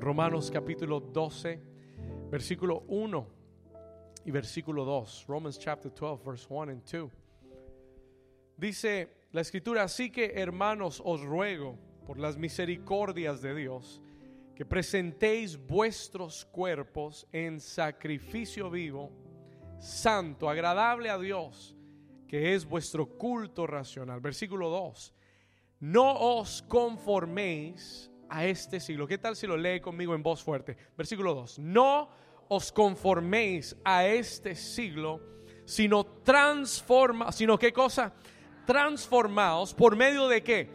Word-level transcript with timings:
Romanos 0.00 0.50
capítulo 0.50 0.98
12, 0.98 1.60
versículo 2.30 2.84
1 2.88 3.26
y 4.24 4.30
versículo 4.30 4.86
2. 4.86 5.26
Romans 5.28 5.58
chapter 5.58 5.92
12, 5.92 6.24
verse 6.24 6.46
1 6.48 6.72
and 6.72 6.82
2. 6.82 7.10
Dice 8.56 9.26
la 9.32 9.42
escritura, 9.42 9.82
así 9.82 10.10
que 10.10 10.32
hermanos 10.36 11.02
os 11.04 11.20
ruego 11.20 11.78
por 12.06 12.18
las 12.18 12.38
misericordias 12.38 13.42
de 13.42 13.54
Dios 13.54 14.00
que 14.54 14.64
presentéis 14.64 15.58
vuestros 15.58 16.46
cuerpos 16.46 17.26
en 17.30 17.60
sacrificio 17.60 18.70
vivo, 18.70 19.10
santo, 19.78 20.48
agradable 20.48 21.10
a 21.10 21.18
Dios, 21.18 21.76
que 22.26 22.54
es 22.54 22.64
vuestro 22.64 23.06
culto 23.06 23.66
racional. 23.66 24.20
Versículo 24.20 24.70
2. 24.70 25.14
No 25.80 26.38
os 26.38 26.62
conforméis 26.62 28.09
a 28.30 28.46
este 28.46 28.80
siglo. 28.80 29.06
¿Qué 29.06 29.18
tal 29.18 29.36
si 29.36 29.46
lo 29.46 29.56
lee 29.56 29.80
conmigo 29.80 30.14
en 30.14 30.22
voz 30.22 30.42
fuerte? 30.42 30.76
Versículo 30.96 31.34
2. 31.34 31.58
No 31.58 32.08
os 32.48 32.72
conforméis 32.72 33.76
a 33.84 34.06
este 34.06 34.54
siglo, 34.54 35.20
sino 35.64 36.04
transforma, 36.04 37.30
sino 37.32 37.58
qué 37.58 37.72
cosa? 37.72 38.12
Transformaos 38.66 39.74
por 39.74 39.96
medio 39.96 40.28
de 40.28 40.42
qué? 40.42 40.70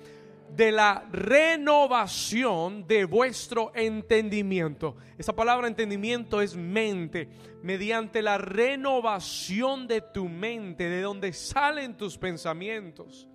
De 0.56 0.72
la 0.72 1.06
renovación 1.12 2.88
de 2.88 3.06
vuestro 3.06 3.72
entendimiento. 3.76 4.96
Esa 5.18 5.36
palabra 5.36 5.68
entendimiento 5.68 6.42
es 6.42 6.56
mente. 6.56 7.30
Mediante 7.62 8.22
la 8.22 8.38
renovación 8.38 9.88
de 9.88 10.02
tu 10.02 10.30
mente, 10.30 10.88
de 10.88 11.02
donde 11.02 11.34
salen 11.34 11.98
tus 11.98 12.18
pensamientos. 12.18 13.28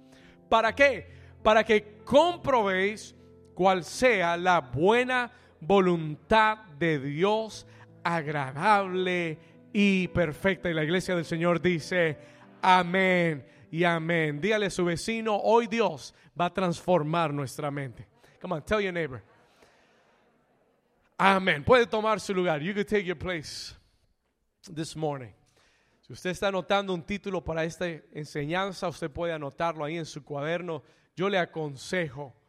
¿Para 0.49 0.75
qué? 0.75 1.11
Para 1.43 1.65
que 1.65 1.99
comprobéis 2.05 3.15
cual 3.61 3.85
sea 3.85 4.39
la 4.39 4.63
buena 4.63 5.31
voluntad 5.61 6.61
de 6.79 6.99
Dios, 6.99 7.67
agradable 8.03 9.39
y 9.71 10.09
perfecta. 10.09 10.71
Y 10.71 10.73
la 10.73 10.83
iglesia 10.83 11.15
del 11.15 11.27
Señor 11.27 11.61
dice, 11.61 12.17
amén 12.63 13.47
y 13.71 13.85
amén. 13.85 14.41
Dígale 14.41 14.65
a 14.65 14.71
su 14.71 14.87
vecino, 14.87 15.37
hoy 15.37 15.67
Dios 15.67 16.15
va 16.41 16.47
a 16.47 16.55
transformar 16.55 17.35
nuestra 17.35 17.71
mente. 17.71 18.09
Come 18.41 18.55
on, 18.55 18.65
tell 18.65 18.80
your 18.80 18.95
neighbor. 18.95 19.23
Amén. 21.19 21.63
Puede 21.63 21.85
tomar 21.85 22.19
su 22.19 22.33
lugar. 22.33 22.63
You 22.63 22.73
can 22.73 22.87
take 22.87 23.05
your 23.05 23.19
place 23.19 23.74
this 24.74 24.97
morning. 24.97 25.35
Si 26.01 26.15
usted 26.15 26.30
está 26.30 26.49
anotando 26.49 26.95
un 26.95 27.02
título 27.02 27.45
para 27.45 27.65
esta 27.65 27.87
enseñanza, 28.15 28.89
usted 28.89 29.11
puede 29.11 29.35
anotarlo 29.35 29.85
ahí 29.85 29.99
en 29.99 30.07
su 30.07 30.24
cuaderno. 30.24 30.83
Yo 31.15 31.29
le 31.29 31.37
aconsejo 31.37 32.40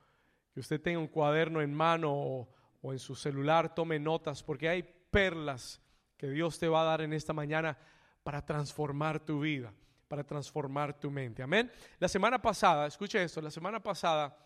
que 0.53 0.59
usted 0.59 0.81
tenga 0.81 0.99
un 0.99 1.07
cuaderno 1.07 1.61
en 1.61 1.73
mano 1.73 2.11
o, 2.13 2.93
en 2.93 2.99
su 2.99 3.15
celular, 3.15 3.73
tome 3.73 3.99
notas, 3.99 4.43
porque 4.43 4.67
hay 4.67 4.83
perlas 4.83 5.81
que 6.17 6.29
Dios 6.29 6.59
te 6.59 6.67
va 6.67 6.81
a 6.81 6.85
dar 6.85 7.01
en 7.01 7.13
esta 7.13 7.33
mañana 7.33 7.77
para 8.23 8.45
transformar 8.45 9.19
tu 9.19 9.41
vida, 9.41 9.73
para 10.07 10.23
transformar 10.23 10.99
tu 10.99 11.09
mente. 11.09 11.41
Amén. 11.41 11.71
La 11.99 12.07
semana 12.07 12.41
pasada, 12.41 12.87
escuche 12.87 13.23
esto, 13.23 13.41
la 13.41 13.51
semana 13.51 13.81
pasada 13.81 14.37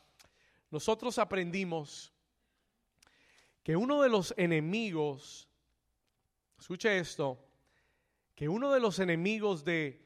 nosotros 0.69 1.17
aprendimos 1.19 2.13
que 3.63 3.75
uno 3.75 4.01
de 4.01 4.09
los 4.09 4.33
enemigos, 4.37 5.49
escuche 6.59 6.97
esto, 6.99 7.43
que 8.35 8.49
uno 8.49 8.71
de 8.71 8.79
los 8.79 8.99
enemigos 8.99 9.63
de 9.63 10.04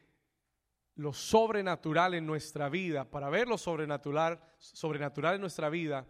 lo 1.00 1.14
sobrenatural 1.14 2.14
en 2.14 2.26
nuestra 2.26 2.68
vida, 2.68 3.10
para 3.10 3.30
ver 3.30 3.48
lo 3.48 3.58
sobrenatural, 3.58 4.38
sobrenatural 4.58 5.36
en 5.36 5.42
nuestra 5.42 5.70
vida, 5.70 6.06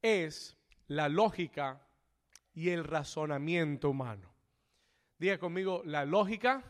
es 0.00 0.56
la 0.86 1.10
lógica 1.10 1.86
y 2.54 2.70
el 2.70 2.84
razonamiento 2.84 3.90
humano. 3.90 4.32
Diga 5.18 5.36
conmigo, 5.36 5.82
la 5.84 6.06
lógica 6.06 6.62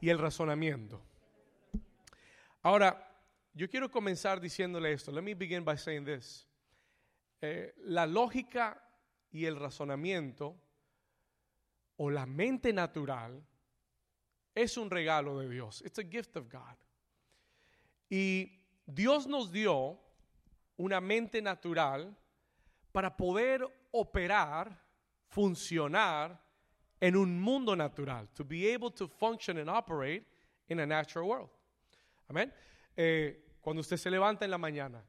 y 0.00 0.08
el 0.08 0.18
razonamiento. 0.18 1.02
Ahora, 2.62 3.20
yo 3.52 3.68
quiero 3.68 3.90
comenzar 3.90 4.40
diciéndole 4.40 4.92
esto. 4.92 5.12
Let 5.12 5.20
me 5.20 5.34
begin 5.34 5.66
by 5.66 5.76
saying 5.76 6.06
this. 6.06 6.48
Eh, 7.42 7.74
la 7.84 8.06
lógica 8.06 8.82
y 9.30 9.44
el 9.44 9.56
razonamiento 9.56 10.58
o 11.96 12.08
la 12.08 12.24
mente 12.24 12.72
natural 12.72 13.46
es 14.54 14.76
un 14.76 14.90
regalo 14.90 15.38
de 15.38 15.48
Dios. 15.48 15.82
It's 15.84 15.98
a 15.98 16.04
gift 16.04 16.36
of 16.36 16.50
God. 16.50 16.76
Y 18.10 18.60
Dios 18.86 19.26
nos 19.26 19.50
dio 19.50 19.98
una 20.76 21.00
mente 21.00 21.40
natural 21.40 22.14
para 22.92 23.16
poder 23.16 23.66
operar, 23.92 24.78
funcionar 25.28 26.38
en 27.00 27.16
un 27.16 27.40
mundo 27.40 27.74
natural. 27.74 28.28
To 28.34 28.44
be 28.44 28.72
able 28.74 28.90
to 28.90 29.08
function 29.08 29.58
and 29.58 29.68
operate 29.70 30.24
in 30.68 30.80
a 30.80 30.86
natural 30.86 31.26
world. 31.26 31.50
Amén. 32.28 32.52
Eh, 32.96 33.56
cuando 33.60 33.80
usted 33.80 33.96
se 33.96 34.10
levanta 34.10 34.44
en 34.44 34.50
la 34.50 34.58
mañana 34.58 35.02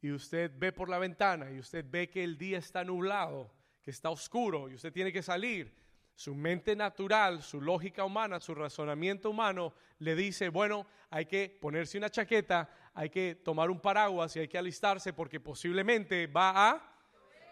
y 0.00 0.12
usted 0.12 0.52
ve 0.56 0.72
por 0.72 0.88
la 0.88 0.98
ventana 0.98 1.50
y 1.50 1.58
usted 1.58 1.84
ve 1.88 2.08
que 2.08 2.22
el 2.22 2.36
día 2.36 2.58
está 2.58 2.84
nublado, 2.84 3.50
que 3.82 3.90
está 3.90 4.10
oscuro 4.10 4.68
y 4.68 4.74
usted 4.74 4.92
tiene 4.92 5.12
que 5.12 5.22
salir 5.22 5.74
su 6.16 6.34
mente 6.34 6.74
natural, 6.74 7.42
su 7.42 7.60
lógica 7.60 8.02
humana, 8.02 8.40
su 8.40 8.54
razonamiento 8.54 9.28
humano 9.28 9.74
le 9.98 10.16
dice, 10.16 10.48
bueno, 10.48 10.86
hay 11.10 11.26
que 11.26 11.58
ponerse 11.60 11.98
una 11.98 12.08
chaqueta, 12.08 12.70
hay 12.94 13.10
que 13.10 13.34
tomar 13.34 13.70
un 13.70 13.78
paraguas 13.78 14.34
y 14.34 14.40
hay 14.40 14.48
que 14.48 14.56
alistarse 14.56 15.12
porque 15.12 15.38
posiblemente 15.38 16.26
va 16.26 16.70
a 16.70 16.92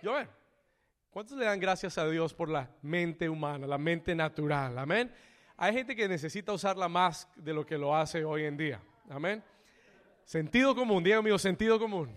llover. 0.02 0.30
¿Cuántos 1.10 1.36
le 1.36 1.44
dan 1.44 1.60
gracias 1.60 1.98
a 1.98 2.08
Dios 2.08 2.32
por 2.32 2.48
la 2.48 2.70
mente 2.80 3.28
humana, 3.28 3.66
la 3.66 3.76
mente 3.76 4.14
natural? 4.14 4.78
Amén. 4.78 5.14
Hay 5.58 5.74
gente 5.74 5.94
que 5.94 6.08
necesita 6.08 6.54
usarla 6.54 6.88
más 6.88 7.28
de 7.36 7.52
lo 7.52 7.66
que 7.66 7.76
lo 7.76 7.94
hace 7.94 8.24
hoy 8.24 8.44
en 8.44 8.56
día. 8.56 8.82
Amén. 9.10 9.44
Sentido 10.24 10.74
común, 10.74 11.04
diga 11.04 11.18
amigo, 11.18 11.38
sentido 11.38 11.78
común. 11.78 12.16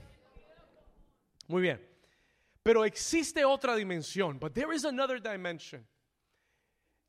Muy 1.47 1.61
bien. 1.61 1.85
Pero 2.63 2.85
existe 2.85 3.43
otra 3.43 3.75
dimensión, 3.75 4.39
but 4.39 4.53
there 4.53 4.73
is 4.73 4.85
another 4.85 5.21
dimension. 5.21 5.85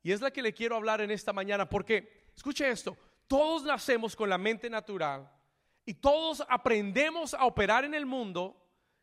Y 0.01 0.11
es 0.11 0.21
la 0.21 0.31
que 0.31 0.41
le 0.41 0.53
quiero 0.53 0.75
hablar 0.75 1.01
en 1.01 1.11
esta 1.11 1.33
mañana 1.33 1.67
porque, 1.67 2.29
escuche 2.35 2.69
esto, 2.69 2.97
todos 3.27 3.63
nacemos 3.63 4.15
con 4.15 4.29
la 4.29 4.37
mente 4.37 4.69
natural 4.69 5.29
y 5.85 5.93
todos 5.93 6.43
aprendemos 6.47 7.33
a 7.33 7.45
operar 7.45 7.83
en 7.85 7.93
el 7.93 8.05
mundo 8.05 8.55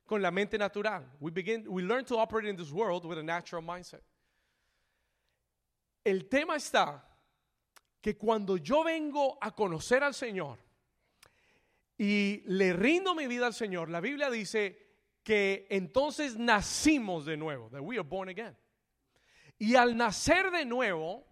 con 0.06 0.22
la 0.22 0.30
mente 0.30 0.56
natural. 0.56 1.04
We 1.20 1.30
begin, 1.30 1.64
we 1.68 1.82
learn 1.82 2.04
to 2.06 2.18
operate 2.18 2.48
in 2.48 2.56
this 2.56 2.70
world 2.70 3.04
with 3.04 3.18
a 3.18 3.22
natural 3.22 3.62
mindset. 3.62 4.02
El 6.04 6.28
tema 6.28 6.54
está 6.56 7.04
que 8.00 8.16
cuando 8.16 8.56
yo 8.56 8.84
vengo 8.84 9.36
a 9.40 9.50
conocer 9.50 10.04
al 10.04 10.14
Señor 10.14 10.58
y 11.98 12.42
le 12.46 12.72
rindo 12.72 13.14
mi 13.14 13.26
vida 13.26 13.46
al 13.46 13.54
Señor, 13.54 13.90
la 13.90 14.00
Biblia 14.00 14.30
dice 14.30 14.78
que 15.24 15.66
entonces 15.70 16.36
nacimos 16.36 17.24
de 17.26 17.36
nuevo, 17.36 17.68
that 17.70 17.82
we 17.82 17.96
are 17.96 18.08
born 18.08 18.28
again. 18.28 18.56
Y 19.58 19.74
al 19.76 19.96
nacer 19.96 20.50
de 20.50 20.64
nuevo, 20.64 21.26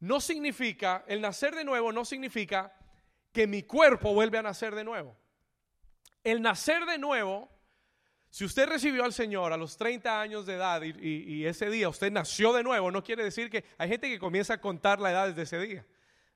no 0.00 0.20
significa, 0.20 1.04
el 1.06 1.20
nacer 1.20 1.54
de 1.54 1.64
nuevo 1.64 1.92
no 1.92 2.04
significa 2.04 2.76
que 3.32 3.46
mi 3.46 3.62
cuerpo 3.62 4.12
vuelve 4.12 4.38
a 4.38 4.42
nacer 4.42 4.74
de 4.74 4.84
nuevo. 4.84 5.16
El 6.22 6.42
nacer 6.42 6.84
de 6.86 6.98
nuevo, 6.98 7.50
si 8.30 8.44
usted 8.44 8.68
recibió 8.68 9.04
al 9.04 9.12
Señor 9.12 9.52
a 9.52 9.56
los 9.56 9.76
30 9.76 10.20
años 10.20 10.44
de 10.44 10.54
edad 10.54 10.82
y, 10.82 11.46
ese 11.46 11.70
día 11.70 11.88
usted 11.88 12.10
nació 12.10 12.52
de 12.52 12.62
nuevo, 12.62 12.90
no 12.90 13.04
quiere 13.04 13.22
decir 13.22 13.48
que 13.48 13.64
hay 13.78 13.88
gente 13.88 14.08
que 14.08 14.18
comienza 14.18 14.54
a 14.54 14.60
contar 14.60 15.00
la 15.00 15.10
edad 15.10 15.28
desde 15.28 15.42
ese 15.42 15.58
día. 15.60 15.86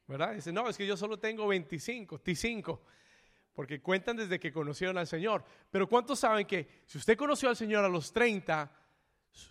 ¿Verdad? 0.06 0.34
Dice, 0.34 0.52
no, 0.52 0.68
es 0.68 0.76
que 0.76 0.86
yo 0.86 0.96
solo 0.96 1.18
tengo 1.18 1.46
25, 1.46 2.22
T5, 2.22 2.80
porque 3.52 3.82
cuentan 3.82 4.16
desde 4.16 4.40
que 4.40 4.52
conocieron 4.52 4.96
al 4.96 5.06
Señor. 5.06 5.44
Pero 5.70 5.88
¿cuántos 5.88 6.20
saben 6.20 6.46
que 6.46 6.82
si 6.86 6.98
usted 6.98 7.16
conoció 7.16 7.48
al 7.48 7.56
Señor 7.56 7.84
a 7.84 7.88
los 7.88 8.12
30, 8.12 8.72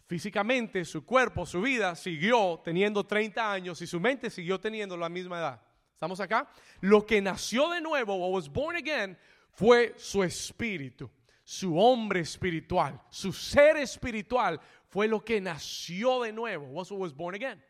físicamente, 0.07 0.83
su 0.85 1.05
cuerpo, 1.05 1.45
su 1.45 1.61
vida 1.61 1.95
siguió 1.95 2.61
teniendo 2.63 3.05
30 3.05 3.51
años 3.51 3.81
y 3.81 3.87
su 3.87 3.99
mente 3.99 4.29
siguió 4.29 4.59
teniendo 4.59 4.97
la 4.97 5.09
misma 5.09 5.39
edad. 5.39 5.61
¿Estamos 5.93 6.19
acá? 6.19 6.49
Lo 6.81 7.05
que 7.05 7.21
nació 7.21 7.69
de 7.69 7.81
nuevo, 7.81 8.15
what 8.15 8.31
was 8.31 8.49
born 8.49 8.75
again, 8.75 9.17
fue 9.51 9.95
su 9.97 10.23
espíritu, 10.23 11.09
su 11.43 11.77
hombre 11.77 12.19
espiritual, 12.19 13.01
su 13.09 13.33
ser 13.33 13.77
espiritual 13.77 14.59
fue 14.87 15.07
lo 15.07 15.23
que 15.23 15.41
nació 15.41 16.21
de 16.21 16.31
nuevo, 16.31 16.67
what 16.67 16.91
was 16.91 17.15
born 17.15 17.35
again. 17.35 17.63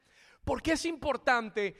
¿Por 0.43 0.61
qué 0.61 0.73
es 0.73 0.85
importante 0.85 1.75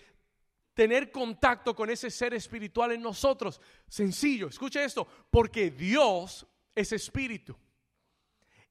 tener 0.74 1.12
contacto 1.12 1.76
con 1.76 1.90
ese 1.90 2.10
ser 2.10 2.34
espiritual 2.34 2.92
en 2.92 3.02
nosotros? 3.02 3.60
Sencillo, 3.88 4.48
escuche 4.48 4.84
esto, 4.84 5.08
porque 5.30 5.72
Dios 5.72 6.46
es 6.76 6.92
espíritu. 6.92 7.58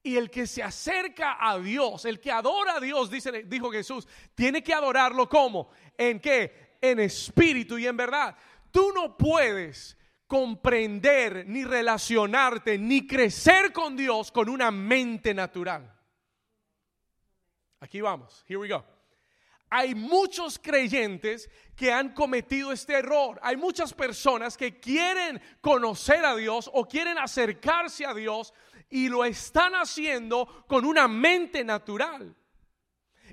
Y 0.07 0.17
el 0.17 0.31
que 0.31 0.47
se 0.47 0.63
acerca 0.63 1.37
a 1.41 1.59
Dios, 1.59 2.05
el 2.05 2.21
que 2.21 2.31
adora 2.31 2.77
a 2.77 2.81
Dios, 2.81 3.11
dice, 3.11 3.43
dijo 3.43 3.73
Jesús, 3.73 4.07
tiene 4.37 4.63
que 4.63 4.73
adorarlo 4.73 5.29
como? 5.29 5.71
¿En 5.99 6.21
qué? 6.21 6.77
En 6.81 7.01
espíritu 7.01 7.77
y 7.77 7.89
en 7.89 7.97
verdad. 7.97 8.37
Tú 8.71 8.93
no 8.95 9.17
puedes 9.17 9.99
comprender, 10.29 11.45
ni 11.49 11.65
relacionarte, 11.65 12.79
ni 12.79 13.05
crecer 13.05 13.73
con 13.73 13.97
Dios 13.97 14.31
con 14.31 14.49
una 14.49 14.71
mente 14.71 15.35
natural. 15.35 15.93
Aquí 17.81 18.01
vamos. 18.01 18.45
Here 18.47 18.59
we 18.59 18.69
go. 18.69 18.85
Hay 19.69 19.97
muchos 19.97 20.61
creyentes 20.61 21.51
que 21.75 21.93
han 21.93 22.15
cometido 22.15 22.71
este 22.71 22.95
error. 22.95 23.41
Hay 23.43 23.57
muchas 23.57 23.93
personas 23.93 24.57
que 24.57 24.79
quieren 24.79 25.43
conocer 25.61 26.25
a 26.25 26.37
Dios 26.37 26.71
o 26.73 26.87
quieren 26.87 27.19
acercarse 27.19 28.07
a 28.07 28.15
Dios 28.15 28.55
y 28.89 29.09
lo 29.09 29.25
están 29.25 29.75
haciendo 29.75 30.65
con 30.69 30.85
una 30.85 31.09
mente 31.09 31.65
natural. 31.65 32.35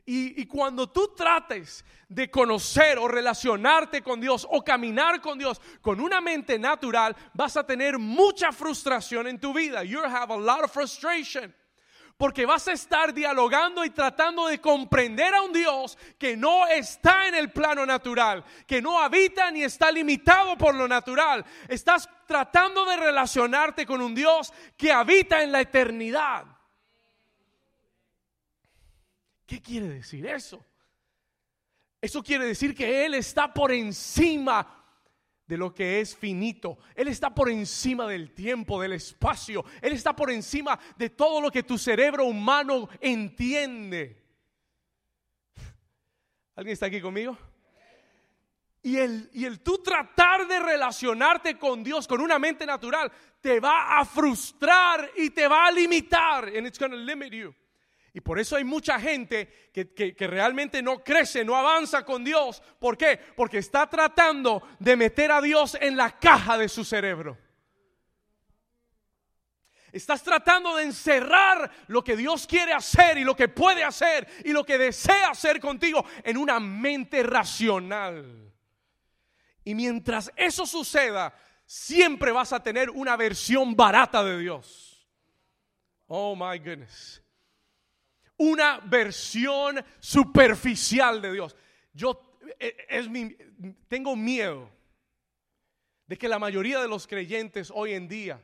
Y, 0.06 0.46
cuando 0.48 0.90
tú 0.90 1.14
trates 1.16 1.86
de 2.10 2.30
conocer 2.30 2.98
o 2.98 3.08
relacionarte 3.08 4.02
con 4.02 4.20
Dios 4.20 4.46
o 4.50 4.62
caminar 4.62 5.22
con 5.22 5.38
Dios 5.38 5.62
con 5.82 6.02
una 6.02 6.20
mente 6.20 6.60
natural, 6.60 7.16
vas 7.34 7.56
a 7.56 7.66
tener 7.66 7.98
mucha 7.98 8.52
frustración 8.52 9.28
en 9.28 9.40
tu 9.40 9.54
vida. 9.54 9.84
You'll 9.84 10.04
have 10.04 10.34
a 10.34 10.38
lot 10.38 10.66
of 10.66 10.72
frustration. 10.72 11.54
Porque 12.18 12.46
vas 12.46 12.68
a 12.68 12.74
estar 12.74 13.14
dialogando 13.14 13.84
y 13.84 13.90
tratando 13.90 14.48
de 14.48 14.62
comprender 14.62 15.34
a 15.34 15.42
un 15.42 15.52
Dios 15.52 15.98
que 16.18 16.38
no 16.38 16.68
está 16.68 17.28
en 17.28 17.36
el 17.36 17.52
plano 17.52 17.86
natural, 17.86 18.46
que 18.68 18.82
no 18.82 19.00
habita 19.00 19.50
ni 19.52 19.64
está 19.64 19.92
limitado 19.92 20.58
por 20.58 20.76
lo 20.76 20.88
natural. 20.88 21.44
Estás 21.68 22.08
tratando 22.28 22.86
de 22.86 22.98
relacionarte 22.98 23.86
con 23.86 24.02
un 24.02 24.14
Dios 24.14 24.54
que 24.78 24.92
habita 24.92 25.42
en 25.42 25.52
la 25.52 25.62
eternidad. 25.62 26.46
¿Qué 29.46 29.62
quiere 29.62 29.88
decir 29.88 30.26
eso? 30.26 30.64
Eso 32.00 32.22
quiere 32.22 32.46
decir 32.46 32.76
que 32.76 33.06
Él 33.06 33.14
está 33.14 33.54
por 33.54 33.72
encima 33.72 34.83
de 35.46 35.58
lo 35.58 35.74
que 35.74 36.00
es 36.00 36.16
finito. 36.16 36.78
Él 36.96 37.08
está 37.08 37.34
por 37.34 37.50
encima 37.50 38.08
del 38.08 38.34
tiempo, 38.34 38.82
del 38.82 38.94
espacio. 38.94 39.66
Él 39.82 39.94
está 39.94 40.16
por 40.16 40.32
encima 40.32 40.80
de 40.98 41.10
todo 41.10 41.42
lo 41.42 41.52
que 41.52 41.64
tu 41.64 41.78
cerebro 41.78 42.26
humano 42.26 42.90
entiende. 43.02 44.24
¿Alguien 46.56 46.74
está 46.74 46.86
aquí 46.88 47.02
conmigo? 47.02 47.38
Y 48.86 48.98
el, 48.98 49.30
y 49.34 49.46
el 49.46 49.62
tú 49.62 49.82
tratar 49.82 50.46
de 50.46 50.60
relacionarte 50.60 51.58
con 51.58 51.84
Dios 51.84 52.06
con 52.06 52.20
una 52.20 52.38
mente 52.38 52.66
natural 52.66 53.10
te 53.40 53.60
va 53.62 53.98
a 53.98 54.06
frustrar 54.06 55.10
y 55.16 55.30
te 55.30 55.48
va 55.48 55.68
a 55.68 55.72
limitar. 55.72 56.50
And 56.50 56.68
it's 56.68 56.78
going 56.78 56.92
limit 56.92 57.32
you. 57.32 57.56
Y 58.16 58.22
por 58.22 58.40
eso 58.40 58.56
hay 58.56 58.64
mucha 58.64 59.00
gente 59.00 59.72
que, 59.74 60.16
realmente 60.28 60.84
no 60.84 61.04
crece, 61.04 61.44
no 61.44 61.56
avanza 61.56 62.06
con 62.06 62.24
Dios. 62.24 62.62
¿Por 62.80 62.96
qué? 62.96 63.18
Porque 63.36 63.58
está 63.58 63.90
tratando 63.90 64.62
de 64.78 64.96
meter 64.96 65.32
a 65.32 65.42
Dios 65.42 65.76
en 65.82 65.98
la 65.98 66.20
caja 66.20 66.56
de 66.60 66.70
su 66.70 66.86
cerebro. 66.86 67.36
Estás 69.92 70.22
tratando 70.24 70.76
de 70.76 70.84
encerrar 70.84 71.72
lo 71.88 72.04
que 72.04 72.16
Dios 72.16 72.46
quiere 72.46 72.74
hacer 72.74 73.18
y 73.18 73.24
lo 73.24 73.36
que 73.36 73.48
puede 73.48 73.84
hacer 73.84 74.28
y 74.46 74.52
lo 74.52 74.64
que 74.64 74.78
desea 74.78 75.32
hacer 75.32 75.60
contigo 75.60 76.06
en 76.24 76.38
una 76.38 76.60
mente 76.60 77.24
racional. 77.24 78.52
Y 79.64 79.74
mientras 79.74 80.32
eso 80.36 80.68
suceda, 80.68 81.34
siempre 81.66 82.32
vas 82.32 82.54
a 82.54 82.62
tener 82.62 82.92
una 82.92 83.16
versión 83.16 83.76
barata 83.76 84.24
de 84.24 84.38
Dios. 84.38 85.08
Oh 86.08 86.36
my 86.36 86.60
goodness 86.60 87.23
una 88.44 88.80
versión 88.80 89.84
superficial 90.00 91.22
de 91.22 91.34
Dios. 91.34 91.56
Yo 91.94 92.40
e, 92.60 92.76
es 92.90 93.10
mi, 93.10 93.36
tengo 93.88 94.16
miedo 94.16 94.70
de 96.08 96.18
que 96.18 96.28
la 96.28 96.40
mayoría 96.40 96.82
de 96.82 96.88
los 96.88 97.08
creyentes 97.08 97.72
hoy 97.74 97.94
en 97.94 98.08
día 98.08 98.42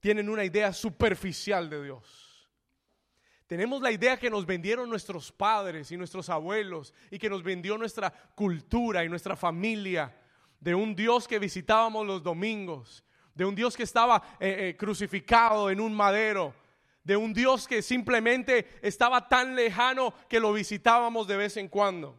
tienen 0.00 0.28
una 0.28 0.44
idea 0.44 0.72
superficial 0.72 1.68
de 1.68 1.82
Dios. 1.82 2.26
Tenemos 3.46 3.80
la 3.80 3.92
idea 3.92 4.18
que 4.18 4.30
nos 4.30 4.44
vendieron 4.44 4.88
nuestros 4.88 5.30
padres 5.30 5.90
y 5.92 5.96
nuestros 5.96 6.28
abuelos 6.28 6.92
y 7.10 7.18
que 7.18 7.30
nos 7.30 7.42
vendió 7.42 7.78
nuestra 7.78 8.10
cultura 8.34 9.04
y 9.04 9.08
nuestra 9.08 9.36
familia 9.36 10.14
de 10.58 10.74
un 10.74 10.96
Dios 10.96 11.28
que 11.28 11.38
visitábamos 11.38 12.06
los 12.06 12.22
domingos, 12.22 13.04
de 13.34 13.44
un 13.44 13.54
Dios 13.54 13.76
que 13.76 13.84
estaba 13.84 14.36
eh, 14.40 14.70
eh, 14.70 14.76
crucificado 14.76 15.70
en 15.70 15.80
un 15.80 15.94
madero, 15.94 16.54
de 17.06 17.16
un 17.16 17.32
Dios 17.32 17.68
que 17.68 17.82
simplemente 17.82 18.66
estaba 18.82 19.28
tan 19.28 19.54
lejano 19.54 20.12
que 20.28 20.40
lo 20.40 20.52
visitábamos 20.52 21.28
de 21.28 21.36
vez 21.36 21.56
en 21.56 21.68
cuando. 21.68 22.18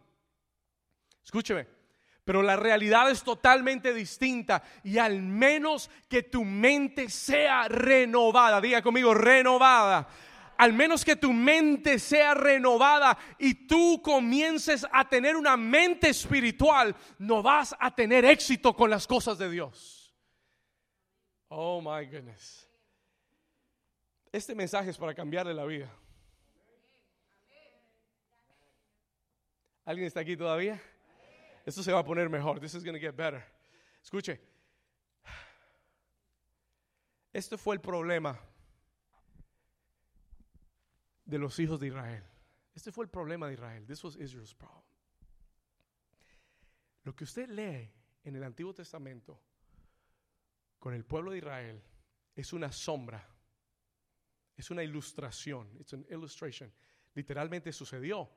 Escúcheme, 1.26 1.68
pero 2.24 2.42
la 2.42 2.56
realidad 2.56 3.12
es 3.12 3.22
totalmente 3.22 3.94
distinta 3.94 4.64
y 4.86 4.98
al 4.98 5.22
menos 5.22 5.92
que 6.08 6.24
tu 6.24 6.46
mente 6.46 7.10
sea 7.10 7.68
renovada, 7.68 8.62
diga 8.62 8.82
conmigo, 8.82 9.14
renovada. 9.14 10.08
Al 10.58 10.72
menos 10.72 11.04
que 11.04 11.18
tu 11.18 11.34
mente 11.34 12.00
sea 12.00 12.34
renovada 12.34 13.18
y 13.38 13.68
tú 13.68 14.02
comiences 14.02 14.88
a 14.92 15.08
tener 15.08 15.36
una 15.36 15.58
mente 15.58 16.08
espiritual, 16.10 16.96
no 17.20 17.44
vas 17.44 17.76
a 17.78 17.94
tener 17.94 18.24
éxito 18.24 18.74
con 18.74 18.90
las 18.90 19.06
cosas 19.06 19.38
de 19.38 19.52
Dios. 19.52 20.16
Oh 21.50 21.82
my 21.82 22.06
goodness. 22.06 22.67
Este 24.32 24.54
mensaje 24.54 24.90
es 24.90 24.98
para 24.98 25.14
cambiarle 25.14 25.54
la 25.54 25.66
vida. 25.66 25.92
¿Alguien 29.86 30.08
está 30.08 30.20
aquí 30.20 30.36
todavía? 30.36 30.82
Esto 31.66 31.82
se 31.82 31.92
va 31.92 32.00
a 32.00 32.04
poner 32.04 32.30
mejor. 32.30 32.60
This 32.60 32.76
is 32.76 32.84
going 32.84 32.94
to 32.94 33.00
get 33.00 33.16
better. 33.16 33.44
Escuche. 34.04 34.40
Este 37.32 37.58
fue 37.58 37.76
el 37.76 37.82
problema 37.82 38.40
de 41.26 41.38
los 41.38 41.58
hijos 41.60 41.80
de 41.80 41.88
Israel. 41.88 42.24
Este 42.76 42.92
fue 42.92 43.06
el 43.06 43.10
problema 43.10 43.48
de 43.48 43.54
Israel. 43.54 43.86
This 43.86 44.04
was 44.04 44.16
Israel's 44.18 44.54
problem. 44.54 44.84
Lo 47.04 47.16
que 47.16 47.24
usted 47.24 47.48
lee 47.50 47.90
en 48.24 48.36
el 48.36 48.44
Antiguo 48.44 48.74
Testamento 48.74 49.40
con 50.80 50.94
el 50.94 51.06
pueblo 51.06 51.32
de 51.32 51.38
Israel 51.38 51.82
es 52.36 52.52
una 52.54 52.72
sombra 52.72 53.26
es 54.58 54.72
una 54.72 54.84
ilustración. 54.84 55.70
It's 55.80 55.94
an 55.94 56.06
illustration. 56.10 56.74
Literalmente 57.14 57.72
sucedió, 57.72 58.30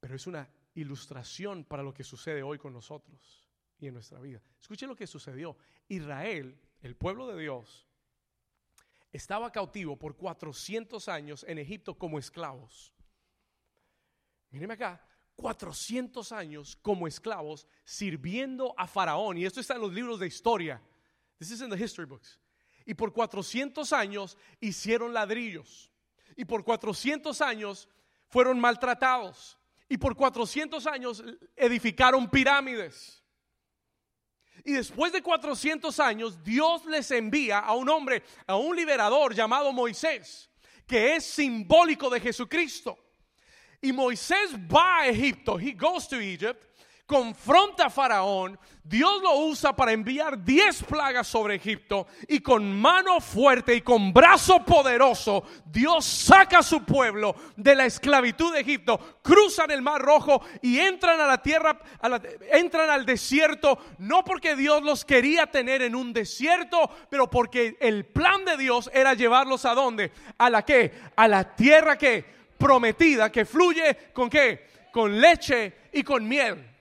pero 0.00 0.14
es 0.14 0.26
una 0.26 0.48
ilustración 0.74 1.64
para 1.64 1.82
lo 1.82 1.92
que 1.92 2.04
sucede 2.04 2.42
hoy 2.42 2.58
con 2.58 2.72
nosotros 2.72 3.48
y 3.78 3.88
en 3.88 3.94
nuestra 3.94 4.20
vida. 4.20 4.40
Escuche 4.60 4.86
lo 4.86 4.96
que 4.96 5.06
sucedió. 5.06 5.56
Israel, 5.88 6.58
el 6.80 6.96
pueblo 6.96 7.26
de 7.26 7.40
Dios, 7.40 7.86
estaba 9.12 9.50
cautivo 9.50 9.96
por 9.98 10.16
400 10.16 11.08
años 11.08 11.44
en 11.48 11.58
Egipto 11.58 11.96
como 11.96 12.18
esclavos. 12.18 12.92
Míreme 14.50 14.74
acá, 14.74 15.04
400 15.36 16.30
años 16.32 16.76
como 16.76 17.08
esclavos 17.08 17.66
sirviendo 17.84 18.74
a 18.76 18.86
Faraón. 18.86 19.38
Y 19.38 19.44
esto 19.44 19.60
está 19.60 19.74
en 19.74 19.82
los 19.82 19.92
libros 19.92 20.20
de 20.20 20.28
historia. 20.28 20.80
This 21.38 21.50
is 21.50 21.60
in 21.60 21.70
the 21.70 21.76
history 21.76 22.06
books. 22.06 22.40
Y 22.86 22.94
por 22.94 23.12
400 23.12 23.92
años 23.92 24.36
hicieron 24.60 25.12
ladrillos. 25.12 25.90
Y 26.36 26.44
por 26.44 26.64
400 26.64 27.40
años 27.40 27.88
fueron 28.28 28.60
maltratados. 28.60 29.58
Y 29.88 29.96
por 29.96 30.16
400 30.16 30.86
años 30.86 31.22
edificaron 31.56 32.28
pirámides. 32.28 33.22
Y 34.64 34.72
después 34.72 35.12
de 35.12 35.22
400 35.22 36.00
años, 36.00 36.42
Dios 36.42 36.86
les 36.86 37.10
envía 37.10 37.58
a 37.58 37.74
un 37.74 37.88
hombre, 37.88 38.22
a 38.46 38.56
un 38.56 38.74
liberador 38.74 39.34
llamado 39.34 39.72
Moisés, 39.72 40.50
que 40.86 41.16
es 41.16 41.24
simbólico 41.24 42.08
de 42.08 42.20
Jesucristo. 42.20 42.98
Y 43.82 43.92
Moisés 43.92 44.54
va 44.54 45.00
a 45.00 45.08
Egipto, 45.08 45.58
he 45.58 45.72
goes 45.72 46.08
to 46.08 46.16
Egypt, 46.16 46.64
confronta 47.06 47.86
a 47.86 47.90
Faraón, 47.90 48.58
Dios 48.82 49.22
lo 49.22 49.36
usa 49.46 49.74
para 49.74 49.92
enviar 49.92 50.42
diez 50.42 50.82
plagas 50.82 51.26
sobre 51.26 51.54
Egipto 51.54 52.06
y 52.28 52.40
con 52.40 52.70
mano 52.78 53.20
fuerte 53.20 53.74
y 53.74 53.80
con 53.80 54.12
brazo 54.12 54.64
poderoso 54.64 55.44
Dios 55.66 56.04
saca 56.04 56.58
a 56.58 56.62
su 56.62 56.84
pueblo 56.84 57.34
de 57.56 57.74
la 57.74 57.86
esclavitud 57.86 58.52
de 58.52 58.60
Egipto, 58.60 59.18
cruzan 59.22 59.70
el 59.70 59.82
mar 59.82 60.00
rojo 60.00 60.42
y 60.62 60.78
entran 60.78 61.20
a 61.20 61.26
la 61.26 61.42
tierra, 61.42 61.78
entran 62.52 62.88
al 62.88 63.04
desierto, 63.04 63.78
no 63.98 64.24
porque 64.24 64.56
Dios 64.56 64.82
los 64.82 65.04
quería 65.04 65.46
tener 65.46 65.82
en 65.82 65.94
un 65.94 66.12
desierto, 66.12 66.90
pero 67.10 67.28
porque 67.28 67.76
el 67.80 68.06
plan 68.06 68.44
de 68.44 68.56
Dios 68.56 68.90
era 68.92 69.14
llevarlos 69.14 69.64
a 69.64 69.74
dónde? 69.74 70.12
A 70.38 70.48
la 70.48 70.62
que? 70.62 70.92
A 71.16 71.28
la 71.28 71.54
tierra 71.54 71.96
que 71.98 72.24
prometida, 72.58 73.30
que 73.30 73.44
fluye 73.44 74.10
con 74.12 74.30
qué? 74.30 74.68
Con 74.92 75.20
leche 75.20 75.74
y 75.92 76.02
con 76.02 76.26
miel. 76.26 76.73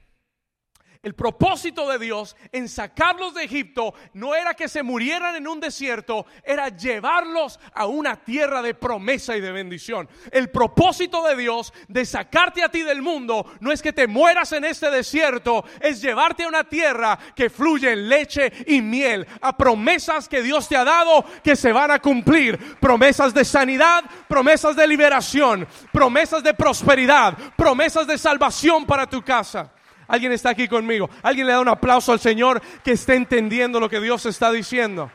El 1.03 1.15
propósito 1.15 1.89
de 1.89 1.99
Dios 1.99 2.37
en 2.53 2.69
sacarlos 2.69 3.33
de 3.33 3.43
Egipto 3.43 3.93
no 4.13 4.33
era 4.35 4.53
que 4.53 4.69
se 4.69 4.83
murieran 4.83 5.35
en 5.35 5.49
un 5.49 5.59
desierto, 5.59 6.25
era 6.45 6.69
llevarlos 6.69 7.59
a 7.73 7.87
una 7.87 8.15
tierra 8.23 8.61
de 8.61 8.73
promesa 8.73 9.35
y 9.35 9.41
de 9.41 9.51
bendición. 9.51 10.07
El 10.31 10.49
propósito 10.49 11.21
de 11.27 11.35
Dios 11.35 11.73
de 11.89 12.05
sacarte 12.05 12.63
a 12.63 12.69
ti 12.69 12.83
del 12.83 13.01
mundo 13.01 13.45
no 13.59 13.73
es 13.73 13.81
que 13.81 13.91
te 13.91 14.07
mueras 14.07 14.53
en 14.53 14.63
este 14.63 14.89
desierto, 14.89 15.65
es 15.81 16.01
llevarte 16.01 16.45
a 16.45 16.47
una 16.47 16.63
tierra 16.63 17.19
que 17.35 17.49
fluye 17.49 17.91
en 17.91 18.07
leche 18.07 18.53
y 18.65 18.81
miel, 18.81 19.27
a 19.41 19.57
promesas 19.57 20.29
que 20.29 20.41
Dios 20.41 20.69
te 20.69 20.77
ha 20.77 20.85
dado 20.85 21.25
que 21.43 21.57
se 21.57 21.73
van 21.73 21.91
a 21.91 21.99
cumplir, 21.99 22.77
promesas 22.79 23.33
de 23.33 23.43
sanidad, 23.43 24.05
promesas 24.29 24.73
de 24.73 24.87
liberación, 24.87 25.67
promesas 25.91 26.41
de 26.41 26.53
prosperidad, 26.53 27.37
promesas 27.57 28.07
de 28.07 28.17
salvación 28.17 28.85
para 28.85 29.05
tu 29.05 29.21
casa. 29.21 29.69
Alguien 30.07 30.31
está 30.31 30.49
aquí 30.49 30.67
conmigo. 30.67 31.09
Alguien 31.21 31.47
le 31.47 31.53
da 31.53 31.61
un 31.61 31.69
aplauso 31.69 32.11
al 32.11 32.19
Señor 32.19 32.61
que 32.83 32.91
está 32.91 33.13
entendiendo 33.13 33.79
lo 33.79 33.89
que 33.89 33.99
Dios 33.99 34.25
está 34.25 34.51
diciendo. 34.51 35.11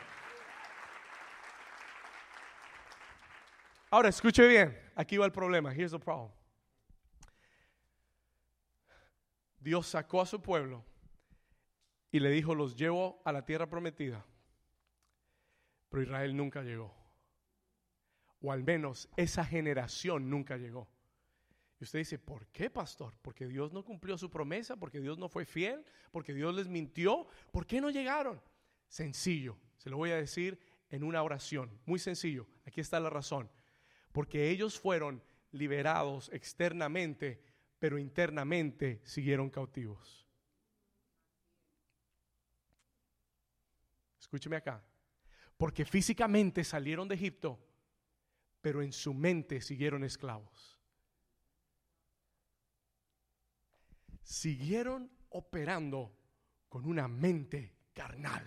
Ahora, 3.91 4.09
escuche 4.09 4.47
bien. 4.47 4.79
Aquí 4.95 5.17
va 5.17 5.27
el 5.27 5.33
problema. 5.33 5.73
Here's 5.73 5.93
the 5.93 5.99
problem. 5.99 6.31
Dios 9.61 9.87
sacó 9.87 10.21
a 10.21 10.27
su 10.27 10.41
pueblo 10.41 10.85
y 12.11 12.21
le 12.21 12.31
dijo, 12.31 12.55
los 12.55 12.77
llevo 12.77 13.21
a 13.25 13.33
la 13.33 13.45
tierra 13.45 13.69
prometida. 13.69 14.25
Pero 15.89 16.03
Israel 16.03 16.37
nunca 16.37 16.63
llegó. 16.63 16.95
O 18.41 18.53
al 18.53 18.63
menos 18.63 19.09
esa 19.17 19.45
generación 19.45 20.31
nunca 20.31 20.57
llegó. 20.57 20.89
Y 21.81 21.85
usted 21.85 22.01
dice, 22.01 22.19
¿por 22.19 22.49
qué, 22.49 22.71
pastor? 22.71 23.15
Porque 23.23 23.47
Dios 23.47 23.73
no 23.73 23.85
cumplió 23.85 24.19
su 24.19 24.31
promesa, 24.31 24.77
porque 24.77 25.01
Dios 25.01 25.17
no 25.17 25.29
fue 25.29 25.45
fiel, 25.45 25.85
porque 26.11 26.35
Dios 26.35 26.55
les 26.55 26.67
mintió. 26.67 27.29
¿Por 27.53 27.67
qué 27.67 27.81
no 27.81 27.91
llegaron? 27.91 28.43
Sencillo, 28.89 29.57
se 29.77 29.89
lo 29.89 29.97
voy 29.97 30.11
a 30.11 30.17
decir 30.17 30.59
en 30.91 31.05
una 31.05 31.23
oración, 31.23 31.79
muy 31.87 31.99
sencillo. 31.99 32.49
Aquí 32.65 32.81
está 32.81 32.99
la 32.99 33.11
razón. 33.11 33.49
Porque 34.11 34.51
ellos 34.51 34.81
fueron 34.81 35.23
liberados 35.53 36.31
externamente, 36.33 37.41
pero 37.79 37.99
internamente 37.99 39.01
siguieron 39.05 39.49
cautivos. 39.49 40.27
Escúcheme 44.19 44.57
acá. 44.57 44.85
Porque 45.57 45.85
físicamente 45.85 46.65
salieron 46.65 47.09
de 47.09 47.15
Egipto, 47.15 47.59
pero 48.61 48.83
en 48.83 48.93
su 48.93 49.15
mente 49.15 49.61
siguieron 49.61 50.03
esclavos. 50.03 50.78
Siguieron 54.29 55.11
operando 55.31 56.15
con 56.69 56.85
una 56.85 57.09
mente 57.09 57.73
carnal, 57.95 58.45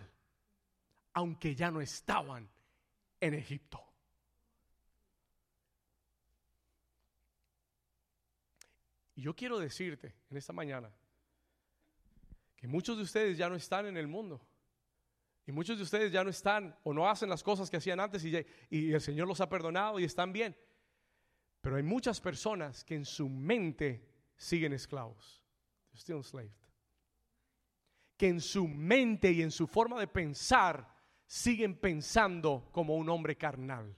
aunque 1.14 1.56
ya 1.56 1.72
no 1.72 1.82
estaban 1.82 2.48
en 3.20 3.34
Egipto. 3.34 3.84
Y 9.16 9.24
yo 9.24 9.36
quiero 9.36 9.58
decirte 9.58 10.14
en 10.30 10.38
esta 10.38 10.54
mañana 10.54 10.94
que 12.56 12.68
muchos 12.68 12.96
de 12.98 13.04
ustedes 13.04 13.36
ya 13.36 13.50
no 13.50 13.56
están 13.56 13.88
en 13.88 13.98
el 13.98 14.08
mundo. 14.08 14.40
Y 15.48 15.52
muchos 15.52 15.78
de 15.78 15.84
ustedes 15.84 16.12
ya 16.12 16.24
no 16.24 16.30
están 16.30 16.78
o 16.84 16.94
no 16.94 17.10
hacen 17.10 17.28
las 17.28 17.42
cosas 17.42 17.72
que 17.72 17.78
hacían 17.78 18.00
antes 18.00 18.24
y, 18.24 18.46
y 18.70 18.94
el 18.94 19.02
Señor 19.02 19.28
los 19.28 19.42
ha 19.42 19.50
perdonado 19.50 20.00
y 20.00 20.04
están 20.04 20.32
bien. 20.32 20.56
Pero 21.60 21.78
hay 21.78 21.84
muchas 21.84 22.22
personas 22.22 22.84
que 22.84 22.94
en 22.94 23.06
su 23.06 23.28
mente 23.28 24.08
siguen 24.38 24.74
esclavos 24.74 25.41
still 25.96 26.18
enslaved. 26.18 26.52
Que 28.18 28.28
en 28.28 28.42
su 28.42 28.68
mente 28.68 29.32
y 29.32 29.42
en 29.42 29.52
su 29.52 29.68
forma 29.68 30.00
de 30.00 30.08
pensar 30.08 30.88
siguen 31.26 31.76
pensando 31.76 32.70
como 32.72 32.96
un 32.96 33.10
hombre 33.10 33.36
carnal. 33.36 33.96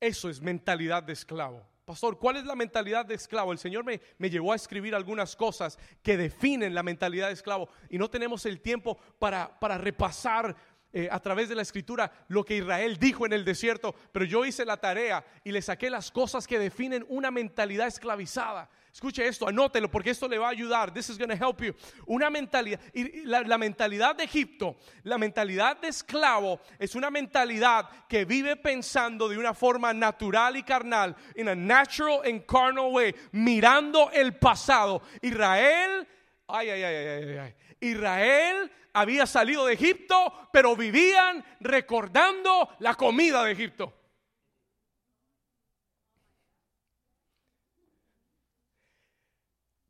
Eso 0.00 0.28
es 0.28 0.40
mentalidad 0.40 1.02
de 1.02 1.12
esclavo. 1.12 1.66
Pastor, 1.84 2.18
¿cuál 2.18 2.36
es 2.36 2.44
la 2.44 2.54
mentalidad 2.54 3.04
de 3.04 3.14
esclavo? 3.14 3.52
El 3.52 3.58
Señor 3.58 3.84
me, 3.84 4.00
me, 4.16 4.30
llevó 4.30 4.52
a 4.52 4.56
escribir 4.56 4.94
algunas 4.94 5.36
cosas 5.36 5.78
que 6.02 6.16
definen 6.16 6.74
la 6.74 6.82
mentalidad 6.82 7.26
de 7.26 7.34
esclavo 7.34 7.68
y 7.90 7.98
no 7.98 8.08
tenemos 8.08 8.46
el 8.46 8.60
tiempo 8.60 8.98
para, 9.18 9.58
para 9.60 9.76
repasar 9.76 10.56
eh, 10.96 11.08
a 11.10 11.18
través 11.18 11.48
de 11.48 11.56
la 11.56 11.62
escritura 11.62 12.12
lo 12.28 12.44
que 12.44 12.58
Israel 12.58 12.98
dijo 12.98 13.26
en 13.26 13.32
el 13.32 13.44
desierto, 13.44 13.96
pero 14.12 14.24
yo 14.24 14.44
hice 14.44 14.64
la 14.64 14.76
tarea 14.76 15.26
y 15.42 15.50
le 15.50 15.60
saqué 15.60 15.90
las 15.90 16.12
cosas 16.12 16.46
que 16.46 16.56
definen 16.56 17.04
una 17.08 17.32
mentalidad 17.32 17.88
esclavizada. 17.88 18.70
Escuche 18.94 19.26
esto, 19.26 19.48
anótelo 19.48 19.90
porque 19.90 20.10
esto 20.10 20.28
le 20.28 20.38
va 20.38 20.46
a 20.46 20.50
ayudar. 20.50 20.94
This 20.94 21.10
is 21.10 21.18
going 21.18 21.28
to 21.28 21.34
help 21.34 21.60
you. 21.60 21.74
Una 22.06 22.30
mentalidad, 22.30 22.78
y 22.92 23.24
la, 23.24 23.40
la, 23.40 23.58
mentalidad 23.58 24.14
de 24.14 24.22
Egipto, 24.22 24.76
la 25.02 25.18
mentalidad 25.18 25.80
de 25.80 25.88
esclavo, 25.88 26.60
es 26.78 26.94
una 26.94 27.10
mentalidad 27.10 27.88
que 28.08 28.24
vive 28.24 28.54
pensando 28.54 29.28
de 29.28 29.36
una 29.36 29.52
forma 29.52 29.92
natural 29.92 30.56
y 30.56 30.62
carnal, 30.62 31.16
in 31.34 31.48
a 31.48 31.56
natural 31.56 32.20
and 32.24 32.46
carnal 32.46 32.92
way, 32.92 33.12
mirando 33.32 34.12
el 34.12 34.36
pasado. 34.36 35.02
Israel, 35.20 36.06
ay, 36.46 36.70
ay, 36.70 36.82
ay, 36.84 36.94
ay, 36.94 37.38
ay. 37.38 37.54
Israel 37.80 38.70
había 38.92 39.26
salido 39.26 39.66
de 39.66 39.74
Egipto, 39.74 40.48
pero 40.52 40.76
vivían 40.76 41.44
recordando 41.58 42.68
la 42.78 42.94
comida 42.94 43.42
de 43.42 43.50
Egipto. 43.50 44.03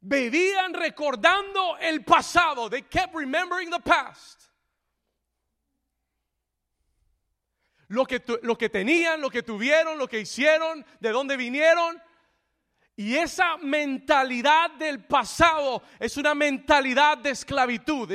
Vivían 0.04 0.74
recordando 0.74 1.78
el 1.78 2.04
pasado. 2.04 2.68
They 2.68 2.82
kept 2.82 3.14
remembering 3.14 3.70
the 3.70 3.80
past. 3.80 4.42
Lo 7.88 8.04
que, 8.06 8.22
lo 8.42 8.56
que 8.56 8.68
tenían, 8.68 9.20
lo 9.20 9.30
que 9.30 9.42
tuvieron, 9.42 9.98
lo 9.98 10.08
que 10.08 10.20
hicieron, 10.20 10.84
de 11.00 11.10
dónde 11.10 11.36
vinieron. 11.36 12.00
Y 12.96 13.16
esa 13.16 13.56
mentalidad 13.56 14.70
del 14.72 15.04
pasado 15.04 15.82
es 15.98 16.16
una 16.16 16.34
mentalidad 16.34 17.18
de 17.18 17.30
esclavitud. 17.30 18.08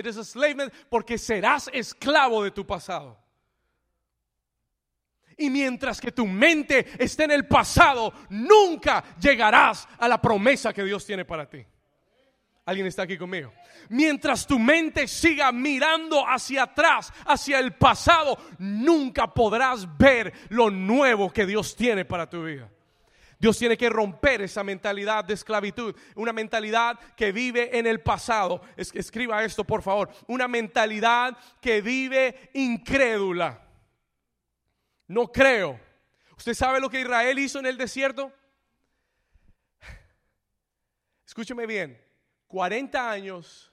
Porque 0.89 1.17
serás 1.17 1.69
esclavo 1.73 2.43
de 2.43 2.51
tu 2.51 2.65
pasado. 2.65 3.17
Y 5.37 5.49
mientras 5.49 6.01
que 6.01 6.11
tu 6.11 6.27
mente 6.27 6.85
esté 7.01 7.23
en 7.23 7.31
el 7.31 7.47
pasado, 7.47 8.13
nunca 8.29 9.03
llegarás 9.19 9.87
a 9.97 10.07
la 10.07 10.21
promesa 10.21 10.73
que 10.73 10.83
Dios 10.83 11.05
tiene 11.05 11.23
para 11.23 11.49
ti. 11.49 11.65
¿Alguien 12.69 12.85
está 12.85 13.01
aquí 13.01 13.17
conmigo? 13.17 13.51
Mientras 13.89 14.45
tu 14.45 14.59
mente 14.59 15.07
siga 15.07 15.51
mirando 15.51 16.23
hacia 16.23 16.61
atrás, 16.61 17.11
hacia 17.25 17.57
el 17.57 17.73
pasado, 17.73 18.37
nunca 18.59 19.33
podrás 19.33 19.97
ver 19.97 20.31
lo 20.49 20.69
nuevo 20.69 21.33
que 21.33 21.47
Dios 21.47 21.75
tiene 21.75 22.05
para 22.05 22.29
tu 22.29 22.43
vida. 22.43 22.69
Dios 23.39 23.57
tiene 23.57 23.75
que 23.75 23.89
romper 23.89 24.43
esa 24.43 24.63
mentalidad 24.63 25.25
de 25.25 25.33
esclavitud, 25.33 25.95
una 26.13 26.31
mentalidad 26.31 26.99
que 27.15 27.31
vive 27.31 27.75
en 27.75 27.87
el 27.87 28.01
pasado. 28.01 28.61
escriba 28.77 29.43
esto, 29.43 29.63
por 29.63 29.81
favor. 29.81 30.11
Una 30.27 30.47
mentalidad 30.47 31.35
que 31.59 31.81
vive 31.81 32.51
incrédula. 32.53 33.65
No 35.07 35.31
creo. 35.31 35.79
¿Usted 36.37 36.53
sabe 36.53 36.79
lo 36.79 36.87
que 36.87 37.01
Israel 37.01 37.39
hizo 37.39 37.57
en 37.57 37.65
el 37.65 37.79
desierto? 37.79 38.31
Escúcheme 41.25 41.65
bien. 41.65 42.08
40 42.49 43.11
años 43.11 43.71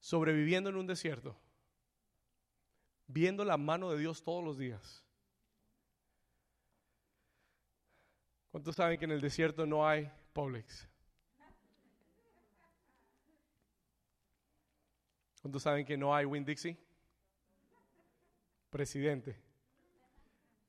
sobreviviendo 0.00 0.70
en 0.70 0.76
un 0.76 0.86
desierto, 0.86 1.36
viendo 3.06 3.44
la 3.44 3.58
mano 3.58 3.90
de 3.90 3.98
Dios 3.98 4.22
todos 4.22 4.42
los 4.42 4.56
días. 4.56 5.04
¿Cuántos 8.50 8.76
saben 8.76 8.98
que 8.98 9.04
en 9.04 9.10
el 9.10 9.20
desierto 9.20 9.66
no 9.66 9.86
hay 9.86 10.10
Publix? 10.32 10.88
¿Cuántos 15.42 15.62
saben 15.62 15.84
que 15.84 15.98
no 15.98 16.14
hay 16.14 16.24
Win 16.24 16.46
Dixie? 16.46 16.78
Presidente. 18.70 19.38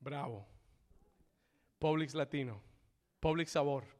Bravo. 0.01 0.45
Publix 1.79 2.13
Latino. 2.13 2.61
Publix 3.21 3.51
Sabor. 3.51 3.96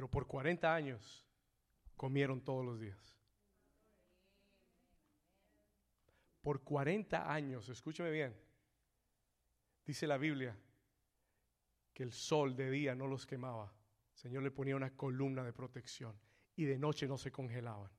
Pero 0.00 0.10
por 0.10 0.26
40 0.26 0.74
años 0.74 1.26
comieron 1.94 2.40
todos 2.40 2.64
los 2.64 2.80
días. 2.80 3.18
Por 6.40 6.64
40 6.64 7.30
años, 7.30 7.68
escúcheme 7.68 8.10
bien, 8.10 8.34
dice 9.84 10.06
la 10.06 10.16
Biblia 10.16 10.56
que 11.92 12.02
el 12.02 12.12
sol 12.12 12.56
de 12.56 12.70
día 12.70 12.94
no 12.94 13.06
los 13.06 13.26
quemaba. 13.26 13.74
Señor 14.14 14.42
le 14.42 14.50
ponía 14.50 14.74
una 14.74 14.96
columna 14.96 15.44
de 15.44 15.52
protección 15.52 16.18
y 16.56 16.64
de 16.64 16.78
noche 16.78 17.06
no 17.06 17.18
se 17.18 17.30
congelaban. 17.30 17.90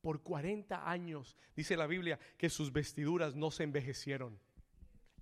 Por 0.00 0.22
40 0.22 0.90
años 0.90 1.36
dice 1.54 1.76
la 1.76 1.86
Biblia 1.86 2.18
que 2.38 2.48
sus 2.48 2.72
vestiduras 2.72 3.36
no 3.36 3.50
se 3.50 3.64
envejecieron. 3.64 4.40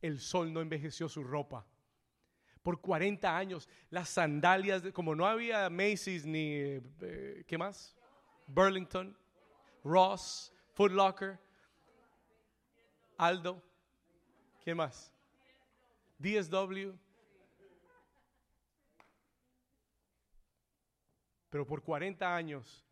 el 0.01 0.21
sol 0.21 0.53
no 0.53 0.61
envejeció 0.61 1.09
su 1.09 1.25
ropa. 1.25 1.67
Por 2.69 2.83
40 2.83 3.35
años, 3.35 3.67
las 3.89 4.11
sandalias, 4.11 4.83
como 4.93 5.15
no 5.15 5.27
había 5.27 5.71
Macy's 5.71 6.27
ni, 6.27 6.53
eh, 7.01 7.43
¿qué 7.47 7.57
más? 7.57 7.97
Burlington, 8.47 9.17
Ross, 9.83 10.53
Foot 10.75 10.93
Locker, 10.93 11.41
Aldo, 13.17 13.63
¿quién 14.63 14.77
más? 14.77 15.11
DSW. 16.19 16.93
Pero 21.49 21.67
por 21.67 21.83
40 21.83 22.37
años 22.37 22.85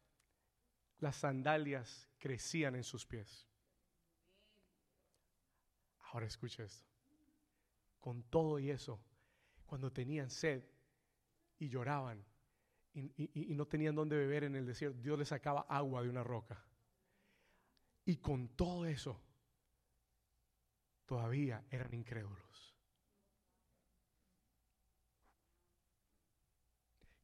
las 1.00 1.16
sandalias 1.16 2.09
crecían 2.18 2.76
en 2.76 2.83
sus 2.83 3.04
pies. 3.04 3.47
Ahora 6.12 6.25
escucha 6.25 6.62
esto. 6.62 6.88
Con 8.00 8.23
todo 8.23 8.59
y 8.59 8.71
eso, 8.71 8.99
cuando 9.66 9.92
tenían 9.92 10.30
sed 10.30 10.64
y 11.58 11.68
lloraban 11.68 12.25
y, 12.96 13.54
no 13.54 13.66
tenían 13.66 13.94
dónde 13.94 14.16
beber 14.16 14.44
en 14.44 14.56
el 14.56 14.64
desierto, 14.64 14.99
Dios 15.02 15.18
les 15.18 15.28
sacaba 15.28 15.66
agua 15.68 16.02
de 16.02 16.08
una 16.08 16.25
roca. 16.25 16.64
Y 18.06 18.16
con 18.16 18.49
todo 18.56 18.87
eso, 18.87 19.20
todavía 21.04 21.62
eran 21.70 21.92
incrédulos. 21.92 22.75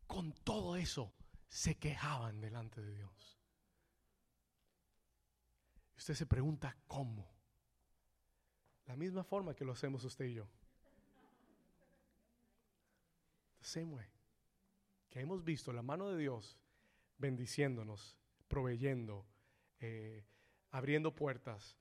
Con 0.06 0.32
todo 0.44 0.76
eso, 0.76 1.14
se 1.48 1.78
quejaban 1.78 2.40
delante 2.40 2.82
de 2.82 2.94
Dios. 2.94 3.38
Usted 5.96 6.14
se 6.14 6.26
pregunta 6.26 6.76
cómo. 6.86 7.32
La 8.84 8.96
misma 8.96 9.24
forma 9.24 9.54
que 9.54 9.64
lo 9.64 9.72
hacemos 9.72 10.04
usted 10.04 10.26
y 10.26 10.34
yo. 10.34 10.48
Same 13.62 13.94
way. 13.94 14.06
Que 15.08 15.20
hemos 15.20 15.44
visto 15.44 15.72
la 15.72 15.82
mano 15.82 16.08
de 16.08 16.18
Dios 16.18 16.58
bendiciéndonos, 17.18 18.18
proveyendo, 18.48 19.26
eh, 19.78 20.26
abriendo 20.70 21.14
puertas 21.14 21.78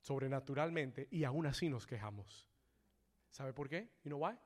sobrenaturalmente 0.00 1.08
y 1.10 1.24
aún 1.24 1.46
así 1.46 1.68
nos 1.68 1.86
quejamos. 1.86 2.48
¿Sabe 3.30 3.52
por 3.52 3.68
qué? 3.68 3.90
You 4.04 4.10
know 4.10 4.24
why? 4.24 4.38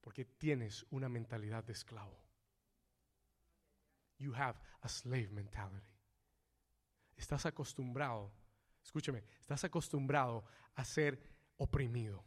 Porque 0.00 0.24
tienes 0.24 0.84
una 0.90 1.08
mentalidad 1.08 1.62
de 1.62 1.72
esclavo. 1.72 2.18
You 4.18 4.34
have 4.34 4.58
a 4.80 4.88
slave 4.88 5.28
mentality. 5.28 5.92
Estás 7.16 7.46
acostumbrado, 7.46 8.32
escúcheme, 8.82 9.24
estás 9.40 9.62
acostumbrado 9.64 10.44
a 10.74 10.84
ser 10.84 11.20
oprimido. 11.56 12.24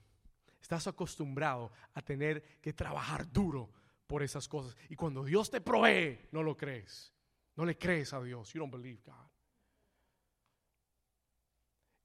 Estás 0.66 0.88
acostumbrado 0.88 1.72
a 1.94 2.02
tener 2.02 2.42
que 2.60 2.74
trabajar 2.74 3.32
duro 3.32 3.70
por 4.08 4.24
esas 4.24 4.48
cosas. 4.48 4.76
Y 4.90 4.96
cuando 4.96 5.24
Dios 5.24 5.52
te 5.52 5.62
provee, 5.62 6.28
no 6.32 6.42
lo 6.42 6.58
crees. 6.58 7.14
No 7.56 7.66
le 7.66 7.78
crees 7.78 8.14
a 8.14 8.24
Dios. 8.24 8.52
You 8.52 8.62
don't 8.62 8.74
believe 8.74 9.00
God. 9.06 9.30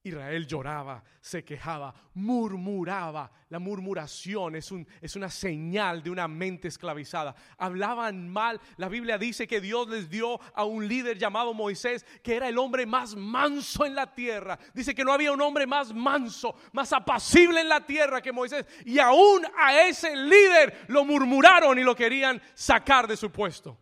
Israel 0.03 0.47
lloraba, 0.47 1.03
se 1.21 1.45
quejaba, 1.45 1.95
murmuraba. 2.15 3.31
La 3.51 3.59
murmuración 3.59 4.57
es, 4.57 4.71
un, 4.73 4.87
es, 5.01 5.15
una 5.15 5.29
señal 5.29 6.03
de 6.03 6.09
una 6.09 6.27
mente 6.27 6.69
esclavizada. 6.69 7.35
Hablaban 7.59 8.27
mal. 8.29 8.59
La 8.79 8.89
Biblia 8.89 9.19
dice 9.19 9.47
que 9.47 9.61
Dios 9.61 9.89
les 9.91 10.09
dio 10.09 10.41
a 10.55 10.65
un 10.65 10.89
líder 10.89 11.19
llamado 11.19 11.53
Moisés, 11.53 12.07
que 12.23 12.37
era 12.37 12.49
el 12.49 12.57
hombre 12.57 12.87
más 12.87 13.15
manso 13.15 13.85
en 13.85 13.95
la 13.95 14.15
tierra. 14.15 14.59
Dice 14.73 14.95
que 14.95 15.05
no 15.05 15.13
había 15.13 15.33
un 15.33 15.43
hombre 15.43 15.67
más 15.67 15.93
manso, 15.93 16.55
más 16.73 16.93
apacible 16.95 17.61
en 17.61 17.69
la 17.69 17.85
tierra 17.85 18.23
que 18.23 18.33
Moisés. 18.33 18.67
Y 18.87 18.99
aún 18.99 19.43
a 19.59 19.83
ese 19.83 20.17
líder 20.17 20.87
lo 20.89 21.05
murmuraron 21.05 21.79
y 21.79 21.83
lo 21.83 21.95
querían 21.95 22.41
sacar 22.55 23.07
de 23.07 23.19
su 23.19 23.31
puesto. 23.31 23.77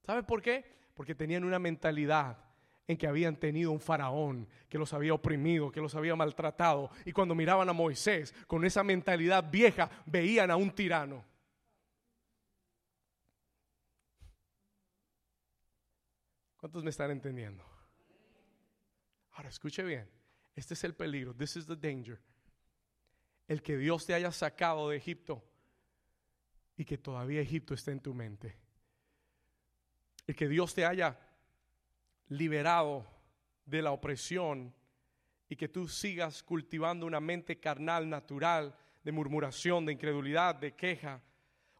¿Sabe 0.00 0.22
por 0.22 0.40
qué? 0.40 0.64
Porque 0.94 1.14
tenían 1.14 1.44
una 1.44 1.58
mentalidad 1.58 2.43
en 2.86 2.96
que 2.96 3.06
habían 3.06 3.36
tenido 3.36 3.70
un 3.72 3.80
faraón 3.80 4.46
que 4.68 4.78
los 4.78 4.92
había 4.92 5.14
oprimido, 5.14 5.70
que 5.70 5.80
los 5.80 5.94
había 5.94 6.16
maltratado. 6.16 6.90
Y 7.04 7.12
cuando 7.12 7.34
miraban 7.34 7.68
a 7.68 7.72
Moisés 7.72 8.34
con 8.46 8.64
esa 8.64 8.84
mentalidad 8.84 9.50
vieja, 9.50 9.90
veían 10.06 10.50
a 10.50 10.56
un 10.56 10.70
tirano. 10.70 11.24
¿Cuántos 16.56 16.82
me 16.82 16.90
están 16.90 17.10
entendiendo? 17.10 17.64
Ahora 19.32 19.48
escuche 19.48 19.82
bien, 19.82 20.08
este 20.54 20.74
es 20.74 20.84
el 20.84 20.94
peligro, 20.94 21.34
this 21.34 21.56
is 21.56 21.66
the 21.66 21.76
danger. 21.76 22.20
El 23.46 23.62
que 23.62 23.76
Dios 23.76 24.06
te 24.06 24.14
haya 24.14 24.32
sacado 24.32 24.88
de 24.88 24.96
Egipto 24.96 25.44
y 26.76 26.84
que 26.84 26.96
todavía 26.96 27.40
Egipto 27.40 27.74
esté 27.74 27.90
en 27.90 28.00
tu 28.00 28.14
mente. 28.14 28.56
El 30.26 30.34
que 30.34 30.48
Dios 30.48 30.74
te 30.74 30.86
haya 30.86 31.18
liberado 32.28 33.06
de 33.64 33.82
la 33.82 33.92
opresión 33.92 34.74
y 35.48 35.56
que 35.56 35.68
tú 35.68 35.88
sigas 35.88 36.42
cultivando 36.42 37.06
una 37.06 37.20
mente 37.20 37.58
carnal, 37.60 38.08
natural, 38.08 38.76
de 39.02 39.12
murmuración, 39.12 39.84
de 39.84 39.92
incredulidad, 39.92 40.54
de 40.54 40.74
queja, 40.74 41.22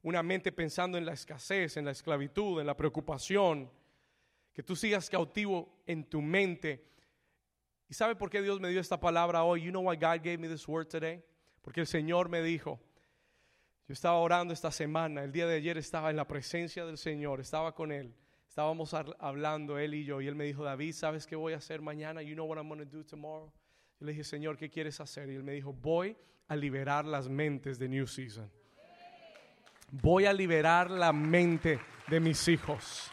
una 0.03 0.23
mente 0.23 0.53
pensando 0.53 0.99
en 0.99 1.07
la 1.07 1.15
escasez, 1.15 1.77
en 1.77 1.87
la 1.87 1.93
esclavitud, 1.93 2.61
en 2.61 2.67
la 2.67 2.77
preocupación, 2.77 3.71
que 4.53 4.63
tú 4.63 4.77
sigas 4.77 5.09
cautivo 5.09 5.83
en 5.87 6.05
tu 6.05 6.21
mente. 6.21 6.87
¿Y 7.89 7.95
sabe 7.95 8.15
por 8.15 8.29
qué 8.29 8.43
Dios 8.43 8.61
me 8.61 8.69
dio 8.69 8.81
esta 8.81 9.01
palabra 9.01 9.43
hoy? 9.43 9.63
You 9.63 9.71
know 9.71 9.89
why 9.89 9.97
God 9.97 10.23
gave 10.23 10.39
me 10.39 10.49
this 10.49 10.69
word 10.69 10.89
today? 10.89 11.25
Porque 11.63 11.81
el 11.81 11.87
Señor 11.87 12.29
me 12.29 12.43
dijo, 12.43 12.79
yo 13.89 13.93
estaba 13.95 14.17
orando 14.19 14.53
esta 14.53 14.71
semana, 14.71 15.25
el 15.25 15.33
día 15.33 15.47
de 15.47 15.57
ayer 15.57 15.79
estaba 15.79 16.11
en 16.11 16.17
la 16.17 16.29
presencia 16.29 16.85
del 16.85 16.99
Señor, 16.99 17.41
estaba 17.41 17.75
con 17.75 17.91
Él. 17.91 18.15
Estábamos 18.55 18.95
hablando 19.19 19.81
él 19.81 19.95
y 19.95 20.05
yo 20.05 20.21
y 20.21 20.29
él 20.29 20.37
me 20.37 20.45
dijo, 20.45 20.63
David, 20.63 20.93
¿sabes 20.93 21.27
qué 21.27 21.35
voy 21.35 21.55
a 21.55 21.57
hacer 21.57 21.83
mañana? 21.83 22.23
You 22.23 22.35
know 22.35 22.47
what 22.47 22.57
I'm 22.57 22.69
going 22.69 22.79
to 22.79 22.85
do 22.85 23.03
tomorrow? 23.03 23.53
Yo 23.99 24.07
le 24.07 24.13
dije, 24.13 24.23
Señor, 24.23 24.57
¿qué 24.57 24.71
quieres 24.71 25.01
hacer? 25.01 25.29
Y 25.29 25.35
él 25.35 25.43
me 25.43 25.55
dijo, 25.55 25.73
voy 25.73 26.17
a 26.47 26.55
liberar 26.55 27.05
las 27.05 27.29
mentes 27.29 27.81
de 27.81 27.89
New 27.89 28.07
Season. 28.07 28.49
Voy 29.91 30.27
a 30.27 30.33
liberar 30.33 30.89
la 30.89 31.13
mente 31.13 31.81
de 32.07 32.21
mis 32.21 32.47
hijos. 32.47 33.11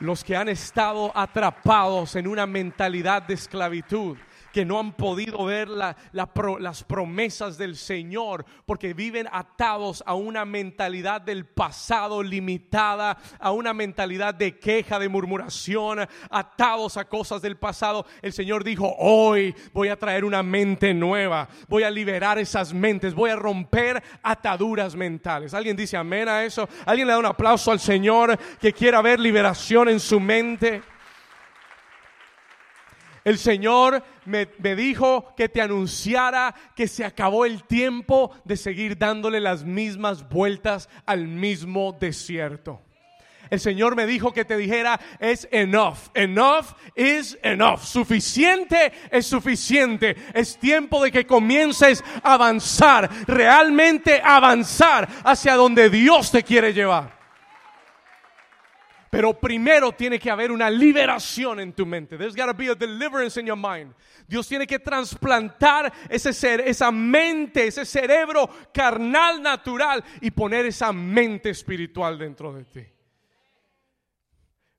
Los 0.00 0.24
que 0.24 0.34
han 0.34 0.48
estado 0.48 1.16
atrapados 1.16 2.16
en 2.16 2.26
una 2.26 2.44
mentalidad 2.44 3.22
de 3.22 3.34
esclavitud 3.34 4.18
que 4.52 4.64
no 4.64 4.78
han 4.78 4.92
podido 4.92 5.44
ver 5.44 5.68
las 5.68 6.84
promesas 6.84 7.58
del 7.58 7.76
Señor 7.76 8.44
porque 8.66 8.94
viven 8.94 9.28
atados 9.30 10.02
a 10.06 10.14
una 10.14 10.44
mentalidad 10.44 11.20
del 11.20 11.46
pasado 11.46 12.22
limitada, 12.22 13.16
a 13.38 13.52
una 13.52 13.72
mentalidad 13.72 14.34
de 14.34 14.58
queja, 14.58 14.98
de 14.98 15.08
murmuración, 15.08 16.06
atados 16.30 16.96
a 16.96 17.04
cosas 17.04 17.42
del 17.42 17.56
pasado. 17.56 18.06
El 18.22 18.32
Señor 18.32 18.64
dijo, 18.64 18.94
hoy 18.98 19.54
voy 19.72 19.88
a 19.88 19.98
traer 19.98 20.24
una 20.24 20.42
mente 20.42 20.94
nueva, 20.94 21.48
voy 21.68 21.82
a 21.82 21.90
liberar 21.90 22.38
esas 22.38 22.72
mentes, 22.72 23.14
voy 23.14 23.30
a 23.30 23.36
romper 23.36 24.02
ataduras 24.22 24.94
mentales. 24.94 25.54
¿Alguien 25.54 25.76
dice 25.76 25.96
amén 25.96 26.28
a 26.28 26.44
eso? 26.44 26.68
¿Alguien 26.84 27.06
le 27.06 27.12
da 27.12 27.18
un 27.18 27.26
aplauso 27.26 27.70
al 27.70 27.80
Señor 27.80 28.38
que 28.60 28.72
quiera 28.72 29.02
ver 29.02 29.20
liberación 29.20 29.88
en 29.88 30.00
su 30.00 30.20
mente? 30.20 30.82
El 33.30 33.38
Señor 33.38 34.02
me, 34.24 34.48
dijo 34.74 35.36
que 35.36 35.48
te 35.48 35.62
anunciara 35.62 36.52
que 36.74 36.88
se 36.88 37.04
acabó 37.04 37.44
el 37.44 37.62
tiempo 37.62 38.32
de 38.44 38.56
seguir 38.56 38.98
dándole 38.98 39.38
las 39.38 39.62
mismas 39.62 40.28
vueltas 40.28 40.88
al 41.06 41.28
mismo 41.28 41.96
desierto. 42.00 42.82
El 43.48 43.60
Señor 43.60 43.94
me 43.94 44.06
dijo 44.06 44.32
que 44.32 44.44
te 44.44 44.56
dijera 44.56 44.98
es 45.20 45.46
enough. 45.52 46.08
Enough 46.12 46.74
is 46.96 47.38
enough. 47.44 47.84
Suficiente 47.84 48.92
es 49.12 49.28
suficiente. 49.28 50.16
Es 50.34 50.58
tiempo 50.58 51.00
de 51.00 51.12
que 51.12 51.24
comiences 51.24 52.02
a 52.24 52.34
avanzar, 52.34 53.08
realmente 53.28 54.20
avanzar 54.24 55.08
hacia 55.22 55.54
donde 55.54 55.88
Dios 55.88 56.32
te 56.32 56.42
quiere 56.42 56.72
llevar. 56.72 57.19
Pero 59.10 59.34
primero 59.34 59.90
tiene 59.90 60.20
que 60.20 60.30
haber 60.30 60.52
una 60.52 60.70
liberación 60.70 61.58
en 61.58 61.72
tu 61.72 61.84
mente. 61.84 62.16
There's 62.16 62.36
got 62.36 62.46
to 62.46 62.54
be 62.54 62.68
a 62.68 62.76
deliverance 62.76 63.40
in 63.40 63.46
your 63.46 63.56
mind. 63.56 63.92
Dios 64.28 64.46
tiene 64.46 64.68
que 64.68 64.78
trasplantar 64.78 65.92
ese 66.08 66.32
ser, 66.32 66.60
esa 66.60 66.92
mente, 66.92 67.66
ese 67.66 67.84
cerebro 67.84 68.48
carnal 68.72 69.42
natural 69.42 70.04
y 70.20 70.30
poner 70.30 70.66
esa 70.66 70.92
mente 70.92 71.50
espiritual 71.50 72.16
dentro 72.16 72.52
de 72.52 72.64
ti. 72.64 72.86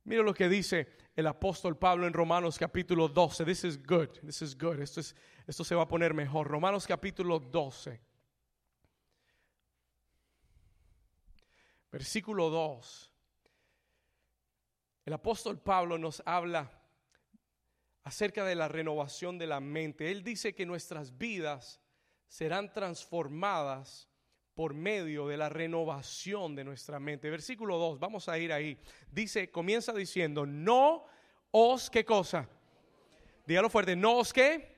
Mira 0.06 0.24
lo 0.24 0.34
que 0.34 0.48
dice 0.48 0.88
el 1.14 1.28
apóstol 1.28 1.78
Pablo 1.78 2.08
en 2.08 2.14
Romanos 2.14 2.58
capítulo 2.58 3.10
12. 3.10 3.44
This 3.44 3.66
is 3.66 3.86
good. 3.86 4.10
This 4.24 4.42
is 4.42 4.58
good. 4.58 4.80
Esto, 4.80 5.02
es, 5.02 5.14
esto 5.46 5.66
se 5.66 5.76
va 5.76 5.84
a 5.84 5.88
poner 5.90 6.14
mejor. 6.14 6.48
Romanos 6.48 6.88
capítulo 6.88 7.38
12. 7.38 8.00
Versículo 11.92 12.50
2. 12.50 13.11
El 15.06 15.14
apóstol 15.14 15.60
Pablo 15.60 15.98
nos 15.98 16.22
habla 16.26 16.72
acerca 18.04 18.46
de 18.46 18.56
la 18.56 18.68
renovación 18.68 19.38
de 19.40 19.48
la 19.48 19.60
mente. 19.60 20.12
Él 20.12 20.24
dice 20.24 20.54
que 20.54 20.66
nuestras 20.66 21.18
vidas 21.18 21.82
serán 22.28 22.72
transformadas 22.72 24.08
por 24.54 24.74
medio 24.76 25.28
de 25.28 25.38
la 25.38 25.50
renovación 25.50 26.56
de 26.56 26.64
nuestra 26.64 27.00
mente. 27.00 27.30
Versículo 27.30 27.78
2, 27.78 28.00
vamos 28.00 28.30
a 28.30 28.38
ir 28.38 28.54
ahí. 28.54 28.78
Dice, 29.12 29.50
comienza 29.50 29.92
diciendo, 29.92 30.46
no 30.46 31.06
os, 31.50 31.90
¿qué 31.90 32.06
cosa? 32.06 32.48
Dígalo 33.48 33.70
fuerte, 33.70 33.96
no 33.96 34.18
os 34.18 34.32
qué 34.32 34.76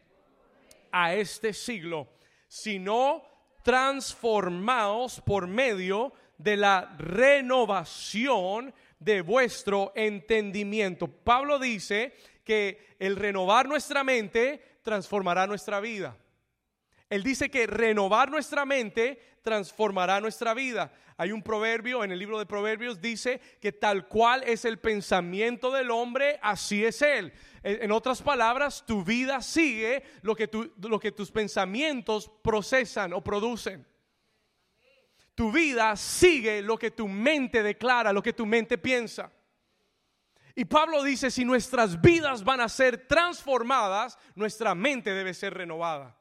a 0.92 1.14
este 1.16 1.54
siglo, 1.54 2.08
sino 2.48 3.24
transformaos 3.62 5.20
por 5.22 5.48
medio 5.48 6.14
de 6.38 6.56
la 6.56 6.96
renovación 6.98 8.74
de 9.04 9.22
vuestro 9.22 9.92
entendimiento. 9.96 11.08
Pablo 11.08 11.60
dice 11.60 12.14
que 12.44 12.96
el 13.00 13.16
renovar 13.16 13.68
nuestra 13.68 14.04
mente 14.04 14.62
transformará 14.84 15.48
nuestra 15.48 15.80
vida. 15.80 16.18
Él 17.10 17.24
dice 17.24 17.50
que 17.50 17.68
renovar 17.68 18.32
nuestra 18.32 18.66
mente 18.66 19.20
transformará 19.44 20.20
nuestra 20.20 20.54
vida. 20.54 20.92
Hay 21.18 21.32
un 21.32 21.44
proverbio 21.44 22.04
en 22.04 22.12
el 22.12 22.18
libro 22.18 22.40
de 22.40 22.46
Proverbios, 22.46 23.02
dice 23.02 23.40
que 23.62 23.72
tal 23.72 24.08
cual 24.08 24.44
es 24.44 24.66
el 24.66 24.80
pensamiento 24.80 25.72
del 25.72 25.92
hombre, 25.92 26.40
así 26.42 26.84
es 26.84 27.02
él. 27.02 27.32
En 27.62 27.92
otras 27.92 28.22
palabras, 28.22 28.84
tu 28.86 29.04
vida 29.04 29.42
sigue 29.42 30.04
lo 30.22 30.36
que, 30.36 30.50
lo 30.82 31.00
que 31.00 31.12
tus 31.12 31.30
pensamientos 31.30 32.32
procesan 32.42 33.14
o 33.14 33.24
producen. 33.24 33.86
Tu 35.36 35.52
vida 35.52 35.96
sigue 35.96 36.62
lo 36.62 36.78
que 36.78 36.92
tu 36.92 37.08
mente 37.08 37.64
declara, 37.64 38.14
lo 38.14 38.22
que 38.22 38.34
tu 38.34 38.46
mente 38.46 38.78
piensa. 38.78 39.32
Y 40.56 40.66
Pablo 40.66 41.02
dice, 41.02 41.32
si 41.32 41.44
nuestras 41.44 42.00
vidas 42.00 42.44
van 42.44 42.62
a 42.62 42.70
ser 42.70 43.08
transformadas, 43.08 44.20
nuestra 44.36 44.76
mente 44.76 45.12
debe 45.12 45.34
ser 45.34 45.56
renovada. 45.56 46.16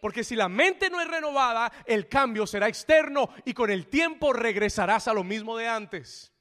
Porque 0.00 0.24
si 0.24 0.34
la 0.34 0.48
mente 0.48 0.90
no 0.90 1.00
es 1.00 1.08
renovada, 1.08 1.72
el 1.84 2.08
cambio 2.08 2.46
será 2.46 2.68
externo 2.68 3.30
y 3.44 3.54
con 3.54 3.70
el 3.70 3.86
tiempo 3.86 4.32
regresarás 4.32 5.08
a 5.08 5.14
lo 5.14 5.22
mismo 5.22 5.56
de 5.56 5.68
antes. 5.68 6.32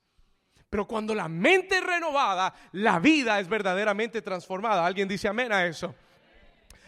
Pero 0.70 0.88
cuando 0.88 1.14
la 1.14 1.30
mente 1.30 1.78
es 1.78 1.84
renovada, 1.84 2.54
la 2.74 3.00
vida 3.00 3.40
es 3.40 3.48
verdaderamente 3.48 4.22
transformada. 4.22 4.86
¿Alguien 4.86 5.08
dice 5.08 5.28
amén 5.28 5.54
a 5.54 5.66
eso? 5.66 5.96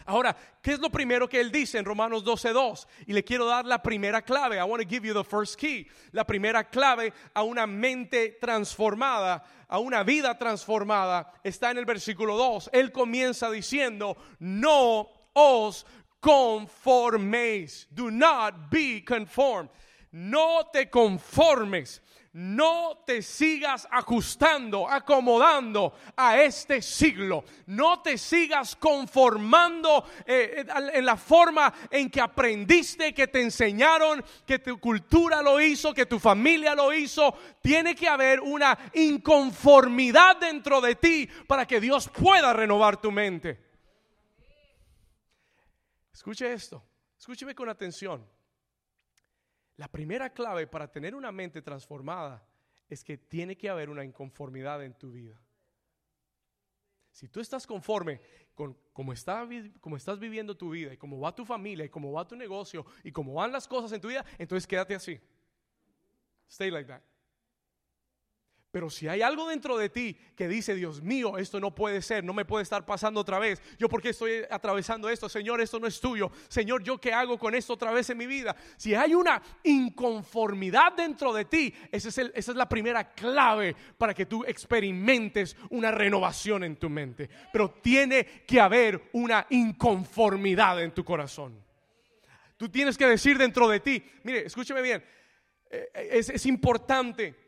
Ahora, 0.08 0.34
¿qué 0.62 0.72
es 0.72 0.78
lo 0.78 0.88
primero 0.88 1.28
que 1.28 1.38
él 1.38 1.52
dice 1.52 1.76
en 1.76 1.84
Romanos 1.84 2.24
12:2? 2.24 2.86
Y 3.06 3.12
le 3.12 3.22
quiero 3.22 3.44
dar 3.44 3.66
la 3.66 3.82
primera 3.82 4.22
clave. 4.22 4.56
I 4.56 4.62
want 4.62 4.82
to 4.82 4.88
give 4.88 5.06
you 5.06 5.12
the 5.12 5.22
first 5.22 5.60
key. 5.60 5.86
La 6.12 6.24
primera 6.24 6.64
clave 6.64 7.12
a 7.34 7.42
una 7.42 7.66
mente 7.66 8.38
transformada, 8.40 9.44
a 9.68 9.78
una 9.78 10.02
vida 10.04 10.38
transformada, 10.38 11.30
está 11.44 11.70
en 11.72 11.76
el 11.76 11.84
versículo 11.84 12.38
2. 12.38 12.70
Él 12.72 12.90
comienza 12.90 13.50
diciendo, 13.50 14.16
no 14.38 15.10
os 15.34 15.84
conforméis. 16.20 17.86
Do 17.90 18.10
not 18.10 18.70
be 18.70 19.04
conformed. 19.04 19.68
No 20.10 20.70
te 20.72 20.88
conformes. 20.88 22.00
No 22.32 23.04
te 23.06 23.22
sigas 23.22 23.88
ajustando, 23.90 24.88
acomodando 24.88 25.94
a 26.14 26.40
este 26.40 26.82
siglo. 26.82 27.44
No 27.66 28.02
te 28.02 28.18
sigas 28.18 28.76
conformando 28.76 30.04
eh, 30.26 30.66
en 30.92 31.06
la 31.06 31.16
forma 31.16 31.72
en 31.90 32.10
que 32.10 32.20
aprendiste, 32.20 33.14
que 33.14 33.28
te 33.28 33.40
enseñaron, 33.40 34.22
que 34.46 34.58
tu 34.58 34.78
cultura 34.78 35.40
lo 35.40 35.60
hizo, 35.60 35.94
que 35.94 36.06
tu 36.06 36.18
familia 36.18 36.74
lo 36.74 36.92
hizo. 36.92 37.34
Tiene 37.62 37.94
que 37.94 38.08
haber 38.08 38.40
una 38.40 38.78
inconformidad 38.92 40.36
dentro 40.36 40.80
de 40.82 40.96
ti 40.96 41.28
para 41.46 41.66
que 41.66 41.80
Dios 41.80 42.08
pueda 42.08 42.52
renovar 42.52 43.00
tu 43.00 43.10
mente. 43.10 43.58
Escuche 46.12 46.52
esto, 46.52 46.84
escúcheme 47.18 47.54
con 47.54 47.68
atención. 47.68 48.37
La 49.78 49.86
primera 49.86 50.30
clave 50.30 50.66
para 50.66 50.90
tener 50.90 51.14
una 51.14 51.30
mente 51.30 51.62
transformada 51.62 52.44
es 52.88 53.04
que 53.04 53.16
tiene 53.16 53.56
que 53.56 53.70
haber 53.70 53.88
una 53.88 54.04
inconformidad 54.04 54.84
en 54.84 54.92
tu 54.92 55.12
vida. 55.12 55.40
Si 57.12 57.28
tú 57.28 57.40
estás 57.40 57.64
conforme 57.64 58.20
con 58.54 58.76
cómo, 58.92 59.12
cómo 59.80 59.96
estás 59.96 60.18
viviendo 60.18 60.56
tu 60.56 60.70
vida 60.70 60.92
y 60.92 60.96
cómo 60.96 61.20
va 61.20 61.32
tu 61.34 61.44
familia 61.44 61.84
y 61.84 61.90
cómo 61.90 62.10
va 62.10 62.26
tu 62.26 62.34
negocio 62.34 62.84
y 63.04 63.12
cómo 63.12 63.34
van 63.34 63.52
las 63.52 63.68
cosas 63.68 63.92
en 63.92 64.00
tu 64.00 64.08
vida, 64.08 64.24
entonces 64.36 64.66
quédate 64.66 64.96
así. 64.96 65.20
Stay 66.48 66.72
like 66.72 66.88
that. 66.88 67.02
Pero 68.78 68.90
si 68.90 69.08
hay 69.08 69.22
algo 69.22 69.48
dentro 69.48 69.76
de 69.76 69.88
ti 69.88 70.16
que 70.36 70.46
dice, 70.46 70.72
Dios 70.76 71.02
mío, 71.02 71.36
esto 71.36 71.58
no 71.58 71.74
puede 71.74 72.00
ser, 72.00 72.22
no 72.22 72.32
me 72.32 72.44
puede 72.44 72.62
estar 72.62 72.86
pasando 72.86 73.18
otra 73.18 73.40
vez. 73.40 73.60
Yo 73.76 73.88
porque 73.88 74.10
estoy 74.10 74.42
atravesando 74.48 75.08
esto, 75.08 75.28
Señor, 75.28 75.60
esto 75.60 75.80
no 75.80 75.88
es 75.88 76.00
tuyo. 76.00 76.30
Señor, 76.46 76.84
¿yo 76.84 77.00
qué 77.00 77.12
hago 77.12 77.40
con 77.40 77.56
esto 77.56 77.72
otra 77.72 77.90
vez 77.90 78.08
en 78.10 78.18
mi 78.18 78.28
vida? 78.28 78.54
Si 78.76 78.94
hay 78.94 79.16
una 79.16 79.42
inconformidad 79.64 80.92
dentro 80.92 81.32
de 81.32 81.46
ti, 81.46 81.74
esa 81.90 82.08
es, 82.08 82.18
esa 82.18 82.52
es 82.52 82.56
la 82.56 82.68
primera 82.68 83.12
clave 83.14 83.74
para 83.98 84.14
que 84.14 84.26
tú 84.26 84.44
experimentes 84.44 85.56
una 85.70 85.90
renovación 85.90 86.62
en 86.62 86.76
tu 86.76 86.88
mente. 86.88 87.28
Pero 87.52 87.80
tiene 87.82 88.44
que 88.46 88.60
haber 88.60 89.10
una 89.14 89.44
inconformidad 89.50 90.80
en 90.80 90.92
tu 90.92 91.04
corazón. 91.04 91.60
Tú 92.56 92.68
tienes 92.68 92.96
que 92.96 93.08
decir 93.08 93.38
dentro 93.38 93.66
de 93.66 93.80
ti, 93.80 94.04
mire, 94.22 94.46
escúcheme 94.46 94.82
bien, 94.82 95.04
eh, 95.68 95.90
es, 96.12 96.28
es 96.28 96.46
importante 96.46 97.47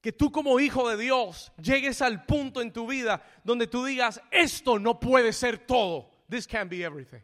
que 0.00 0.12
tú 0.12 0.30
como 0.30 0.60
hijo 0.60 0.88
de 0.88 0.96
Dios 0.96 1.52
llegues 1.60 2.00
al 2.02 2.24
punto 2.24 2.62
en 2.62 2.72
tu 2.72 2.86
vida 2.86 3.22
donde 3.42 3.66
tú 3.66 3.84
digas, 3.84 4.20
esto 4.30 4.78
no 4.78 5.00
puede 5.00 5.32
ser 5.32 5.58
todo. 5.58 6.10
This 6.30 6.46
can't 6.46 6.70
be 6.70 6.84
everything. 6.84 7.20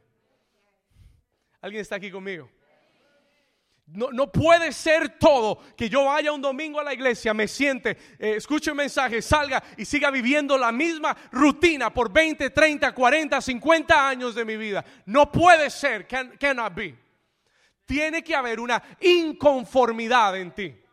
¿Alguien 1.61 1.83
está 1.83 1.97
aquí 1.97 2.11
conmigo? 2.11 2.51
No, 3.87 4.11
no, 4.11 4.33
puede 4.33 4.73
ser 4.73 5.19
todo 5.19 5.61
que 5.77 5.91
yo 5.91 6.07
vaya 6.07 6.33
un 6.33 6.41
domingo 6.41 6.81
a 6.81 6.85
la 6.85 6.95
iglesia, 6.95 7.35
me 7.35 7.47
siente, 7.47 7.91
eh, 8.19 8.37
escuche 8.37 8.71
un 8.71 8.79
mensaje, 8.79 9.21
salga 9.21 9.63
y 9.77 9.85
siga 9.85 10.11
viviendo 10.11 10.57
la 10.57 10.73
misma 10.73 11.15
rutina 11.31 11.93
por 11.93 12.11
20, 12.11 12.49
30, 12.49 12.95
40, 12.95 13.41
50 13.43 14.09
años 14.09 14.35
de 14.35 14.45
mi 14.47 14.57
vida. 14.57 14.83
No 15.05 15.31
puede 15.31 15.69
ser, 15.69 16.09
cannot 16.09 16.75
be. 16.75 16.99
Tiene 17.85 18.25
que 18.25 18.35
haber 18.35 18.59
una 18.59 18.83
inconformidad 19.01 20.35
en 20.39 20.55
ti 20.55 20.84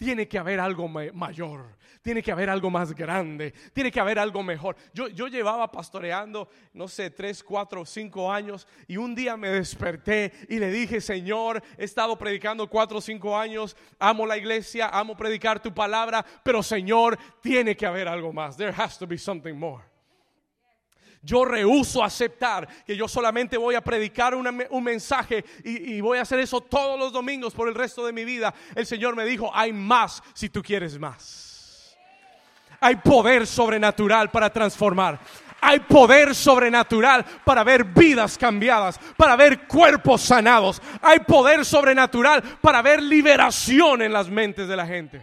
tiene 0.00 0.26
que 0.26 0.38
haber 0.38 0.58
algo 0.60 0.88
mayor, 0.88 1.76
tiene 2.00 2.22
que 2.22 2.32
haber 2.32 2.48
algo 2.48 2.70
más 2.70 2.94
grande, 2.94 3.52
tiene 3.74 3.92
que 3.92 4.00
haber 4.00 4.18
algo 4.18 4.42
mejor. 4.42 4.74
Yo, 4.94 5.08
yo 5.08 5.28
llevaba 5.28 5.70
pastoreando, 5.70 6.48
no 6.72 6.88
sé, 6.88 7.10
tres, 7.10 7.44
cuatro, 7.44 7.84
cinco 7.84 8.32
años 8.32 8.66
y 8.88 8.96
un 8.96 9.14
día 9.14 9.36
me 9.36 9.50
desperté 9.50 10.32
y 10.48 10.58
le 10.58 10.70
dije, 10.70 11.02
Señor, 11.02 11.62
he 11.76 11.84
estado 11.84 12.16
predicando 12.16 12.66
cuatro 12.66 12.96
o 12.96 13.00
cinco 13.02 13.36
años, 13.36 13.76
amo 13.98 14.24
la 14.24 14.38
iglesia, 14.38 14.88
amo 14.88 15.14
predicar 15.14 15.60
tu 15.60 15.74
palabra, 15.74 16.24
pero 16.42 16.62
Señor, 16.62 17.18
tiene 17.42 17.76
que 17.76 17.84
haber 17.84 18.08
algo 18.08 18.32
más. 18.32 18.56
There 18.56 18.72
has 18.74 18.98
to 18.98 19.06
be 19.06 19.18
something 19.18 19.52
more. 19.52 19.89
Yo 21.22 21.44
rehuso 21.44 22.02
aceptar 22.02 22.66
que 22.84 22.96
yo 22.96 23.06
solamente 23.06 23.58
voy 23.58 23.74
a 23.74 23.82
predicar 23.82 24.34
un 24.34 24.84
mensaje 24.84 25.44
y, 25.62 25.94
y 25.94 26.00
voy 26.00 26.18
a 26.18 26.22
hacer 26.22 26.38
eso 26.40 26.62
todos 26.62 26.98
los 26.98 27.12
domingos 27.12 27.52
por 27.52 27.68
el 27.68 27.74
resto 27.74 28.06
de 28.06 28.12
mi 28.12 28.24
vida. 28.24 28.54
El 28.74 28.86
Señor 28.86 29.14
me 29.14 29.24
dijo, 29.24 29.50
hay 29.54 29.72
más 29.72 30.22
si 30.32 30.48
tú 30.48 30.62
quieres 30.62 30.98
más. 30.98 31.96
Hay 32.80 32.96
poder 32.96 33.46
sobrenatural 33.46 34.30
para 34.30 34.50
transformar. 34.50 35.20
Hay 35.60 35.80
poder 35.80 36.34
sobrenatural 36.34 37.24
para 37.44 37.62
ver 37.64 37.84
vidas 37.84 38.38
cambiadas, 38.38 38.98
para 39.16 39.36
ver 39.36 39.66
cuerpos 39.66 40.22
sanados. 40.22 40.80
Hay 41.02 41.20
poder 41.20 41.64
sobrenatural 41.64 42.42
para 42.62 42.80
ver 42.80 43.02
liberación 43.02 44.00
en 44.00 44.12
las 44.12 44.28
mentes 44.30 44.68
de 44.68 44.76
la 44.76 44.86
gente. 44.86 45.22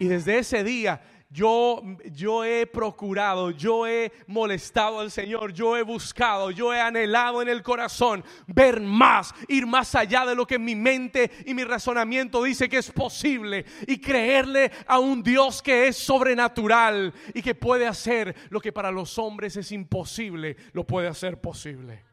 Y 0.00 0.06
desde 0.06 0.38
ese 0.38 0.64
día 0.64 1.00
yo, 1.34 1.82
yo 2.12 2.44
he 2.44 2.64
procurado, 2.64 3.50
yo 3.50 3.88
he 3.88 4.12
molestado 4.28 5.00
al 5.00 5.10
Señor, 5.10 5.52
yo 5.52 5.76
he 5.76 5.82
buscado, 5.82 6.52
yo 6.52 6.72
he 6.72 6.80
anhelado 6.80 7.42
en 7.42 7.48
el 7.48 7.60
corazón 7.60 8.24
ver 8.46 8.80
más, 8.80 9.34
ir 9.48 9.66
más 9.66 9.96
allá 9.96 10.24
de 10.26 10.36
lo 10.36 10.46
que 10.46 10.60
mi 10.60 10.76
mente 10.76 11.32
y 11.44 11.52
mi 11.52 11.64
razonamiento 11.64 12.40
dice 12.40 12.68
que 12.68 12.78
es 12.78 12.92
posible 12.92 13.64
y 13.88 13.98
creerle 13.98 14.70
a 14.86 15.00
un 15.00 15.24
Dios 15.24 15.60
que 15.60 15.88
es 15.88 15.96
sobrenatural 15.96 17.12
y 17.34 17.42
que 17.42 17.56
puede 17.56 17.88
hacer 17.88 18.36
lo 18.50 18.60
que 18.60 18.72
para 18.72 18.92
los 18.92 19.18
hombres 19.18 19.56
es 19.56 19.72
imposible, 19.72 20.56
lo 20.72 20.86
puede 20.86 21.08
hacer 21.08 21.40
posible. 21.40 22.04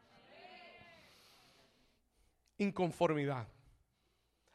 Inconformidad 2.57 3.47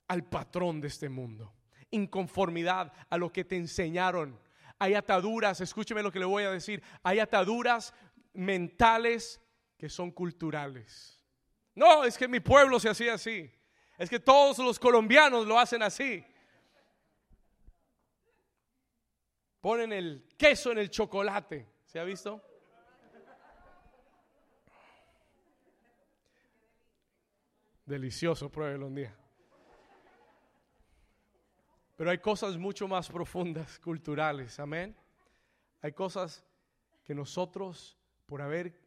al 0.08 0.24
patrón 0.24 0.80
de 0.80 0.88
este 0.88 1.08
mundo 1.08 1.52
inconformidad 1.92 2.92
a 3.08 3.16
lo 3.16 3.32
que 3.32 3.44
te 3.44 3.56
enseñaron 3.56 4.36
hay 4.78 4.94
ataduras, 4.94 5.60
escúcheme 5.60 6.02
lo 6.02 6.12
que 6.12 6.18
le 6.18 6.24
voy 6.24 6.44
a 6.44 6.50
decir, 6.50 6.82
hay 7.02 7.18
ataduras 7.18 7.94
mentales 8.34 9.40
que 9.78 9.88
son 9.88 10.10
culturales. 10.10 11.22
No, 11.74 12.04
es 12.04 12.16
que 12.16 12.28
mi 12.28 12.40
pueblo 12.40 12.78
se 12.80 12.88
hacía 12.88 13.14
así. 13.14 13.50
Es 13.98 14.10
que 14.10 14.20
todos 14.20 14.58
los 14.58 14.78
colombianos 14.78 15.46
lo 15.46 15.58
hacen 15.58 15.82
así. 15.82 16.24
Ponen 19.60 19.92
el 19.92 20.28
queso 20.36 20.72
en 20.72 20.78
el 20.78 20.90
chocolate. 20.90 21.68
¿Se 21.86 21.98
ha 21.98 22.04
visto? 22.04 22.42
Delicioso, 27.84 28.50
pruébelo 28.50 28.88
un 28.88 28.94
día. 28.96 29.16
Pero 31.96 32.10
hay 32.10 32.18
cosas 32.18 32.56
mucho 32.56 32.86
más 32.86 33.08
profundas, 33.08 33.78
culturales, 33.84 34.60
amén. 34.60 34.94
Hay 35.80 35.92
cosas 35.92 36.44
que 37.04 37.14
nosotros, 37.14 37.96
por 38.26 38.42
haber, 38.42 38.78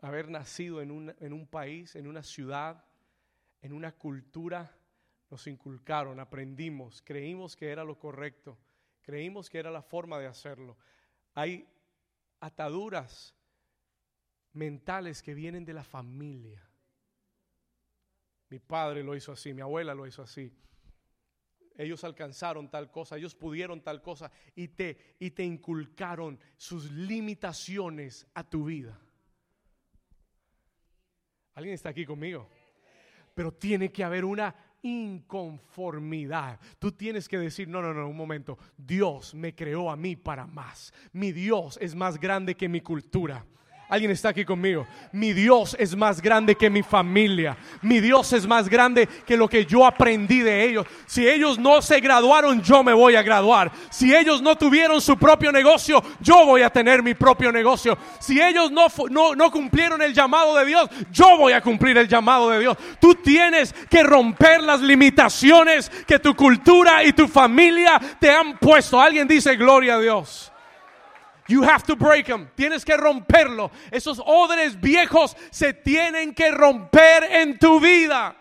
haber 0.00 0.30
nacido 0.30 0.80
en 0.80 1.14
en 1.18 1.32
un 1.32 1.46
país, 1.46 1.96
en 1.96 2.06
una 2.06 2.22
ciudad, 2.22 2.84
en 3.60 3.72
una 3.72 3.92
cultura, 3.92 4.74
nos 5.30 5.46
inculcaron, 5.46 6.18
aprendimos, 6.18 7.02
creímos 7.02 7.56
que 7.56 7.70
era 7.70 7.84
lo 7.84 7.98
correcto, 7.98 8.58
creímos 9.02 9.48
que 9.48 9.58
era 9.58 9.70
la 9.70 9.82
forma 9.82 10.18
de 10.18 10.26
hacerlo. 10.26 10.76
Hay 11.34 11.68
ataduras 12.40 13.34
mentales 14.52 15.22
que 15.22 15.34
vienen 15.34 15.64
de 15.64 15.74
la 15.74 15.84
familia. 15.84 16.68
Mi 18.48 18.58
padre 18.58 19.04
lo 19.04 19.14
hizo 19.14 19.30
así, 19.32 19.54
mi 19.54 19.60
abuela 19.60 19.94
lo 19.94 20.06
hizo 20.06 20.22
así. 20.22 20.52
Ellos 21.80 22.04
alcanzaron 22.04 22.68
tal 22.68 22.90
cosa, 22.90 23.16
ellos 23.16 23.34
pudieron 23.34 23.80
tal 23.80 24.02
cosa 24.02 24.30
y 24.54 24.68
te, 24.68 25.16
y 25.18 25.30
te 25.30 25.42
inculcaron 25.42 26.38
sus 26.58 26.90
limitaciones 26.90 28.26
a 28.34 28.44
tu 28.44 28.64
vida. 28.64 29.00
¿Alguien 31.54 31.74
está 31.74 31.88
aquí 31.88 32.04
conmigo? 32.04 32.50
Pero 33.34 33.52
tiene 33.52 33.90
que 33.90 34.04
haber 34.04 34.26
una 34.26 34.54
inconformidad. 34.82 36.60
Tú 36.78 36.92
tienes 36.92 37.28
que 37.28 37.38
decir, 37.38 37.66
no, 37.66 37.80
no, 37.80 37.94
no, 37.94 38.08
un 38.08 38.16
momento, 38.16 38.58
Dios 38.76 39.34
me 39.34 39.54
creó 39.54 39.90
a 39.90 39.96
mí 39.96 40.16
para 40.16 40.46
más. 40.46 40.92
Mi 41.12 41.32
Dios 41.32 41.78
es 41.80 41.94
más 41.94 42.20
grande 42.20 42.56
que 42.56 42.68
mi 42.68 42.82
cultura. 42.82 43.46
Alguien 43.90 44.12
está 44.12 44.28
aquí 44.28 44.44
conmigo. 44.44 44.86
Mi 45.10 45.32
Dios 45.32 45.76
es 45.76 45.96
más 45.96 46.22
grande 46.22 46.54
que 46.54 46.70
mi 46.70 46.80
familia. 46.80 47.56
Mi 47.82 47.98
Dios 47.98 48.32
es 48.32 48.46
más 48.46 48.68
grande 48.68 49.08
que 49.26 49.36
lo 49.36 49.48
que 49.48 49.66
yo 49.66 49.84
aprendí 49.84 50.42
de 50.42 50.62
ellos. 50.62 50.86
Si 51.06 51.28
ellos 51.28 51.58
no 51.58 51.82
se 51.82 51.98
graduaron, 51.98 52.62
yo 52.62 52.84
me 52.84 52.92
voy 52.92 53.16
a 53.16 53.22
graduar. 53.24 53.72
Si 53.90 54.14
ellos 54.14 54.40
no 54.42 54.54
tuvieron 54.56 55.00
su 55.00 55.18
propio 55.18 55.50
negocio, 55.50 56.00
yo 56.20 56.46
voy 56.46 56.62
a 56.62 56.70
tener 56.70 57.02
mi 57.02 57.14
propio 57.14 57.50
negocio. 57.50 57.98
Si 58.20 58.40
ellos 58.40 58.70
no, 58.70 58.86
no, 59.10 59.34
no 59.34 59.50
cumplieron 59.50 60.00
el 60.02 60.14
llamado 60.14 60.56
de 60.56 60.66
Dios, 60.66 60.88
yo 61.10 61.36
voy 61.36 61.52
a 61.52 61.60
cumplir 61.60 61.98
el 61.98 62.06
llamado 62.06 62.48
de 62.50 62.60
Dios. 62.60 62.76
Tú 63.00 63.16
tienes 63.16 63.72
que 63.72 64.04
romper 64.04 64.62
las 64.62 64.80
limitaciones 64.80 65.90
que 66.06 66.20
tu 66.20 66.36
cultura 66.36 67.02
y 67.02 67.12
tu 67.12 67.26
familia 67.26 68.00
te 68.20 68.30
han 68.30 68.56
puesto. 68.56 69.00
Alguien 69.00 69.26
dice 69.26 69.56
gloria 69.56 69.96
a 69.96 70.00
Dios. 70.00 70.50
You 71.50 71.64
have 71.64 71.82
to 71.86 71.96
break 71.96 72.26
them. 72.26 72.48
Tienes 72.54 72.84
que 72.84 72.96
romperlo. 72.96 73.72
Esos 73.90 74.20
odres 74.24 74.80
viejos 74.80 75.36
se 75.50 75.72
tienen 75.72 76.32
que 76.32 76.52
romper 76.52 77.24
en 77.24 77.58
tu 77.58 77.80
vida. 77.80 78.36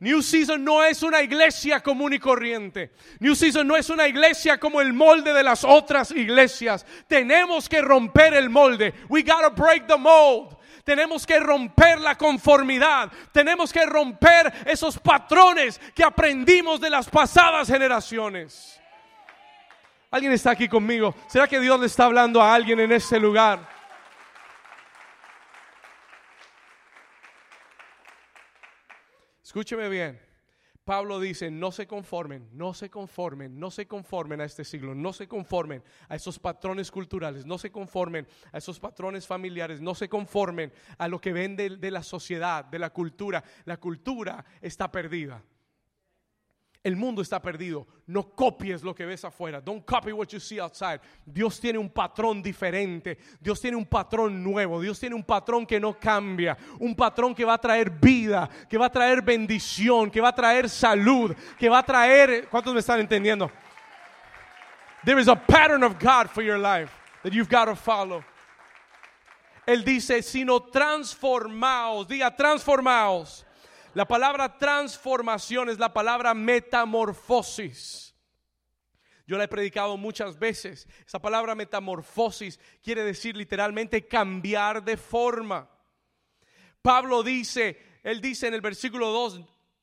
New 0.00 0.20
Season 0.20 0.62
no 0.64 0.82
es 0.82 1.04
una 1.04 1.22
iglesia 1.22 1.80
común 1.80 2.12
y 2.12 2.18
corriente. 2.18 2.90
New 3.20 3.36
Season 3.36 3.64
no 3.64 3.76
es 3.76 3.90
una 3.90 4.08
iglesia 4.08 4.58
como 4.58 4.80
el 4.80 4.92
molde 4.92 5.32
de 5.32 5.44
las 5.44 5.62
otras 5.62 6.10
iglesias. 6.10 6.84
Tenemos 7.06 7.68
que 7.68 7.80
romper 7.80 8.34
el 8.34 8.50
molde. 8.50 8.92
We 9.08 9.22
gotta 9.22 9.50
break 9.50 9.86
the 9.86 9.96
mold. 9.96 10.56
Tenemos 10.82 11.24
que 11.24 11.38
romper 11.38 12.00
la 12.00 12.16
conformidad. 12.16 13.10
Tenemos 13.32 13.72
que 13.72 13.86
romper 13.86 14.52
esos 14.66 14.98
patrones 14.98 15.80
que 15.94 16.02
aprendimos 16.02 16.80
de 16.80 16.90
las 16.90 17.08
pasadas 17.08 17.68
generaciones. 17.68 18.80
¿Alguien 20.14 20.32
está 20.32 20.52
aquí 20.52 20.68
conmigo? 20.68 21.12
¿Será 21.26 21.48
que 21.48 21.58
Dios 21.58 21.80
le 21.80 21.86
está 21.86 22.04
hablando 22.04 22.40
a 22.40 22.54
alguien 22.54 22.78
en 22.78 22.92
este 22.92 23.18
lugar? 23.18 23.68
Escúcheme 29.42 29.88
bien. 29.88 30.20
Pablo 30.84 31.18
dice, 31.18 31.50
no 31.50 31.72
se 31.72 31.88
conformen, 31.88 32.48
no 32.52 32.74
se 32.74 32.90
conformen, 32.90 33.58
no 33.58 33.72
se 33.72 33.88
conformen 33.88 34.40
a 34.40 34.44
este 34.44 34.64
siglo, 34.64 34.94
no 34.94 35.12
se 35.12 35.26
conformen 35.26 35.82
a 36.08 36.14
esos 36.14 36.38
patrones 36.38 36.92
culturales, 36.92 37.44
no 37.44 37.58
se 37.58 37.72
conformen 37.72 38.28
a 38.52 38.58
esos 38.58 38.78
patrones 38.78 39.26
familiares, 39.26 39.80
no 39.80 39.96
se 39.96 40.08
conformen 40.08 40.72
a 40.96 41.08
lo 41.08 41.20
que 41.20 41.32
ven 41.32 41.56
de, 41.56 41.70
de 41.70 41.90
la 41.90 42.04
sociedad, 42.04 42.64
de 42.64 42.78
la 42.78 42.90
cultura. 42.90 43.42
La 43.64 43.78
cultura 43.78 44.44
está 44.60 44.92
perdida. 44.92 45.42
El 46.84 46.96
mundo 46.96 47.22
está 47.22 47.40
perdido. 47.40 47.86
No 48.06 48.34
copies 48.34 48.82
lo 48.82 48.94
que 48.94 49.06
ves 49.06 49.24
afuera. 49.24 49.58
Don't 49.58 49.86
copy 49.86 50.12
what 50.12 50.28
you 50.28 50.38
see 50.38 50.60
outside. 50.60 51.00
Dios 51.24 51.58
tiene 51.58 51.78
un 51.78 51.88
patrón 51.88 52.42
diferente. 52.42 53.16
Dios 53.40 53.58
tiene 53.58 53.74
un 53.74 53.86
patrón 53.86 54.44
nuevo. 54.44 54.78
Dios 54.82 55.00
tiene 55.00 55.14
un 55.16 55.24
patrón 55.24 55.64
que 55.64 55.80
no 55.80 55.98
cambia. 55.98 56.58
Un 56.78 56.94
patrón 56.94 57.34
que 57.34 57.42
va 57.42 57.54
a 57.54 57.58
traer 57.58 57.88
vida, 57.88 58.50
que 58.68 58.76
va 58.76 58.86
a 58.86 58.92
traer 58.92 59.22
bendición, 59.22 60.10
que 60.10 60.20
va 60.20 60.28
a 60.28 60.34
traer 60.34 60.68
salud, 60.68 61.34
que 61.58 61.70
va 61.70 61.78
a 61.78 61.82
traer... 61.82 62.48
¿Cuántos 62.50 62.74
me 62.74 62.80
están 62.80 63.00
entendiendo? 63.00 63.50
There 65.06 65.18
is 65.18 65.28
a 65.28 65.36
pattern 65.36 65.82
of 65.84 65.98
God 65.98 66.28
for 66.28 66.42
your 66.42 66.58
life 66.58 66.92
that 67.22 67.32
you've 67.32 67.48
got 67.48 67.64
to 67.64 67.76
follow. 67.76 68.22
Él 69.66 69.82
dice, 69.82 70.22
sino 70.22 70.60
transformaos, 70.60 72.06
diga 72.06 72.36
transformaos 72.36 73.46
la 73.94 74.06
palabra 74.06 74.58
transformación 74.58 75.68
es 75.68 75.78
la 75.78 75.92
palabra 75.92 76.34
metamorfosis. 76.34 78.14
Yo 79.26 79.38
la 79.38 79.44
he 79.44 79.48
predicado 79.48 79.96
muchas 79.96 80.38
veces. 80.38 80.86
Esa 81.06 81.18
palabra 81.18 81.54
metamorfosis 81.54 82.60
quiere 82.82 83.04
decir 83.04 83.36
literalmente 83.36 84.06
cambiar 84.06 84.84
de 84.84 84.96
forma. 84.96 85.70
Pablo 86.82 87.22
dice, 87.22 88.00
él 88.02 88.20
dice 88.20 88.48
en 88.48 88.54
el 88.54 88.60
versículo 88.60 89.10
2, 89.10 89.40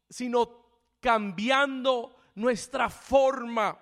sino 0.09 0.61
cambiando 0.99 2.15
nuestra 2.35 2.89
forma. 2.89 3.80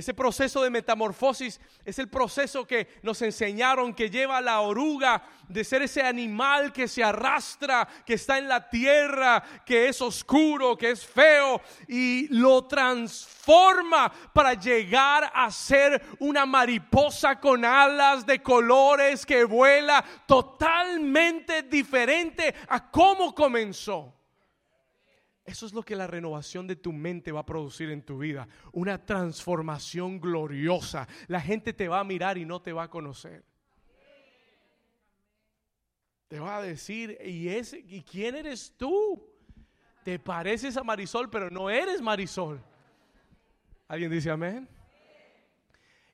Ese 0.00 0.14
proceso 0.14 0.62
de 0.62 0.70
metamorfosis 0.70 1.60
es 1.84 1.98
el 1.98 2.08
proceso 2.08 2.66
que 2.66 2.88
nos 3.02 3.20
enseñaron 3.20 3.92
que 3.92 4.08
lleva 4.08 4.38
a 4.38 4.40
la 4.40 4.62
oruga 4.62 5.22
de 5.46 5.62
ser 5.62 5.82
ese 5.82 6.00
animal 6.00 6.72
que 6.72 6.88
se 6.88 7.04
arrastra, 7.04 7.86
que 8.06 8.14
está 8.14 8.38
en 8.38 8.48
la 8.48 8.70
tierra, 8.70 9.44
que 9.66 9.88
es 9.90 10.00
oscuro, 10.00 10.74
que 10.78 10.92
es 10.92 11.04
feo, 11.06 11.60
y 11.86 12.28
lo 12.28 12.64
transforma 12.64 14.10
para 14.32 14.54
llegar 14.54 15.30
a 15.34 15.50
ser 15.50 16.02
una 16.18 16.46
mariposa 16.46 17.38
con 17.38 17.62
alas 17.66 18.24
de 18.24 18.42
colores 18.42 19.26
que 19.26 19.44
vuela 19.44 20.02
totalmente 20.26 21.64
diferente 21.64 22.54
a 22.68 22.90
cómo 22.90 23.34
comenzó. 23.34 24.19
Eso 25.50 25.66
es 25.66 25.72
lo 25.72 25.82
que 25.82 25.96
la 25.96 26.06
renovación 26.06 26.68
de 26.68 26.76
tu 26.76 26.92
mente 26.92 27.32
va 27.32 27.40
a 27.40 27.44
producir 27.44 27.90
en 27.90 28.02
tu 28.02 28.18
vida. 28.18 28.46
Una 28.70 29.04
transformación 29.04 30.20
gloriosa. 30.20 31.08
La 31.26 31.40
gente 31.40 31.72
te 31.72 31.88
va 31.88 31.98
a 31.98 32.04
mirar 32.04 32.38
y 32.38 32.44
no 32.44 32.62
te 32.62 32.72
va 32.72 32.84
a 32.84 32.88
conocer. 32.88 33.44
Te 36.28 36.38
va 36.38 36.58
a 36.58 36.62
decir, 36.62 37.18
¿y, 37.24 37.48
ese, 37.48 37.80
¿y 37.80 38.02
quién 38.02 38.36
eres 38.36 38.72
tú? 38.76 39.28
Te 40.04 40.20
pareces 40.20 40.76
a 40.76 40.84
Marisol, 40.84 41.28
pero 41.28 41.50
no 41.50 41.68
eres 41.68 42.00
Marisol. 42.00 42.62
¿Alguien 43.88 44.12
dice 44.12 44.30
amén? 44.30 44.68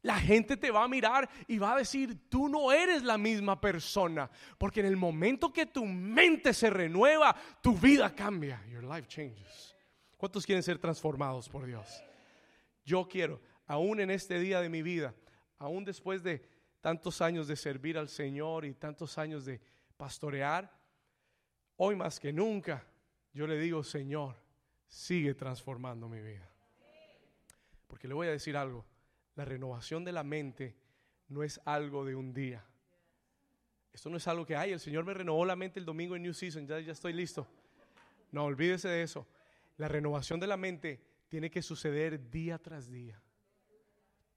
La 0.06 0.20
gente 0.20 0.56
te 0.56 0.70
va 0.70 0.84
a 0.84 0.88
mirar 0.88 1.28
y 1.48 1.58
va 1.58 1.74
a 1.74 1.78
decir, 1.78 2.28
tú 2.28 2.48
no 2.48 2.70
eres 2.70 3.02
la 3.02 3.18
misma 3.18 3.60
persona. 3.60 4.30
Porque 4.56 4.78
en 4.78 4.86
el 4.86 4.96
momento 4.96 5.52
que 5.52 5.66
tu 5.66 5.84
mente 5.84 6.54
se 6.54 6.70
renueva, 6.70 7.34
tu 7.60 7.76
vida 7.76 8.14
cambia. 8.14 8.64
Your 8.70 8.84
life 8.84 9.08
changes. 9.08 9.74
¿Cuántos 10.16 10.46
quieren 10.46 10.62
ser 10.62 10.78
transformados 10.78 11.48
por 11.48 11.66
Dios? 11.66 12.04
Yo 12.84 13.08
quiero, 13.08 13.40
aún 13.66 13.98
en 13.98 14.12
este 14.12 14.38
día 14.38 14.60
de 14.60 14.68
mi 14.68 14.80
vida, 14.80 15.12
aún 15.58 15.84
después 15.84 16.22
de 16.22 16.48
tantos 16.80 17.20
años 17.20 17.48
de 17.48 17.56
servir 17.56 17.98
al 17.98 18.08
Señor 18.08 18.64
y 18.64 18.74
tantos 18.74 19.18
años 19.18 19.44
de 19.44 19.60
pastorear, 19.96 20.72
hoy 21.78 21.96
más 21.96 22.20
que 22.20 22.32
nunca, 22.32 22.86
yo 23.32 23.48
le 23.48 23.58
digo, 23.58 23.82
Señor, 23.82 24.36
sigue 24.86 25.34
transformando 25.34 26.08
mi 26.08 26.20
vida. 26.20 26.48
Porque 27.88 28.06
le 28.06 28.14
voy 28.14 28.28
a 28.28 28.30
decir 28.30 28.56
algo 28.56 28.86
la 29.36 29.44
renovación 29.44 30.04
de 30.04 30.12
la 30.12 30.24
mente 30.24 30.76
no 31.28 31.42
es 31.42 31.60
algo 31.64 32.04
de 32.04 32.16
un 32.16 32.32
día. 32.32 32.64
Esto 33.92 34.10
no 34.10 34.16
es 34.16 34.26
algo 34.26 34.44
que, 34.44 34.56
hay. 34.56 34.72
el 34.72 34.80
Señor 34.80 35.04
me 35.04 35.14
renovó 35.14 35.44
la 35.44 35.56
mente 35.56 35.78
el 35.78 35.86
domingo 35.86 36.16
en 36.16 36.22
New 36.22 36.34
Season, 36.34 36.66
ya, 36.66 36.80
ya 36.80 36.92
estoy 36.92 37.12
listo. 37.12 37.46
No, 38.32 38.44
olvídese 38.44 38.88
de 38.88 39.02
eso. 39.02 39.26
La 39.76 39.88
renovación 39.88 40.40
de 40.40 40.46
la 40.46 40.56
mente 40.56 41.00
tiene 41.28 41.50
que 41.50 41.62
suceder 41.62 42.30
día 42.30 42.58
tras 42.58 42.90
día. 42.90 43.22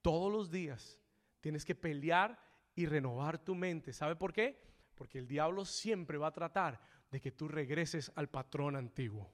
Todos 0.02 0.32
los 0.32 0.52
días 0.52 1.00
tienes 1.40 1.66
que 1.66 1.76
pelear 1.76 2.40
y 2.76 2.86
renovar 2.86 3.38
tu 3.40 3.56
mente. 3.56 3.94
¿Sabe 3.94 4.16
por 4.16 4.34
qué? 4.34 4.62
Porque 4.96 5.18
el 5.18 5.28
diablo 5.28 5.66
siempre 5.66 6.18
va 6.18 6.28
a 6.28 6.34
tratar 6.34 6.80
de 7.10 7.22
que 7.22 7.32
tú 7.32 7.48
regreses 7.48 8.12
al 8.16 8.30
patrón 8.30 8.76
antiguo. 8.76 9.32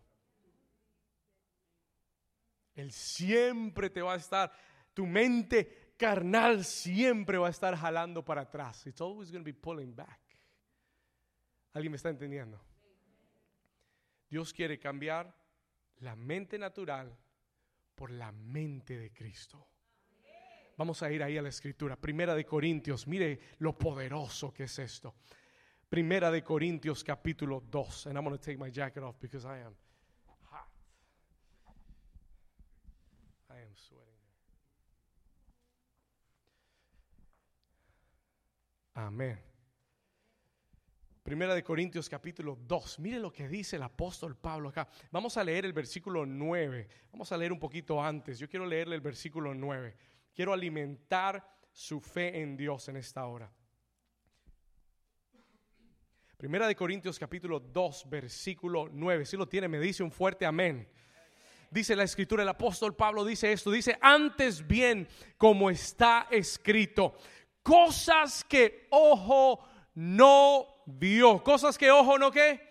Él 2.76 2.92
siempre 2.92 3.90
te 3.90 4.02
va 4.02 4.14
a 4.14 4.18
estar 4.18 4.52
tu 4.96 5.06
mente 5.06 5.94
carnal 5.98 6.64
siempre 6.64 7.38
va 7.38 7.48
a 7.48 7.52
estar 7.52 7.76
jalando 7.76 8.24
para 8.24 8.42
atrás. 8.42 8.88
It's 8.88 9.02
always 9.02 9.30
going 9.30 9.42
to 9.42 9.46
be 9.46 9.54
pulling 9.54 9.94
back. 9.94 10.20
¿Alguien 11.74 11.92
me 11.92 11.98
está 11.98 12.10
entendiendo? 12.10 12.60
Dios 14.30 14.54
quiere 14.54 14.80
cambiar 14.80 15.36
la 15.98 16.16
mente 16.16 16.58
natural 16.58 17.16
por 17.94 18.10
la 18.10 18.32
mente 18.32 18.98
de 18.98 19.12
Cristo. 19.12 19.68
Vamos 20.78 21.04
a 21.04 21.12
ir 21.12 21.22
ahí 21.22 21.38
a 21.38 21.42
la 21.42 21.50
escritura. 21.50 21.96
Primera 21.96 22.34
de 22.34 22.46
Corintios, 22.46 23.08
mire 23.08 23.40
lo 23.60 23.78
poderoso 23.78 24.54
que 24.54 24.64
es 24.64 24.80
esto. 24.80 25.16
Primera 25.88 26.32
de 26.32 26.44
Corintios 26.44 27.04
capítulo 27.04 27.62
2. 27.62 28.08
And 28.08 28.18
I'm 28.18 28.24
going 28.24 28.38
to 28.38 28.44
take 28.44 28.58
my 28.58 28.72
jacket 28.72 29.04
off 29.04 29.18
because 29.20 29.46
I 29.46 29.62
am 29.62 29.76
hot. 30.50 30.68
I 33.50 33.62
am 33.62 33.76
sweating. 33.76 34.16
Amén. 38.96 39.38
Primera 41.22 41.54
de 41.54 41.64
Corintios 41.64 42.08
capítulo 42.08 42.58
2. 42.66 43.00
Mire 43.00 43.20
lo 43.20 43.30
que 43.30 43.50
dice 43.50 43.76
el 43.76 43.84
apóstol 43.84 44.38
Pablo 44.38 44.70
acá. 44.70 44.88
Vamos 45.12 45.36
a 45.36 45.44
leer 45.44 45.66
el 45.66 45.74
versículo 45.74 46.26
9. 46.26 46.88
Vamos 47.12 47.30
a 47.30 47.38
leer 47.38 47.52
un 47.52 47.60
poquito 47.60 48.02
antes. 48.02 48.40
Yo 48.40 48.48
quiero 48.48 48.66
leerle 48.66 48.96
el 48.96 49.02
versículo 49.02 49.54
9. 49.54 49.98
Quiero 50.34 50.54
alimentar 50.54 51.46
su 51.74 52.00
fe 52.00 52.42
en 52.42 52.56
Dios 52.56 52.88
en 52.88 52.96
esta 52.96 53.26
hora. 53.26 53.52
Primera 56.38 56.66
de 56.66 56.76
Corintios 56.76 57.20
capítulo 57.20 57.60
2, 57.60 58.10
versículo 58.10 58.88
9. 58.90 59.26
Si 59.26 59.36
lo 59.36 59.46
tiene, 59.46 59.68
me 59.68 59.80
dice 59.80 60.04
un 60.04 60.12
fuerte 60.12 60.46
amén. 60.46 60.88
Dice 61.70 61.98
la 61.98 62.04
escritura, 62.04 62.44
el 62.44 62.50
apóstol 62.50 62.96
Pablo 62.96 63.26
dice 63.26 63.52
esto, 63.52 63.72
dice, 63.72 63.98
antes 64.00 64.66
bien 64.66 65.08
como 65.38 65.70
está 65.70 66.28
escrito, 66.32 67.18
cosas 67.66 68.44
que 68.44 68.86
ojo 68.92 69.68
no 69.96 70.68
vio, 70.86 71.44
cosas 71.44 71.80
que 71.80 71.90
ojo 71.90 72.20
no 72.20 72.30
qué, 72.30 72.62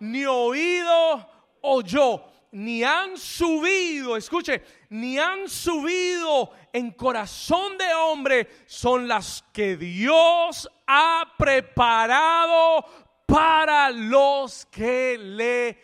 ni 0.00 0.24
oído 0.24 1.28
oyó, 1.60 2.24
ni 2.52 2.82
han 2.82 3.18
subido, 3.18 4.16
escuche, 4.16 4.62
ni 4.88 5.18
han 5.18 5.46
subido 5.46 6.52
en 6.72 6.92
corazón 6.92 7.76
de 7.76 7.92
hombre, 7.92 8.48
son 8.64 9.06
las 9.06 9.44
que 9.52 9.76
Dios 9.76 10.70
ha 10.86 11.34
preparado 11.36 12.86
para 13.26 13.90
los 13.90 14.64
que 14.66 15.18
le 15.18 15.78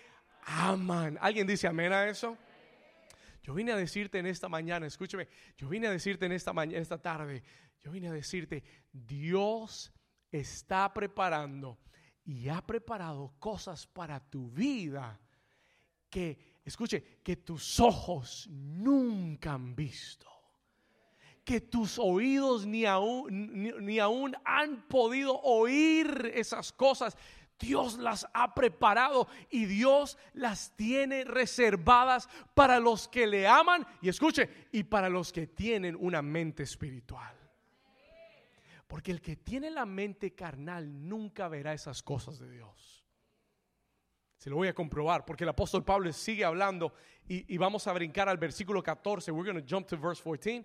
aman. 0.47 1.19
¿Alguien 1.21 1.47
dice 1.47 1.67
amén 1.67 1.93
a 1.93 2.09
eso? 2.09 2.39
Yo 3.43 3.53
vine 3.53 3.73
a 3.73 3.77
decirte 3.77 4.19
en 4.19 4.27
esta 4.27 4.49
mañana, 4.49 4.87
escúcheme, 4.87 5.29
yo 5.59 5.69
vine 5.69 5.89
a 5.89 5.91
decirte 5.91 6.25
en 6.25 6.33
esta 6.33 6.55
mañana, 6.55 6.81
esta 6.81 6.99
tarde, 6.99 7.43
yo 7.83 7.91
vine 7.91 8.09
a 8.09 8.13
decirte, 8.13 8.63
Dios 8.93 9.93
está 10.31 10.93
preparando 10.93 11.79
y 12.25 12.49
ha 12.49 12.61
preparado 12.65 13.33
cosas 13.39 13.87
para 13.87 14.21
tu 14.21 14.51
vida 14.51 15.19
que, 16.09 16.61
escuche, 16.65 17.21
que 17.23 17.37
tus 17.37 17.81
ojos 17.81 18.47
nunca 18.51 19.55
han 19.55 19.75
visto. 19.75 20.29
Que 21.45 21.61
tus 21.61 21.99
oídos 21.99 22.67
ni 22.67 22.85
aún, 22.85 23.63
ni, 23.85 23.99
aún 23.99 24.37
han 24.45 24.87
podido 24.87 25.41
oír 25.41 26.31
esas 26.35 26.71
cosas. 26.73 27.17
Dios 27.59 27.99
las 27.99 28.27
ha 28.35 28.55
preparado 28.55 29.27
y 29.51 29.65
Dios 29.65 30.19
las 30.35 30.77
tiene 30.77 31.25
reservadas 31.25 32.29
para 32.55 32.79
los 32.79 33.09
que 33.09 33.27
le 33.27 33.49
aman 33.49 33.87
y 34.01 34.09
escuche, 34.09 34.69
y 34.71 34.85
para 34.85 35.09
los 35.09 35.33
que 35.33 35.47
tienen 35.47 35.97
una 35.99 36.23
mente 36.23 36.63
espiritual. 36.63 37.40
Porque 38.91 39.13
el 39.13 39.21
que 39.21 39.37
tiene 39.37 39.71
la 39.71 39.87
mente 39.87 40.35
carnal 40.35 41.09
nunca 41.09 41.47
verá 41.47 41.73
esas 41.73 42.03
cosas 42.03 42.41
de 42.41 42.51
Dios. 42.51 43.07
Se 44.37 44.51
lo 44.51 44.57
voy 44.57 44.67
a 44.67 44.75
comprobar 44.75 45.25
porque 45.25 45.45
el 45.45 45.51
apóstol 45.51 45.85
Pablo 45.85 46.13
sigue 46.13 46.45
hablando 46.45 46.93
y, 47.29 47.57
vamos 47.57 47.87
a 47.87 47.93
brincar 47.93 48.29
al 48.29 48.37
versículo 48.37 48.83
14. 48.83 49.31
We're 49.31 49.49
going 49.49 49.65
to 49.65 49.75
jump 49.75 49.87
to 49.87 49.97
verse 49.97 50.21
14 50.21 50.65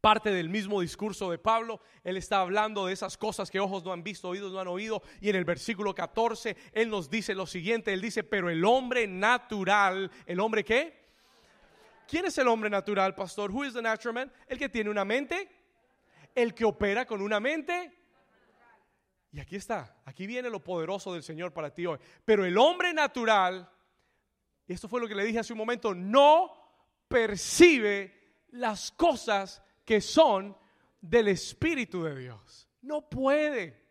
parte 0.00 0.30
del 0.30 0.48
mismo 0.48 0.80
discurso 0.80 1.30
de 1.30 1.38
Pablo. 1.38 1.80
Él 2.02 2.16
está 2.16 2.40
hablando 2.40 2.84
de 2.84 2.92
esas 2.92 3.16
cosas 3.16 3.48
que 3.48 3.60
ojos 3.60 3.84
no 3.84 3.92
han 3.92 4.02
visto, 4.02 4.28
oídos 4.28 4.52
no 4.52 4.58
han 4.58 4.66
oído. 4.66 5.00
Y 5.20 5.30
en 5.30 5.36
el 5.36 5.44
versículo 5.44 5.94
14, 5.94 6.56
Él 6.72 6.90
nos 6.90 7.08
dice 7.08 7.32
lo 7.34 7.46
siguiente. 7.46 7.92
Él 7.92 8.00
dice, 8.00 8.24
pero 8.24 8.50
el 8.50 8.64
hombre 8.64 9.06
natural, 9.06 10.10
¿el 10.26 10.40
hombre 10.40 10.64
qué? 10.64 11.04
¿Quién 12.08 12.26
es 12.26 12.36
el 12.38 12.48
hombre 12.48 12.68
natural, 12.68 13.14
pastor? 13.14 13.52
Who 13.52 13.64
is 13.64 13.72
the 13.72 13.80
natural 13.80 14.14
man? 14.14 14.32
El 14.48 14.58
que 14.58 14.68
tiene 14.68 14.90
una 14.90 15.04
mente 15.04 15.63
el 16.34 16.54
que 16.54 16.64
opera 16.64 17.06
con 17.06 17.22
una 17.22 17.40
mente. 17.40 17.92
Y 19.32 19.40
aquí 19.40 19.56
está, 19.56 19.96
aquí 20.04 20.26
viene 20.26 20.48
lo 20.48 20.62
poderoso 20.62 21.12
del 21.12 21.22
Señor 21.22 21.52
para 21.52 21.72
ti 21.72 21.86
hoy. 21.86 21.98
Pero 22.24 22.44
el 22.44 22.56
hombre 22.56 22.92
natural, 22.92 23.68
y 24.66 24.72
esto 24.72 24.88
fue 24.88 25.00
lo 25.00 25.08
que 25.08 25.14
le 25.14 25.24
dije 25.24 25.40
hace 25.40 25.52
un 25.52 25.58
momento, 25.58 25.94
no 25.94 26.52
percibe 27.08 28.44
las 28.50 28.92
cosas 28.92 29.60
que 29.84 30.00
son 30.00 30.56
del 31.00 31.28
Espíritu 31.28 32.04
de 32.04 32.16
Dios. 32.16 32.68
No 32.82 33.08
puede. 33.08 33.84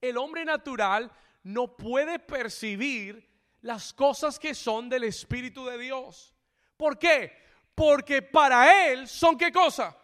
El 0.00 0.16
hombre 0.16 0.44
natural 0.44 1.12
no 1.42 1.76
puede 1.76 2.18
percibir 2.18 3.28
las 3.60 3.92
cosas 3.92 4.38
que 4.38 4.54
son 4.54 4.88
del 4.88 5.04
Espíritu 5.04 5.64
de 5.66 5.78
Dios. 5.78 6.34
¿Por 6.76 6.98
qué? 6.98 7.32
Porque 7.74 8.22
para 8.22 8.88
él 8.88 9.06
son 9.06 9.36
qué 9.36 9.52
cosa? 9.52 9.96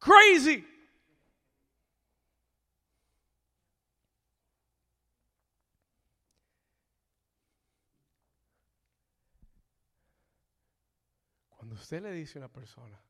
Crazy. 0.00 0.66
Cuando 11.50 11.74
usted 11.74 12.02
le 12.02 12.12
dice 12.12 12.38
a 12.38 12.40
una 12.40 12.52
persona 12.52 13.00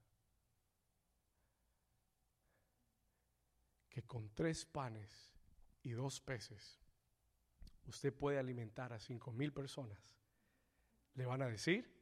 que 3.89 4.03
con 4.03 4.29
tres 4.35 4.67
panes 4.67 5.33
y 5.83 5.93
dos 5.93 6.21
peces 6.21 6.79
usted 7.87 8.13
puede 8.13 8.39
alimentar 8.39 8.93
a 8.93 8.99
cinco 8.99 9.33
mil 9.33 9.53
personas, 9.53 9.99
le 11.15 11.27
van 11.27 11.43
a 11.43 11.49
decir, 11.49 12.00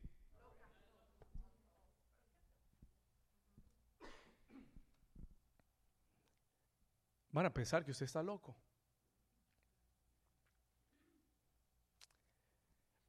van 7.38 7.46
a 7.46 7.54
pensar 7.54 7.84
que 7.84 7.92
usted 7.92 8.06
está 8.06 8.20
loco. 8.20 8.56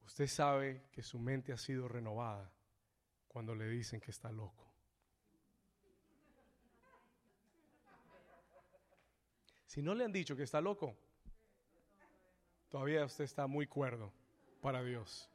Usted 0.06 0.28
sabe 0.28 0.84
que 0.92 1.02
su 1.02 1.18
mente 1.18 1.52
ha 1.52 1.56
sido 1.56 1.88
renovada 1.88 2.48
cuando 3.26 3.56
le 3.56 3.66
dicen 3.66 4.00
que 4.00 4.12
está 4.12 4.30
loco. 4.30 4.72
Si 9.66 9.82
no 9.82 9.96
le 9.96 10.04
han 10.04 10.12
dicho 10.12 10.36
que 10.36 10.44
está 10.44 10.60
loco, 10.60 10.96
todavía 12.68 13.04
usted 13.04 13.24
está 13.24 13.48
muy 13.48 13.66
cuerdo 13.66 14.12
para 14.60 14.80
Dios. 14.84 15.28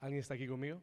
¿Alguien 0.00 0.20
está 0.20 0.32
aquí 0.32 0.48
conmigo? 0.48 0.80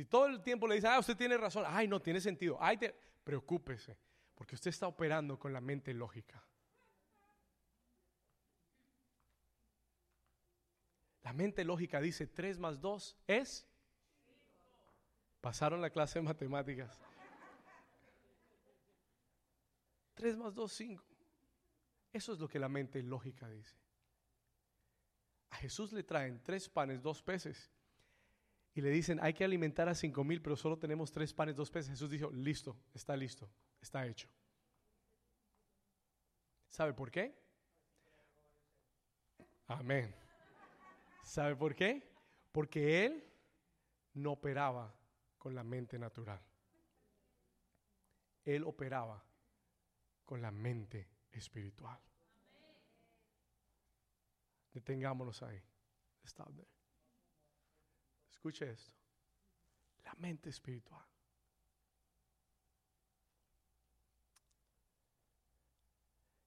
Si 0.00 0.06
todo 0.06 0.28
el 0.28 0.40
tiempo 0.40 0.66
le 0.66 0.76
dice, 0.76 0.86
ah, 0.86 0.98
usted 0.98 1.14
tiene 1.14 1.36
razón, 1.36 1.62
ay, 1.66 1.86
no 1.86 2.00
tiene 2.00 2.22
sentido, 2.22 2.56
ay, 2.58 2.78
te... 2.78 2.98
preocúpese, 3.22 3.98
porque 4.34 4.54
usted 4.54 4.70
está 4.70 4.86
operando 4.86 5.38
con 5.38 5.52
la 5.52 5.60
mente 5.60 5.92
lógica. 5.92 6.42
La 11.22 11.34
mente 11.34 11.66
lógica 11.66 12.00
dice 12.00 12.26
3 12.26 12.58
más 12.58 12.80
2 12.80 13.14
es. 13.26 13.68
Pasaron 15.42 15.82
la 15.82 15.90
clase 15.90 16.18
de 16.18 16.22
matemáticas. 16.22 16.98
3 20.14 20.34
más 20.38 20.54
2, 20.54 20.72
5. 20.72 21.04
Eso 22.14 22.32
es 22.32 22.38
lo 22.38 22.48
que 22.48 22.58
la 22.58 22.70
mente 22.70 23.02
lógica 23.02 23.50
dice. 23.50 23.76
A 25.50 25.56
Jesús 25.56 25.92
le 25.92 26.04
traen 26.04 26.42
tres 26.42 26.70
panes, 26.70 27.02
dos 27.02 27.22
peces 27.22 27.70
y 28.74 28.80
le 28.80 28.90
dicen, 28.90 29.18
hay 29.20 29.34
que 29.34 29.44
alimentar 29.44 29.88
a 29.88 29.94
cinco 29.94 30.22
mil, 30.22 30.40
pero 30.40 30.56
solo 30.56 30.78
tenemos 30.78 31.10
tres 31.10 31.34
panes, 31.34 31.56
dos 31.56 31.70
peces. 31.70 31.90
Jesús 31.90 32.10
dijo, 32.10 32.30
listo, 32.30 32.76
está 32.94 33.16
listo, 33.16 33.50
está 33.80 34.06
hecho. 34.06 34.28
¿Sabe 36.68 36.92
por 36.92 37.10
qué? 37.10 37.36
Amén. 39.66 40.14
¿Sabe 41.22 41.56
por 41.56 41.74
qué? 41.74 42.12
Porque 42.52 43.04
Él 43.04 43.24
no 44.14 44.32
operaba 44.32 44.94
con 45.38 45.54
la 45.54 45.64
mente 45.64 45.98
natural. 45.98 46.40
Él 48.44 48.64
operaba 48.64 49.24
con 50.24 50.40
la 50.40 50.50
mente 50.50 51.08
espiritual. 51.32 51.98
Detengámonos 54.72 55.42
ahí. 55.42 55.60
Stop 56.24 56.54
there. 56.54 56.79
Escuche 58.40 58.70
esto. 58.70 58.94
La 60.02 60.14
mente 60.14 60.50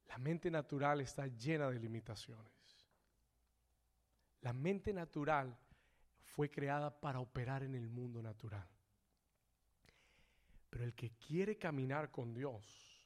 La 0.08 0.18
mente 0.18 0.50
natural 0.50 1.02
está 1.02 1.28
llena 1.28 1.70
de 1.70 1.78
limitaciones. 1.78 2.52
La 4.42 4.54
mente 4.54 4.92
natural 4.92 5.56
fue 6.24 6.50
creada 6.50 7.00
para 7.00 7.20
operar 7.20 7.62
en 7.62 7.76
el 7.76 7.88
mundo 7.88 8.24
natural. 8.24 8.68
Pero 10.72 10.84
el 10.84 10.96
que 10.96 11.12
quiere 11.12 11.60
caminar 11.60 12.10
con 12.10 12.34
Dios 12.34 13.06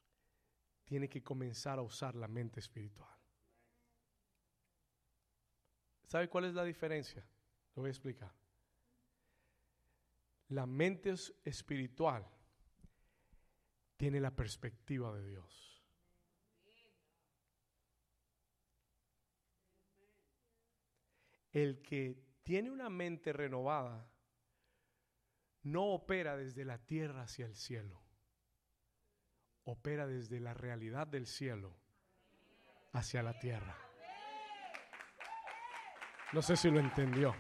tiene 0.86 1.10
que 1.10 1.22
comenzar 1.22 1.78
a 1.78 1.82
usar 1.82 2.16
la 2.16 2.30
mente 2.30 2.62
espiritual. 2.62 3.20
¿Sabe 6.06 6.30
cuál 6.30 6.46
es 6.46 6.54
la 6.54 6.64
diferencia? 6.64 7.28
Lo 7.76 7.82
voy 7.82 7.90
a 7.90 7.92
explicar. 7.92 8.47
La 10.50 10.66
mente 10.66 11.14
espiritual 11.44 12.26
tiene 13.98 14.20
la 14.20 14.36
perspectiva 14.36 15.14
de 15.14 15.28
Dios. 15.28 15.84
El 21.52 21.82
que 21.82 22.24
tiene 22.44 22.70
una 22.70 22.90
mente 22.90 23.34
renovada 23.34 24.10
no 25.64 25.86
opera 25.88 26.38
desde 26.38 26.64
la 26.64 26.78
tierra 26.78 27.24
hacia 27.24 27.46
el 27.46 27.56
cielo, 27.56 28.02
opera 29.66 30.08
desde 30.08 30.40
la 30.40 30.54
realidad 30.54 31.08
del 31.08 31.26
cielo 31.26 31.78
hacia 32.94 33.22
la 33.24 33.38
tierra. 33.38 33.76
No 36.32 36.42
sé 36.42 36.56
si 36.56 36.70
lo 36.70 36.80
entendió. 36.80 37.36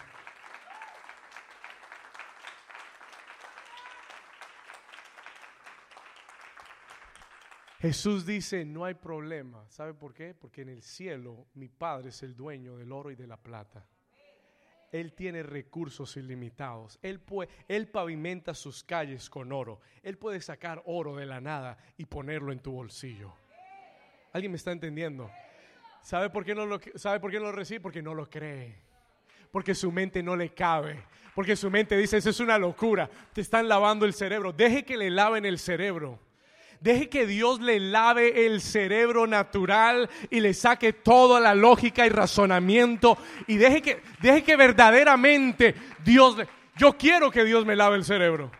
Jesús 7.79 8.25
dice, 8.25 8.65
no 8.65 8.85
hay 8.85 8.95
problema. 8.95 9.63
¿Sabe 9.69 9.93
por 9.93 10.13
qué? 10.13 10.33
Porque 10.33 10.61
en 10.61 10.69
el 10.69 10.81
cielo 10.81 11.47
mi 11.53 11.69
Padre 11.69 12.09
es 12.09 12.23
el 12.23 12.35
dueño 12.35 12.75
del 12.75 12.91
oro 12.91 13.11
y 13.11 13.15
de 13.15 13.27
la 13.27 13.37
plata. 13.37 13.85
Él 14.91 15.13
tiene 15.13 15.43
recursos 15.43 16.17
ilimitados. 16.17 16.97
Él, 17.03 17.19
puede, 17.19 17.51
él 17.67 17.87
pavimenta 17.87 18.55
sus 18.55 18.83
calles 18.83 19.29
con 19.29 19.51
oro. 19.51 19.81
Él 20.01 20.17
puede 20.17 20.41
sacar 20.41 20.81
oro 20.85 21.15
de 21.17 21.25
la 21.25 21.39
nada 21.39 21.77
y 21.97 22.05
ponerlo 22.05 22.51
en 22.51 22.59
tu 22.59 22.71
bolsillo. 22.71 23.33
¿Alguien 24.33 24.51
me 24.51 24.57
está 24.57 24.71
entendiendo? 24.71 25.29
¿Sabe 26.01 26.29
por 26.29 26.45
qué 26.45 26.55
no 26.55 26.65
lo, 26.65 26.79
sabe 26.95 27.19
por 27.19 27.29
qué 27.29 27.37
no 27.37 27.45
lo 27.45 27.51
recibe? 27.51 27.81
Porque 27.81 28.01
no 28.01 28.13
lo 28.13 28.29
cree. 28.29 28.75
Porque 29.51 29.75
su 29.75 29.91
mente 29.91 30.23
no 30.23 30.35
le 30.35 30.53
cabe. 30.53 31.03
Porque 31.35 31.55
su 31.55 31.69
mente 31.69 31.95
dice, 31.95 32.17
eso 32.17 32.29
es 32.31 32.39
una 32.39 32.57
locura. 32.57 33.09
Te 33.33 33.41
están 33.41 33.67
lavando 33.67 34.05
el 34.05 34.13
cerebro. 34.13 34.51
Deje 34.51 34.83
que 34.83 34.97
le 34.97 35.11
laven 35.11 35.45
el 35.45 35.59
cerebro. 35.59 36.26
Deje 36.79 37.09
que 37.09 37.25
Dios 37.25 37.59
le 37.59 37.79
lave 37.79 38.45
el 38.45 38.61
cerebro 38.61 39.25
natural 39.27 40.09
y 40.29 40.39
le 40.39 40.53
saque 40.53 40.93
toda 40.93 41.39
la 41.39 41.55
lógica 41.55 42.05
y 42.05 42.09
razonamiento. 42.09 43.17
Y 43.47 43.57
deje 43.57 43.81
que, 43.81 44.01
deje 44.21 44.43
que 44.43 44.55
verdaderamente 44.55 45.75
Dios... 46.03 46.37
Yo 46.75 46.93
quiero 46.93 47.31
que 47.31 47.43
Dios 47.43 47.65
me 47.65 47.75
lave 47.75 47.95
el 47.95 48.05
cerebro. 48.05 48.51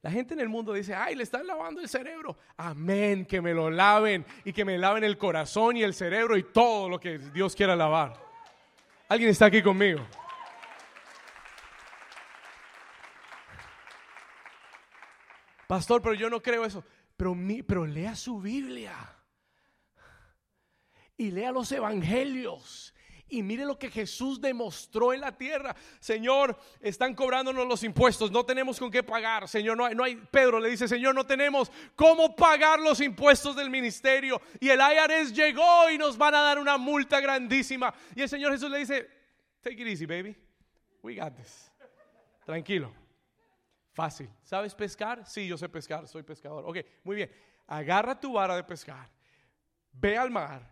La 0.00 0.10
gente 0.10 0.34
en 0.34 0.40
el 0.40 0.48
mundo 0.48 0.72
dice, 0.72 0.94
ay, 0.94 1.16
le 1.16 1.24
están 1.24 1.46
lavando 1.46 1.80
el 1.80 1.88
cerebro. 1.88 2.36
Amén, 2.56 3.26
que 3.26 3.42
me 3.42 3.52
lo 3.52 3.70
laven 3.70 4.24
y 4.44 4.52
que 4.52 4.64
me 4.64 4.78
laven 4.78 5.04
el 5.04 5.18
corazón 5.18 5.76
y 5.76 5.82
el 5.82 5.94
cerebro 5.94 6.36
y 6.36 6.44
todo 6.44 6.88
lo 6.88 7.00
que 7.00 7.18
Dios 7.18 7.54
quiera 7.54 7.74
lavar. 7.74 8.14
¿Alguien 9.08 9.30
está 9.30 9.46
aquí 9.46 9.62
conmigo? 9.62 10.00
Pastor, 15.66 16.02
pero 16.02 16.14
yo 16.14 16.30
no 16.30 16.42
creo 16.42 16.64
eso. 16.64 16.84
Pero, 17.16 17.34
mi, 17.34 17.62
pero 17.62 17.86
lea 17.86 18.14
su 18.14 18.40
Biblia. 18.40 18.94
Y 21.16 21.30
lea 21.30 21.50
los 21.50 21.72
evangelios. 21.72 22.94
Y 23.28 23.42
mire 23.42 23.64
lo 23.64 23.76
que 23.76 23.90
Jesús 23.90 24.40
demostró 24.40 25.12
en 25.12 25.20
la 25.20 25.36
tierra. 25.36 25.74
Señor, 25.98 26.56
están 26.80 27.14
cobrándonos 27.14 27.66
los 27.66 27.82
impuestos, 27.82 28.30
no 28.30 28.44
tenemos 28.44 28.78
con 28.78 28.90
qué 28.90 29.02
pagar. 29.02 29.48
Señor, 29.48 29.76
no 29.76 29.84
hay, 29.84 29.96
no 29.96 30.04
hay, 30.04 30.14
Pedro 30.30 30.60
le 30.60 30.70
dice, 30.70 30.86
Señor, 30.86 31.14
no 31.14 31.26
tenemos 31.26 31.72
cómo 31.96 32.36
pagar 32.36 32.78
los 32.78 33.00
impuestos 33.00 33.56
del 33.56 33.68
ministerio. 33.68 34.40
Y 34.60 34.68
el 34.68 34.78
IRS 34.78 35.32
llegó 35.32 35.90
y 35.90 35.98
nos 35.98 36.16
van 36.16 36.36
a 36.36 36.42
dar 36.42 36.58
una 36.60 36.78
multa 36.78 37.18
grandísima. 37.20 37.92
Y 38.14 38.22
el 38.22 38.28
Señor 38.28 38.52
Jesús 38.52 38.70
le 38.70 38.78
dice, 38.78 39.10
take 39.60 39.82
it 39.82 39.88
easy, 39.88 40.06
baby. 40.06 40.36
We 41.02 41.16
got 41.16 41.34
this. 41.34 41.72
Tranquilo. 42.44 43.05
Fácil. 43.96 44.28
¿Sabes 44.42 44.74
pescar? 44.74 45.24
Sí, 45.24 45.48
yo 45.48 45.56
sé 45.56 45.70
pescar, 45.70 46.06
soy 46.06 46.22
pescador. 46.22 46.64
Ok, 46.66 46.84
muy 47.02 47.16
bien. 47.16 47.30
Agarra 47.66 48.20
tu 48.20 48.34
vara 48.34 48.54
de 48.54 48.62
pescar, 48.62 49.08
ve 49.90 50.18
al 50.18 50.30
mar, 50.30 50.70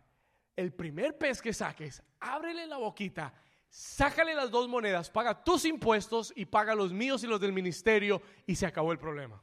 el 0.55 0.75
primer 0.75 1.17
pez 1.17 1.41
que 1.41 1.55
saques, 1.55 2.03
ábrele 2.21 2.67
la 2.67 2.77
boquita, 2.77 3.33
sácale 3.71 4.35
las 4.35 4.51
dos 4.51 4.69
monedas, 4.69 5.09
paga 5.09 5.43
tus 5.43 5.65
impuestos 5.65 6.35
y 6.37 6.45
paga 6.45 6.75
los 6.75 6.93
míos 6.93 7.25
y 7.25 7.27
los 7.27 7.41
del 7.41 7.55
ministerio 7.55 8.21
y 8.47 8.57
se 8.57 8.67
acabó 8.67 8.93
el 8.93 8.99
problema. 8.99 9.43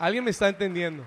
¿Alguien 0.00 0.24
me 0.24 0.32
está 0.32 0.48
entendiendo? 0.48 1.06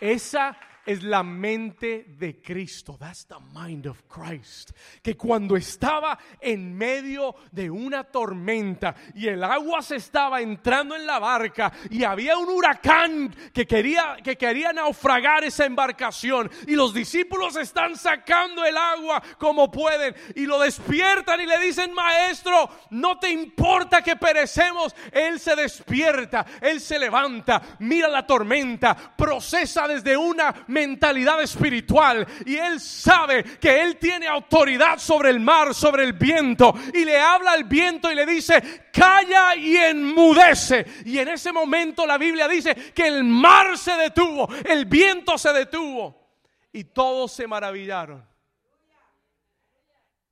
Esa 0.00 0.56
es 0.88 1.02
la 1.02 1.22
mente 1.22 2.06
de 2.16 2.40
Cristo. 2.40 2.96
That's 2.98 3.26
the 3.26 3.36
mind 3.52 3.86
of 3.86 4.04
Christ. 4.08 4.70
Que 5.02 5.18
cuando 5.18 5.54
estaba 5.54 6.18
en 6.40 6.74
medio 6.74 7.34
de 7.52 7.68
una 7.70 8.04
tormenta 8.04 8.94
y 9.14 9.26
el 9.26 9.44
agua 9.44 9.82
se 9.82 9.96
estaba 9.96 10.40
entrando 10.40 10.96
en 10.96 11.06
la 11.06 11.18
barca 11.18 11.70
y 11.90 12.04
había 12.04 12.38
un 12.38 12.48
huracán 12.48 13.36
que 13.52 13.66
quería, 13.66 14.16
que 14.24 14.38
quería 14.38 14.72
naufragar 14.72 15.44
esa 15.44 15.66
embarcación 15.66 16.50
y 16.66 16.74
los 16.74 16.94
discípulos 16.94 17.56
están 17.56 17.94
sacando 17.94 18.64
el 18.64 18.78
agua 18.78 19.22
como 19.36 19.70
pueden 19.70 20.14
y 20.36 20.46
lo 20.46 20.58
despiertan 20.58 21.38
y 21.42 21.46
le 21.46 21.58
dicen, 21.58 21.92
maestro, 21.92 22.70
no 22.90 23.18
te 23.18 23.28
importa 23.28 24.00
que 24.00 24.16
perecemos. 24.16 24.96
Él 25.12 25.38
se 25.38 25.54
despierta, 25.54 26.46
él 26.62 26.80
se 26.80 26.98
levanta, 26.98 27.60
mira 27.80 28.08
la 28.08 28.26
tormenta, 28.26 28.96
procesa 29.14 29.86
desde 29.86 30.16
una 30.16 30.64
mentalidad 30.78 31.42
espiritual 31.42 32.26
y 32.46 32.56
él 32.56 32.80
sabe 32.80 33.42
que 33.58 33.82
él 33.82 33.96
tiene 33.96 34.26
autoridad 34.26 34.98
sobre 34.98 35.30
el 35.30 35.40
mar, 35.40 35.74
sobre 35.74 36.04
el 36.04 36.12
viento 36.12 36.74
y 36.94 37.04
le 37.04 37.18
habla 37.18 37.52
al 37.52 37.64
viento 37.64 38.10
y 38.10 38.14
le 38.14 38.24
dice, 38.24 38.88
calla 38.92 39.56
y 39.56 39.76
enmudece. 39.76 40.86
Y 41.04 41.18
en 41.18 41.28
ese 41.28 41.52
momento 41.52 42.06
la 42.06 42.18
Biblia 42.18 42.46
dice 42.48 42.74
que 42.94 43.06
el 43.06 43.24
mar 43.24 43.76
se 43.76 43.92
detuvo, 43.92 44.48
el 44.64 44.86
viento 44.86 45.36
se 45.36 45.52
detuvo 45.52 46.28
y 46.72 46.84
todos 46.84 47.32
se 47.32 47.46
maravillaron. 47.46 48.26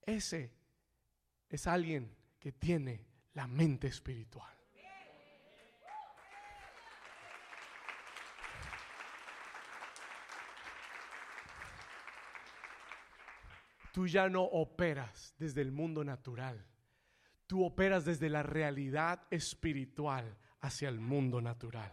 Ese 0.05 0.53
es 1.49 1.66
alguien 1.66 2.14
que 2.38 2.53
tiene 2.53 3.05
la 3.34 3.47
mente 3.47 3.88
espiritual. 3.88 4.56
Tú 13.97 14.07
ya 14.07 14.28
no 14.28 14.42
operas 14.42 15.34
desde 15.38 15.62
el 15.62 15.72
mundo 15.72 16.05
natural. 16.05 16.62
Tú 17.47 17.64
operas 17.64 18.05
desde 18.05 18.28
la 18.28 18.42
realidad 18.42 19.22
espiritual 19.30 20.36
hacia 20.61 20.90
el 20.90 21.01
mundo 21.01 21.40
natural. 21.40 21.90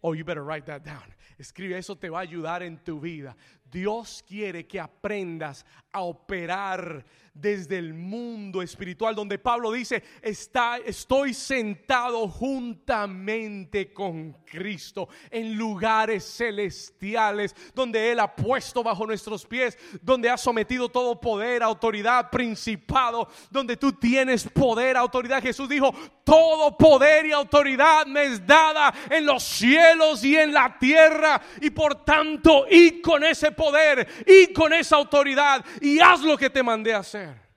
Oh, 0.00 0.12
you 0.12 0.24
better 0.24 0.42
write 0.42 0.66
that 0.66 0.82
down. 0.82 1.04
Escribe, 1.38 1.78
eso 1.78 1.94
te 1.94 2.10
va 2.10 2.18
a 2.18 2.22
ayudar 2.22 2.64
en 2.64 2.82
tu 2.82 2.98
vida. 2.98 3.36
Dios 3.70 4.24
quiere 4.26 4.66
que 4.66 4.80
aprendas 4.80 5.64
a 5.92 6.00
operar 6.00 7.04
desde 7.40 7.78
el 7.78 7.94
mundo 7.94 8.62
espiritual, 8.62 9.14
donde 9.14 9.38
Pablo 9.38 9.70
dice, 9.70 10.02
Está, 10.20 10.78
estoy 10.78 11.32
sentado 11.34 12.28
juntamente 12.28 13.92
con 13.92 14.32
Cristo 14.44 15.08
en 15.30 15.54
lugares 15.56 16.24
celestiales, 16.24 17.54
donde 17.74 18.10
Él 18.10 18.20
ha 18.20 18.34
puesto 18.34 18.82
bajo 18.82 19.06
nuestros 19.06 19.46
pies, 19.46 19.78
donde 20.02 20.28
ha 20.28 20.36
sometido 20.36 20.88
todo 20.88 21.20
poder, 21.20 21.62
autoridad, 21.62 22.28
principado, 22.30 23.28
donde 23.50 23.76
tú 23.76 23.92
tienes 23.92 24.44
poder, 24.44 24.96
autoridad. 24.96 25.42
Jesús 25.42 25.68
dijo, 25.68 25.94
todo 26.24 26.76
poder 26.76 27.26
y 27.26 27.32
autoridad 27.32 28.06
me 28.06 28.24
es 28.24 28.46
dada 28.46 28.92
en 29.10 29.24
los 29.24 29.42
cielos 29.44 30.24
y 30.24 30.36
en 30.36 30.52
la 30.52 30.76
tierra, 30.78 31.40
y 31.60 31.70
por 31.70 32.04
tanto, 32.04 32.66
y 32.68 33.00
con 33.00 33.22
ese 33.24 33.52
poder 33.58 34.08
y 34.24 34.52
con 34.52 34.72
esa 34.72 34.96
autoridad 34.96 35.64
y 35.80 35.98
haz 35.98 36.22
lo 36.22 36.38
que 36.38 36.48
te 36.48 36.62
mandé 36.62 36.94
a 36.94 37.00
hacer. 37.00 37.48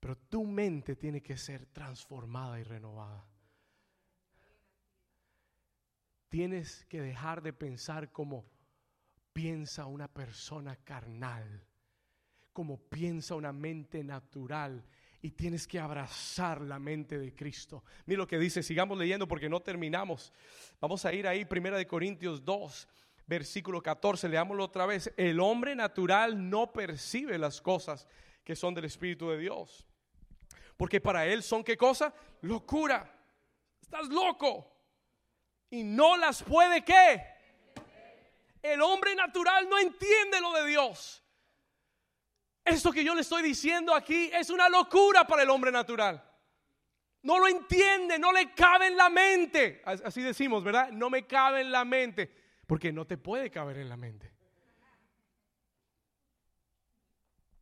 Pero 0.00 0.16
tu 0.16 0.44
mente 0.44 0.96
tiene 0.96 1.20
que 1.20 1.36
ser 1.36 1.66
transformada 1.66 2.58
y 2.58 2.62
renovada. 2.62 3.26
Tienes 6.30 6.86
que 6.86 7.00
dejar 7.00 7.42
de 7.42 7.52
pensar 7.52 8.12
como 8.12 8.46
piensa 9.32 9.86
una 9.86 10.08
persona 10.08 10.76
carnal, 10.76 11.66
como 12.52 12.78
piensa 12.78 13.34
una 13.34 13.52
mente 13.52 14.04
natural 14.04 14.84
y 15.20 15.30
tienes 15.32 15.66
que 15.66 15.80
abrazar 15.80 16.60
la 16.60 16.78
mente 16.78 17.18
de 17.18 17.34
Cristo. 17.34 17.82
Mira 18.06 18.18
lo 18.18 18.28
que 18.28 18.38
dice, 18.38 18.62
sigamos 18.62 18.96
leyendo 18.98 19.26
porque 19.26 19.48
no 19.48 19.60
terminamos. 19.60 20.32
Vamos 20.80 21.04
a 21.04 21.12
ir 21.12 21.26
ahí, 21.26 21.44
Primera 21.44 21.76
de 21.76 21.86
Corintios 21.86 22.44
2, 22.44 22.88
versículo 23.26 23.82
14, 23.82 24.28
leámoslo 24.28 24.64
otra 24.64 24.86
vez. 24.86 25.12
El 25.16 25.40
hombre 25.40 25.74
natural 25.74 26.48
no 26.48 26.72
percibe 26.72 27.36
las 27.36 27.60
cosas 27.60 28.06
que 28.44 28.54
son 28.54 28.74
del 28.74 28.84
Espíritu 28.84 29.28
de 29.30 29.38
Dios. 29.38 29.86
Porque 30.76 31.00
para 31.00 31.26
él 31.26 31.42
son 31.42 31.64
qué 31.64 31.76
cosa? 31.76 32.14
Locura. 32.42 33.12
Estás 33.82 34.08
loco. 34.08 34.72
Y 35.70 35.82
no 35.82 36.16
las 36.16 36.42
puede 36.42 36.84
qué. 36.84 37.22
El 38.62 38.80
hombre 38.80 39.14
natural 39.14 39.68
no 39.68 39.78
entiende 39.78 40.40
lo 40.40 40.52
de 40.52 40.68
Dios. 40.68 41.22
Esto 42.68 42.92
que 42.92 43.02
yo 43.02 43.14
le 43.14 43.22
estoy 43.22 43.42
diciendo 43.42 43.94
aquí 43.94 44.30
es 44.32 44.50
una 44.50 44.68
locura 44.68 45.26
para 45.26 45.42
el 45.42 45.50
hombre 45.50 45.72
natural. 45.72 46.22
No 47.22 47.38
lo 47.38 47.48
entiende, 47.48 48.18
no 48.18 48.32
le 48.32 48.52
cabe 48.52 48.88
en 48.88 48.96
la 48.96 49.08
mente. 49.08 49.82
Así 49.84 50.22
decimos, 50.22 50.62
¿verdad? 50.62 50.90
No 50.90 51.10
me 51.10 51.26
cabe 51.26 51.62
en 51.62 51.72
la 51.72 51.84
mente. 51.84 52.30
Porque 52.66 52.92
no 52.92 53.06
te 53.06 53.16
puede 53.16 53.50
caber 53.50 53.78
en 53.78 53.88
la 53.88 53.96
mente. 53.96 54.30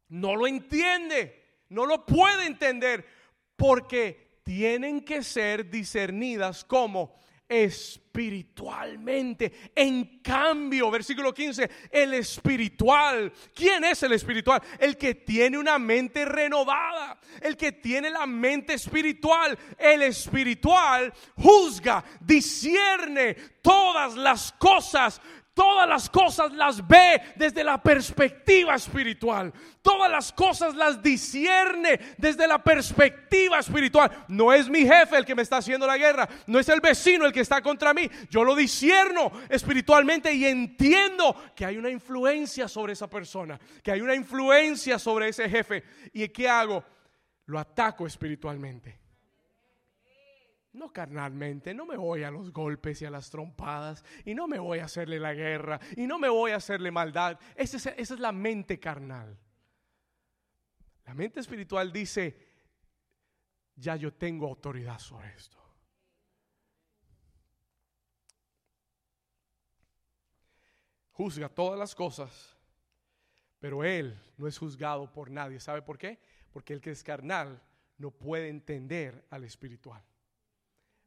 No 0.08 0.34
lo 0.36 0.46
entiende, 0.46 1.62
no 1.68 1.86
lo 1.86 2.04
puede 2.04 2.46
entender. 2.46 3.06
Porque 3.54 4.40
tienen 4.42 5.04
que 5.04 5.22
ser 5.22 5.70
discernidas 5.70 6.64
como 6.64 7.16
espiritualmente. 7.48 9.70
En 9.74 10.20
cambio, 10.20 10.90
versículo 10.90 11.32
15, 11.32 11.70
el 11.90 12.14
espiritual. 12.14 13.32
¿Quién 13.54 13.84
es 13.84 14.02
el 14.02 14.12
espiritual? 14.12 14.62
El 14.78 14.96
que 14.96 15.14
tiene 15.14 15.58
una 15.58 15.78
mente 15.78 16.24
renovada, 16.24 17.18
el 17.40 17.56
que 17.56 17.72
tiene 17.72 18.10
la 18.10 18.26
mente 18.26 18.74
espiritual. 18.74 19.58
El 19.78 20.02
espiritual 20.02 21.12
juzga, 21.36 22.04
discierne 22.20 23.34
todas 23.62 24.16
las 24.16 24.52
cosas 24.52 25.20
Todas 25.56 25.88
las 25.88 26.10
cosas 26.10 26.52
las 26.52 26.86
ve 26.86 27.18
desde 27.34 27.64
la 27.64 27.82
perspectiva 27.82 28.74
espiritual. 28.74 29.50
Todas 29.80 30.10
las 30.10 30.30
cosas 30.30 30.74
las 30.74 31.02
discierne 31.02 31.98
desde 32.18 32.46
la 32.46 32.62
perspectiva 32.62 33.60
espiritual. 33.60 34.26
No 34.28 34.52
es 34.52 34.68
mi 34.68 34.80
jefe 34.80 35.16
el 35.16 35.24
que 35.24 35.34
me 35.34 35.40
está 35.40 35.56
haciendo 35.56 35.86
la 35.86 35.96
guerra. 35.96 36.28
No 36.46 36.58
es 36.58 36.68
el 36.68 36.82
vecino 36.82 37.24
el 37.24 37.32
que 37.32 37.40
está 37.40 37.62
contra 37.62 37.94
mí. 37.94 38.06
Yo 38.28 38.44
lo 38.44 38.54
discierno 38.54 39.32
espiritualmente 39.48 40.30
y 40.30 40.44
entiendo 40.44 41.34
que 41.56 41.64
hay 41.64 41.78
una 41.78 41.88
influencia 41.88 42.68
sobre 42.68 42.92
esa 42.92 43.08
persona. 43.08 43.58
Que 43.82 43.92
hay 43.92 44.02
una 44.02 44.14
influencia 44.14 44.98
sobre 44.98 45.30
ese 45.30 45.48
jefe. 45.48 45.84
¿Y 46.12 46.28
qué 46.28 46.50
hago? 46.50 46.84
Lo 47.46 47.58
ataco 47.58 48.06
espiritualmente 48.06 49.05
no 50.76 50.92
carnalmente, 50.92 51.74
no 51.74 51.86
me 51.86 51.96
voy 51.96 52.22
a 52.22 52.30
los 52.30 52.52
golpes 52.52 53.00
y 53.02 53.06
a 53.06 53.10
las 53.10 53.30
trompadas, 53.30 54.04
y 54.24 54.34
no 54.34 54.46
me 54.46 54.58
voy 54.58 54.78
a 54.78 54.84
hacerle 54.84 55.18
la 55.18 55.32
guerra, 55.32 55.80
y 55.96 56.06
no 56.06 56.18
me 56.18 56.28
voy 56.28 56.52
a 56.52 56.56
hacerle 56.56 56.90
maldad. 56.90 57.38
Esa 57.54 57.78
es, 57.78 57.86
esa 57.86 58.14
es 58.14 58.20
la 58.20 58.32
mente 58.32 58.78
carnal. 58.78 59.38
La 61.04 61.14
mente 61.14 61.40
espiritual 61.40 61.92
dice, 61.92 62.36
ya 63.74 63.96
yo 63.96 64.12
tengo 64.12 64.46
autoridad 64.46 64.98
sobre 64.98 65.34
esto. 65.34 65.56
Juzga 71.12 71.48
todas 71.48 71.78
las 71.78 71.94
cosas, 71.94 72.56
pero 73.58 73.82
él 73.82 74.20
no 74.36 74.46
es 74.46 74.58
juzgado 74.58 75.10
por 75.10 75.30
nadie. 75.30 75.58
¿Sabe 75.60 75.80
por 75.80 75.96
qué? 75.96 76.20
Porque 76.52 76.74
el 76.74 76.80
que 76.80 76.90
es 76.90 77.02
carnal 77.02 77.62
no 77.96 78.10
puede 78.10 78.50
entender 78.50 79.26
al 79.30 79.44
espiritual 79.44 80.02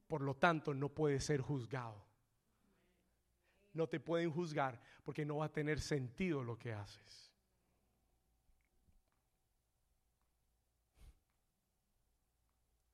por 0.10 0.22
lo 0.22 0.36
tanto 0.36 0.74
no 0.74 0.90
puede 0.90 1.20
ser 1.20 1.40
juzgado. 1.40 2.04
No 3.74 3.88
te 3.88 4.00
pueden 4.00 4.32
juzgar 4.32 4.82
porque 5.04 5.24
no 5.24 5.38
va 5.38 5.46
a 5.46 5.52
tener 5.52 5.80
sentido 5.80 6.44
lo 6.44 6.58
que 6.58 6.74
haces. 6.74 7.32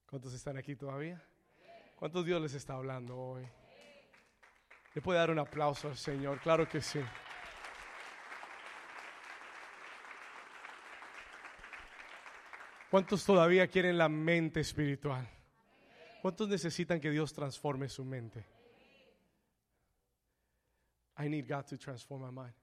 ¿Cuántos 0.07 0.33
están 0.33 0.57
aquí 0.57 0.75
todavía? 0.75 1.25
¿Cuántos 1.95 2.25
Dios 2.25 2.41
les 2.41 2.53
está 2.53 2.73
hablando 2.73 3.17
hoy? 3.17 3.47
¿Le 4.93 5.01
puede 5.01 5.17
dar 5.17 5.31
un 5.31 5.39
aplauso 5.39 5.87
al 5.87 5.95
Señor? 5.95 6.41
Claro 6.41 6.67
que 6.67 6.81
sí. 6.81 6.99
¿Cuántos 12.91 13.25
todavía 13.25 13.67
quieren 13.67 13.97
la 13.97 14.09
mente 14.09 14.59
espiritual? 14.59 15.34
¿Cuántos 16.25 16.49
necesitan 16.49 16.99
que 16.99 17.11
Dios 17.11 17.31
transforme 17.31 17.87
su 17.87 18.03
mente? 18.03 18.43
I 21.19 21.29
need 21.29 21.47
God 21.47 21.67
to 21.67 21.77
transform 21.77 22.23
my 22.23 22.31
mind. 22.31 22.55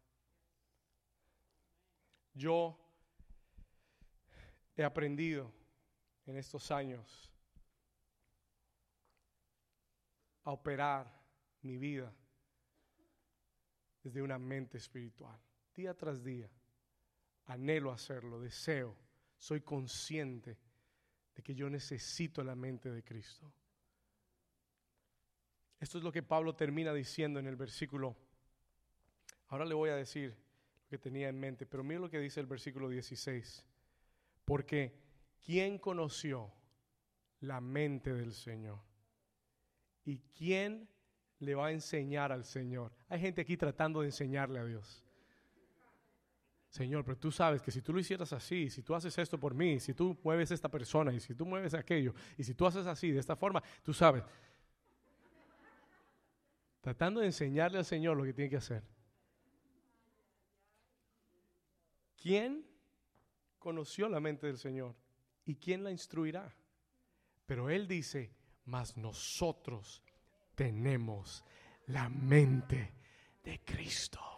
Yo 2.34 2.76
he 4.74 4.82
aprendido 4.82 5.52
en 6.26 6.38
estos 6.38 6.72
años 6.72 7.30
a 10.42 10.50
operar 10.50 11.06
mi 11.60 11.76
vida 11.76 12.12
desde 14.02 14.22
una 14.22 14.40
mente 14.40 14.78
espiritual. 14.78 15.40
Día 15.72 15.96
tras 15.96 16.24
día, 16.24 16.50
anhelo 17.46 17.92
hacerlo, 17.92 18.40
deseo, 18.40 18.96
soy 19.36 19.60
consciente 19.60 20.58
de 21.34 21.42
que 21.42 21.54
yo 21.54 21.70
necesito 21.70 22.42
la 22.42 22.54
mente 22.54 22.90
de 22.90 23.02
Cristo. 23.02 23.52
Esto 25.80 25.98
es 25.98 26.04
lo 26.04 26.12
que 26.12 26.22
Pablo 26.22 26.54
termina 26.54 26.94
diciendo 26.94 27.40
en 27.40 27.46
el 27.46 27.56
versículo. 27.56 28.16
Ahora 29.48 29.64
le 29.64 29.74
voy 29.74 29.90
a 29.90 29.96
decir 29.96 30.30
lo 30.30 30.88
que 30.88 30.98
tenía 30.98 31.28
en 31.28 31.40
mente, 31.40 31.66
pero 31.66 31.82
mira 31.82 32.00
lo 32.00 32.10
que 32.10 32.20
dice 32.20 32.40
el 32.40 32.46
versículo 32.46 32.88
16. 32.88 33.66
Porque 34.44 34.94
¿quién 35.44 35.78
conoció 35.78 36.52
la 37.40 37.60
mente 37.60 38.12
del 38.14 38.32
Señor? 38.32 38.78
¿Y 40.04 40.18
quién 40.36 40.88
le 41.38 41.54
va 41.54 41.66
a 41.66 41.72
enseñar 41.72 42.30
al 42.32 42.44
Señor? 42.44 42.92
Hay 43.08 43.20
gente 43.20 43.40
aquí 43.40 43.56
tratando 43.56 44.00
de 44.00 44.06
enseñarle 44.06 44.60
a 44.60 44.64
Dios. 44.64 45.04
Señor, 46.72 47.04
pero 47.04 47.18
tú 47.18 47.30
sabes 47.30 47.60
que 47.60 47.70
si 47.70 47.82
tú 47.82 47.92
lo 47.92 48.00
hicieras 48.00 48.32
así, 48.32 48.70
si 48.70 48.82
tú 48.82 48.94
haces 48.94 49.18
esto 49.18 49.38
por 49.38 49.52
mí, 49.52 49.78
si 49.78 49.92
tú 49.92 50.18
mueves 50.24 50.50
esta 50.52 50.70
persona 50.70 51.12
y 51.12 51.20
si 51.20 51.34
tú 51.34 51.44
mueves 51.44 51.74
aquello, 51.74 52.14
y 52.38 52.44
si 52.44 52.54
tú 52.54 52.64
haces 52.64 52.86
así, 52.86 53.10
de 53.10 53.20
esta 53.20 53.36
forma, 53.36 53.62
tú 53.82 53.92
sabes. 53.92 54.24
Tratando 56.80 57.20
de 57.20 57.26
enseñarle 57.26 57.76
al 57.76 57.84
Señor 57.84 58.16
lo 58.16 58.24
que 58.24 58.32
tiene 58.32 58.48
que 58.48 58.56
hacer. 58.56 58.82
¿Quién 62.16 62.64
conoció 63.58 64.08
la 64.08 64.20
mente 64.20 64.46
del 64.46 64.56
Señor? 64.56 64.96
¿Y 65.44 65.56
quién 65.56 65.84
la 65.84 65.90
instruirá? 65.90 66.56
Pero 67.44 67.68
Él 67.68 67.86
dice, 67.86 68.34
mas 68.64 68.96
nosotros 68.96 70.02
tenemos 70.54 71.44
la 71.88 72.08
mente 72.08 72.94
de 73.44 73.60
Cristo. 73.62 74.31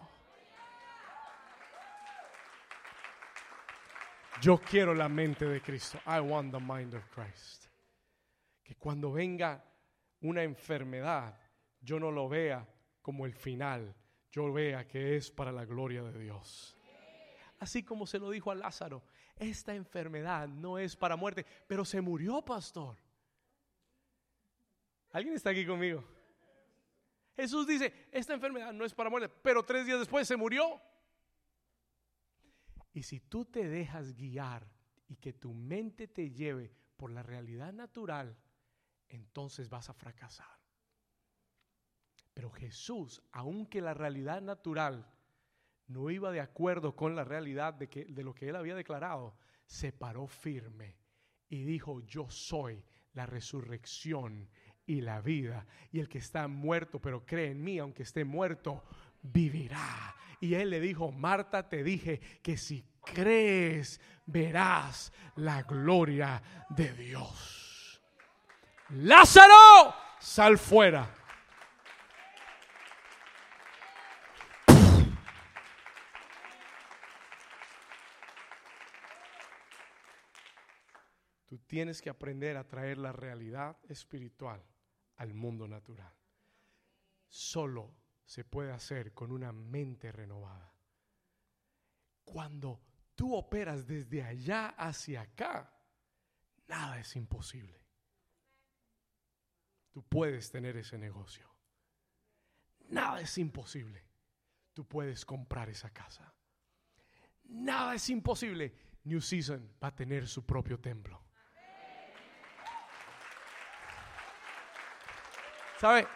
Yo 4.45 4.59
quiero 4.59 4.93
la 4.95 5.09
mente 5.09 5.47
de 5.47 5.63
Cristo. 5.63 5.99
I 6.07 6.21
want 6.21 6.53
the 6.53 6.61
mind 6.61 6.93
of 6.95 7.09
Christ. 7.09 7.65
Que 8.63 8.75
cuando 8.75 9.11
venga 9.11 9.65
una 10.21 10.43
enfermedad, 10.43 11.35
yo 11.81 11.99
no 11.99 12.11
lo 12.11 12.29
vea 12.29 12.69
como 13.01 13.25
el 13.25 13.33
final, 13.33 13.95
yo 14.31 14.53
vea 14.53 14.87
que 14.87 15.17
es 15.17 15.31
para 15.31 15.51
la 15.51 15.65
gloria 15.65 16.03
de 16.03 16.19
Dios. 16.19 16.77
Así 17.59 17.83
como 17.85 18.07
se 18.07 18.19
lo 18.19 18.29
dijo 18.29 18.51
a 18.51 18.55
Lázaro, 18.55 19.03
esta 19.35 19.75
enfermedad 19.75 20.47
no 20.47 20.79
es 20.79 20.95
para 20.95 21.17
muerte, 21.17 21.47
pero 21.67 21.87
se 21.87 22.03
murió, 22.03 22.43
pastor. 22.43 22.99
¿Alguien 25.13 25.37
está 25.37 25.51
aquí 25.51 25.65
conmigo? 25.65 26.05
Jesús 27.35 27.67
dice, 27.67 28.09
esta 28.13 28.35
enfermedad 28.35 28.75
no 28.75 28.85
es 28.85 28.93
para 28.93 29.09
muerte, 29.09 29.35
pero 29.43 29.63
tres 29.63 29.87
días 29.87 30.01
después 30.01 30.29
se 30.29 30.37
murió. 30.37 30.83
Y 32.95 33.03
si 33.03 33.21
tú 33.21 33.45
te 33.45 33.69
dejas 33.69 34.15
guiar 34.15 34.67
y 35.09 35.17
que 35.17 35.33
tu 35.33 35.53
mente 35.53 36.07
te 36.07 36.31
lleve 36.31 36.73
por 36.97 37.11
la 37.11 37.23
realidad 37.23 37.73
natural, 37.73 38.39
entonces 39.09 39.69
vas 39.69 39.91
a 39.91 39.95
fracasar. 39.95 40.59
Pero 42.33 42.51
Jesús, 42.51 43.21
aunque 43.33 43.81
la 43.81 43.95
realidad 43.95 44.41
natural 44.41 45.13
no 45.89 46.09
iba 46.09 46.31
de 46.31 46.41
acuerdo 46.41 46.95
con 46.95 47.15
la 47.15 47.25
realidad 47.25 47.75
de, 47.75 47.89
que, 47.89 48.05
de 48.07 48.25
lo 48.25 48.33
que 48.33 48.49
él 48.49 48.57
había 48.57 48.77
declarado, 48.77 49.37
se 49.67 49.93
paró 49.93 50.27
firme 50.29 50.97
y 51.49 51.65
dijo, 51.65 52.01
yo 52.07 52.31
soy 52.31 52.85
la 53.13 53.27
resurrección 53.27 54.49
y 54.87 55.01
la 55.01 55.21
vida. 55.21 55.67
Y 55.91 56.01
el 56.01 56.09
que 56.09 56.19
está 56.19 56.49
muerto, 56.49 57.01
pero 57.01 57.25
cree 57.25 57.51
en 57.51 57.63
mí, 57.63 57.79
aunque 57.79 58.03
esté 58.03 58.25
muerto, 58.25 58.85
vivirá. 59.25 60.15
Y 60.41 60.55
él 60.55 60.71
le 60.71 60.81
dijo, 60.81 61.11
Marta, 61.11 61.69
te 61.69 61.83
dije 61.83 62.21
que 62.43 62.57
si 62.57 62.85
crees, 63.05 64.01
verás 64.27 65.13
la 65.37 65.63
gloria 65.63 66.43
de 66.69 66.93
Dios. 66.93 68.03
Lázaro, 68.91 69.95
sal 70.21 70.59
fuera. 70.59 71.13
Tú 81.47 81.59
tienes 81.67 82.03
que 82.03 82.11
aprender 82.11 82.57
a 82.57 82.69
traer 82.69 82.99
la 82.99 83.13
realidad 83.13 83.79
espiritual 83.89 84.63
al 85.17 85.33
mundo 85.33 85.67
natural. 85.67 86.13
Solo 87.29 88.04
se 88.25 88.45
puede 88.45 88.73
hacer 88.73 89.13
con 89.13 89.33
una 89.33 89.53
mente 89.53 90.11
renovada. 90.13 90.73
Cuando 92.25 92.81
tú 93.15 93.35
operas 93.35 93.87
desde 93.87 94.23
allá 94.23 94.69
hacia 94.71 95.23
acá, 95.23 95.73
nada 96.67 96.99
es 96.99 97.15
imposible. 97.17 97.85
Tú 99.91 100.03
puedes 100.03 100.51
tener 100.51 100.77
ese 100.77 100.99
negocio. 100.99 101.49
Nada 102.89 103.21
es 103.21 103.39
imposible. 103.39 104.05
Tú 104.73 104.87
puedes 104.87 105.25
comprar 105.25 105.69
esa 105.69 105.91
casa. 105.91 106.35
Nada 107.45 107.95
es 107.95 108.09
imposible. 108.11 108.75
New 109.05 109.21
Season 109.21 109.77
va 109.83 109.89
a 109.89 109.95
tener 109.95 110.27
su 110.27 110.45
propio 110.45 110.81
templo. 110.81 111.23
¿Sabe? 115.79 116.09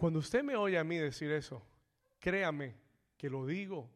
Cuando 0.00 0.20
usted 0.20 0.42
me 0.42 0.56
oye 0.56 0.78
a 0.78 0.82
mí 0.82 0.96
decir 0.96 1.30
eso, 1.30 1.62
créame 2.18 2.74
que 3.18 3.28
lo 3.28 3.44
digo 3.44 3.94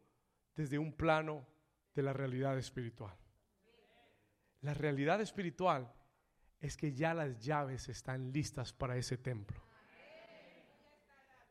desde 0.54 0.78
un 0.78 0.92
plano 0.92 1.46
de 1.94 2.02
la 2.02 2.12
realidad 2.12 2.58
espiritual. 2.58 3.16
La 4.60 4.74
realidad 4.74 5.22
espiritual 5.22 5.90
es 6.60 6.76
que 6.76 6.92
ya 6.92 7.14
las 7.14 7.38
llaves 7.38 7.88
están 7.88 8.30
listas 8.32 8.70
para 8.70 8.98
ese 8.98 9.16
templo. 9.16 9.58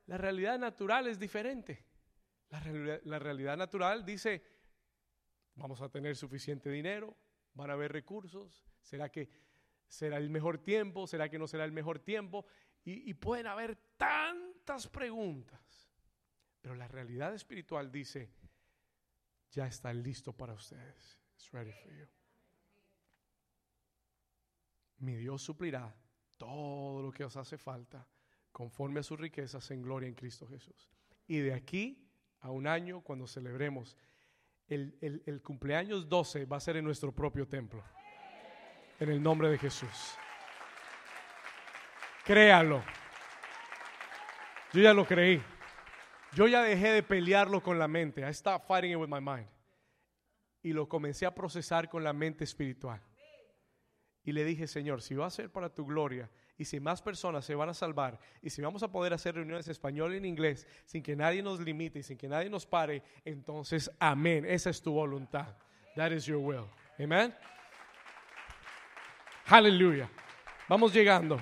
La 0.05 0.19
realidad 0.19 0.59
natural 0.59 1.07
es 1.07 1.17
diferente. 1.17 1.83
La, 2.51 2.61
la, 3.05 3.17
realidad 3.17 3.57
natural 3.57 4.05
dice, 4.05 4.43
vamos 5.55 5.81
a 5.81 5.89
tener 5.89 6.15
suficiente 6.15 6.69
dinero, 6.69 7.17
van 7.55 7.71
a 7.71 7.73
haber 7.73 7.91
recursos, 7.91 8.63
¿será 8.83 9.09
que 9.09 9.31
será 9.87 10.17
el 10.17 10.29
mejor 10.29 10.59
tiempo? 10.59 11.07
¿Será 11.07 11.27
que 11.27 11.39
no 11.39 11.47
será 11.47 11.65
el 11.65 11.71
mejor 11.71 11.97
tiempo? 11.97 12.45
Y, 12.83 13.09
y 13.09 13.15
pueden 13.15 13.47
haber 13.47 13.77
tantas 14.63 14.87
preguntas. 14.87 15.59
Pero 16.61 16.75
la 16.75 16.87
realidad 16.87 17.33
espiritual 17.33 17.91
dice, 17.91 18.29
ya 19.51 19.67
está 19.67 19.93
listo 19.93 20.33
para 20.33 20.53
ustedes. 20.53 21.19
It's 21.35 21.51
ready 21.51 21.71
for 21.71 21.91
you. 21.93 22.07
Mi 24.99 25.15
Dios 25.15 25.41
suplirá 25.41 25.93
todo 26.37 27.01
lo 27.01 27.11
que 27.11 27.25
os 27.25 27.35
hace 27.35 27.57
falta 27.57 28.07
conforme 28.51 29.01
a 29.01 29.03
sus 29.03 29.19
riquezas 29.19 29.69
en 29.71 29.81
gloria 29.81 30.07
en 30.07 30.15
Cristo 30.15 30.47
Jesús. 30.47 30.89
Y 31.27 31.39
de 31.39 31.53
aquí 31.53 32.07
a 32.39 32.49
un 32.49 32.67
año, 32.67 33.01
cuando 33.01 33.27
celebremos 33.27 33.97
el, 34.67 34.97
el, 35.01 35.21
el 35.25 35.41
cumpleaños 35.41 36.07
12, 36.07 36.45
va 36.45 36.57
a 36.57 36.61
ser 36.61 36.77
en 36.77 36.85
nuestro 36.85 37.13
propio 37.13 37.47
templo. 37.47 37.83
En 38.99 39.09
el 39.09 39.21
nombre 39.21 39.49
de 39.49 39.57
Jesús. 39.57 40.15
Créalo. 42.23 42.81
Yo 44.73 44.81
ya 44.81 44.93
lo 44.93 45.05
creí. 45.05 45.41
Yo 46.33 46.47
ya 46.47 46.63
dejé 46.63 46.91
de 46.91 47.03
pelearlo 47.03 47.61
con 47.61 47.77
la 47.77 47.87
mente. 47.87 48.27
I 48.27 48.33
stopped 48.33 48.67
fighting 48.67 48.91
it 48.91 48.97
with 48.97 49.07
my 49.07 49.21
mind. 49.21 49.47
Y 50.63 50.73
lo 50.73 50.89
comencé 50.89 51.25
a 51.25 51.35
procesar 51.35 51.89
con 51.89 52.03
la 52.03 52.11
mente 52.11 52.43
espiritual. 52.43 52.99
Y 54.23 54.31
le 54.31 54.43
dije, 54.43 54.67
Señor, 54.67 55.01
si 55.01 55.15
va 55.15 55.27
a 55.27 55.29
ser 55.29 55.51
para 55.51 55.69
tu 55.69 55.85
gloria 55.85 56.29
y 56.57 56.65
si 56.65 56.79
más 56.79 57.01
personas 57.01 57.45
se 57.45 57.55
van 57.55 57.69
a 57.69 57.73
salvar 57.73 58.19
y 58.41 58.49
si 58.49 58.61
vamos 58.61 58.81
a 58.81 58.91
poder 58.91 59.13
hacer 59.13 59.35
reuniones 59.35 59.67
en 59.67 59.71
español 59.71 60.13
y 60.13 60.17
en 60.17 60.25
inglés 60.25 60.65
sin 60.85 61.03
que 61.03 61.15
nadie 61.15 61.43
nos 61.43 61.59
limite 61.59 61.99
y 61.99 62.03
sin 62.03 62.17
que 62.17 62.27
nadie 62.27 62.49
nos 62.49 62.65
pare, 62.65 63.03
entonces 63.25 63.91
amén. 63.99 64.45
Esa 64.45 64.69
es 64.69 64.81
tu 64.81 64.93
voluntad. 64.93 65.55
That 65.95 66.11
is 66.11 66.25
your 66.25 66.39
will. 66.39 66.65
Amen. 66.99 67.35
Aleluya. 69.47 70.09
Vamos 70.69 70.93
llegando 70.93 71.39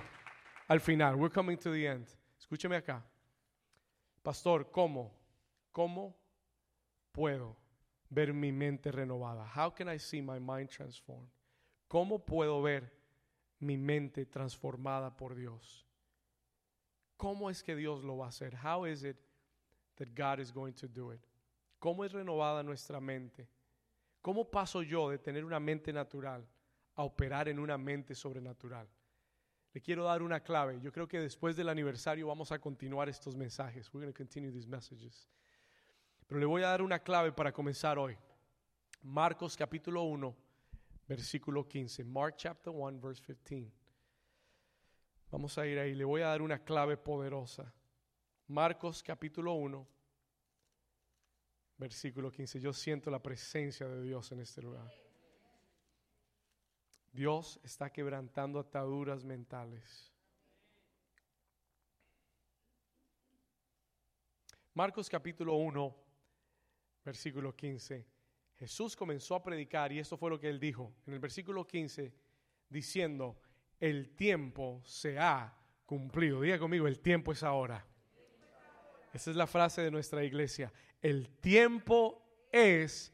al 0.67 0.81
final. 0.81 1.15
We're 1.15 1.33
coming 1.33 1.57
to 1.57 1.71
the 1.71 1.85
end. 1.85 2.07
Escúcheme 2.39 2.75
acá. 2.75 3.05
Pastor, 4.21 4.69
¿cómo? 4.71 5.11
¿Cómo 5.71 6.15
puedo 7.11 7.57
ver 8.09 8.33
mi 8.33 8.51
mente 8.51 8.91
renovada? 8.91 9.45
How 9.55 9.73
can 9.73 9.89
I 9.89 9.97
see 9.97 10.21
my 10.21 10.39
mind 10.39 10.69
transformed? 10.69 11.31
¿Cómo 11.87 12.23
puedo 12.23 12.61
ver 12.61 12.91
mi 13.59 13.77
mente 13.77 14.25
transformada 14.25 15.15
por 15.15 15.35
Dios? 15.35 15.87
¿Cómo 17.17 17.49
es 17.49 17.63
que 17.63 17.75
Dios 17.75 18.03
lo 18.03 18.17
va 18.17 18.25
a 18.25 18.29
hacer? 18.29 18.55
How 18.55 18.85
is 18.85 19.03
it 19.03 19.17
that 19.95 20.09
God 20.15 20.39
is 20.39 20.51
going 20.51 20.73
to 20.73 20.87
do 20.87 21.11
it? 21.11 21.21
¿Cómo 21.79 22.05
es 22.05 22.11
renovada 22.11 22.63
nuestra 22.63 22.99
mente? 22.99 23.49
¿Cómo 24.21 24.49
paso 24.49 24.83
yo 24.83 25.09
de 25.09 25.17
tener 25.17 25.43
una 25.43 25.59
mente 25.59 25.91
natural 25.91 26.47
a 26.95 27.03
operar 27.03 27.47
en 27.49 27.59
una 27.59 27.77
mente 27.77 28.13
sobrenatural? 28.13 28.87
Le 29.73 29.81
quiero 29.81 30.03
dar 30.03 30.21
una 30.21 30.41
clave. 30.41 30.79
Yo 30.81 30.91
creo 30.91 31.07
que 31.07 31.19
después 31.19 31.55
del 31.55 31.69
aniversario 31.69 32.27
vamos 32.27 32.51
a 32.51 32.59
continuar 32.59 33.07
estos 33.07 33.35
mensajes. 33.35 33.91
We're 33.93 34.05
going 34.05 34.13
to 34.13 34.17
continue 34.17 34.51
these 34.51 34.67
messages. 34.67 35.29
Pero 36.27 36.39
le 36.39 36.45
voy 36.45 36.63
a 36.63 36.67
dar 36.67 36.81
una 36.81 36.99
clave 36.99 37.31
para 37.31 37.51
comenzar 37.51 37.97
hoy. 37.97 38.17
Marcos 39.01 39.55
capítulo 39.55 40.03
1, 40.03 40.35
versículo 41.07 41.67
15. 41.67 42.03
Mark 42.03 42.35
chapter 42.37 42.73
1, 42.73 42.99
verse 42.99 43.23
15. 43.23 43.71
Vamos 45.31 45.57
a 45.57 45.65
ir 45.65 45.79
ahí. 45.79 45.95
Le 45.95 46.03
voy 46.03 46.21
a 46.21 46.27
dar 46.27 46.41
una 46.41 46.63
clave 46.63 46.97
poderosa. 46.97 47.73
Marcos 48.47 49.01
capítulo 49.01 49.53
1, 49.53 49.87
versículo 51.77 52.29
15. 52.29 52.59
Yo 52.59 52.73
siento 52.73 53.09
la 53.09 53.23
presencia 53.23 53.87
de 53.87 54.03
Dios 54.03 54.31
en 54.33 54.41
este 54.41 54.61
lugar. 54.61 55.00
Dios 57.11 57.59
está 57.63 57.91
quebrantando 57.91 58.59
ataduras 58.59 59.23
mentales. 59.25 60.11
Marcos 64.73 65.09
capítulo 65.09 65.55
1, 65.55 65.95
versículo 67.03 67.53
15. 67.55 68.07
Jesús 68.55 68.95
comenzó 68.95 69.35
a 69.35 69.43
predicar 69.43 69.91
y 69.91 69.99
esto 69.99 70.17
fue 70.17 70.29
lo 70.29 70.39
que 70.39 70.47
él 70.47 70.59
dijo 70.59 70.93
en 71.05 71.13
el 71.13 71.19
versículo 71.19 71.67
15, 71.67 72.13
diciendo, 72.69 73.41
el 73.79 74.15
tiempo 74.15 74.81
se 74.85 75.19
ha 75.19 75.57
cumplido. 75.85 76.41
Diga 76.41 76.59
conmigo, 76.59 76.87
el 76.87 76.99
tiempo 76.99 77.33
es 77.33 77.43
ahora. 77.43 77.85
Esa 79.13 79.31
es 79.31 79.35
la 79.35 79.47
frase 79.47 79.81
de 79.81 79.91
nuestra 79.91 80.23
iglesia. 80.23 80.71
El 81.01 81.27
tiempo 81.39 82.23
es 82.51 83.11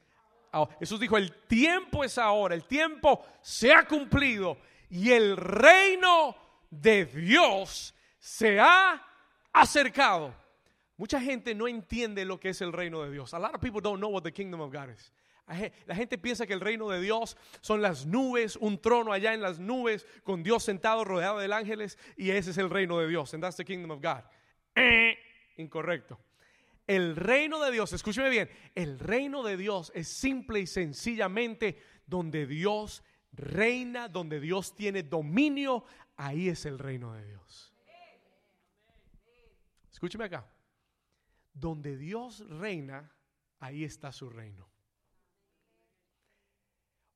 Jesús 0.79 0.99
dijo, 0.99 1.17
el 1.17 1.31
tiempo 1.47 2.03
es 2.03 2.17
ahora, 2.17 2.55
el 2.55 2.65
tiempo 2.65 3.25
se 3.41 3.73
ha 3.73 3.85
cumplido 3.85 4.57
y 4.89 5.11
el 5.11 5.37
reino 5.37 6.35
de 6.69 7.05
Dios 7.05 7.93
se 8.19 8.59
ha 8.59 9.05
acercado. 9.53 10.33
Mucha 10.97 11.21
gente 11.21 11.53
no 11.53 11.67
entiende 11.67 12.25
lo 12.25 12.39
que 12.39 12.49
es 12.49 12.61
el 12.61 12.73
reino 12.73 13.03
de 13.03 13.11
Dios. 13.11 13.33
A 13.33 13.39
lot 13.39 13.53
of 13.53 13.61
people 13.61 13.81
don't 13.81 13.99
know 13.99 14.09
what 14.09 14.23
the 14.23 14.31
kingdom 14.31 14.61
of 14.61 14.71
God 14.71 14.89
is. 14.89 15.11
La 15.85 15.95
gente 15.95 16.17
piensa 16.17 16.45
que 16.45 16.53
el 16.53 16.59
reino 16.59 16.89
de 16.89 16.99
Dios 16.99 17.37
son 17.61 17.81
las 17.81 18.05
nubes, 18.05 18.57
un 18.57 18.81
trono 18.81 19.13
allá 19.13 19.33
en 19.33 19.41
las 19.41 19.59
nubes, 19.59 20.05
con 20.23 20.43
Dios 20.43 20.63
sentado 20.63 21.05
rodeado 21.05 21.39
de 21.39 21.53
ángeles, 21.53 21.97
y 22.17 22.31
ese 22.31 22.51
es 22.51 22.57
el 22.57 22.69
reino 22.69 22.99
de 22.99 23.07
Dios. 23.07 23.33
And 23.33 23.41
that's 23.41 23.55
the 23.55 23.63
kingdom 23.63 23.91
of 23.91 24.01
God. 24.01 24.23
Eh, 24.75 25.17
incorrecto. 25.55 26.19
El 26.87 27.17
reino 27.17 27.61
de 27.61 27.71
Dios, 27.71 27.91
escúcheme 27.91 28.29
bien, 28.29 28.49
el 28.73 28.97
reino 28.97 29.43
de 29.43 29.57
Dios 29.57 29.91
es 29.93 30.07
simple 30.07 30.61
y 30.61 30.67
sencillamente 30.67 31.77
donde 32.05 32.47
Dios 32.47 33.03
reina, 33.33 34.07
donde 34.07 34.39
Dios 34.39 34.73
tiene 34.73 35.03
dominio, 35.03 35.83
ahí 36.15 36.47
es 36.47 36.65
el 36.65 36.79
reino 36.79 37.13
de 37.13 37.25
Dios. 37.25 37.73
Escúcheme 39.91 40.25
acá. 40.25 40.49
Donde 41.53 41.97
Dios 41.97 42.47
reina, 42.47 43.11
ahí 43.59 43.83
está 43.83 44.13
su 44.13 44.29
reino. 44.29 44.69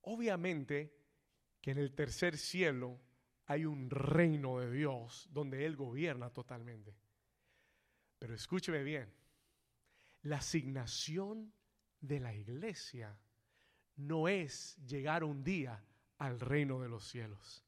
Obviamente 0.01 0.97
que 1.61 1.72
en 1.72 1.78
el 1.78 1.93
tercer 1.93 2.38
cielo 2.38 2.99
hay 3.45 3.65
un 3.65 3.89
reino 3.89 4.59
de 4.59 4.72
Dios 4.72 5.30
donde 5.32 5.65
Él 5.65 5.76
gobierna 5.76 6.32
totalmente. 6.32 6.97
Pero 8.17 8.34
escúcheme 8.34 8.84
bien, 8.84 9.13
la 10.24 10.38
asignación 10.38 11.53
de 11.99 12.19
la 12.19 12.34
iglesia 12.34 13.17
no 13.95 14.28
es 14.28 14.78
llegar 14.86 15.24
un 15.24 15.43
día 15.43 15.84
al 16.17 16.39
reino 16.39 16.80
de 16.82 16.89
los 16.89 17.07
cielos. 17.07 17.65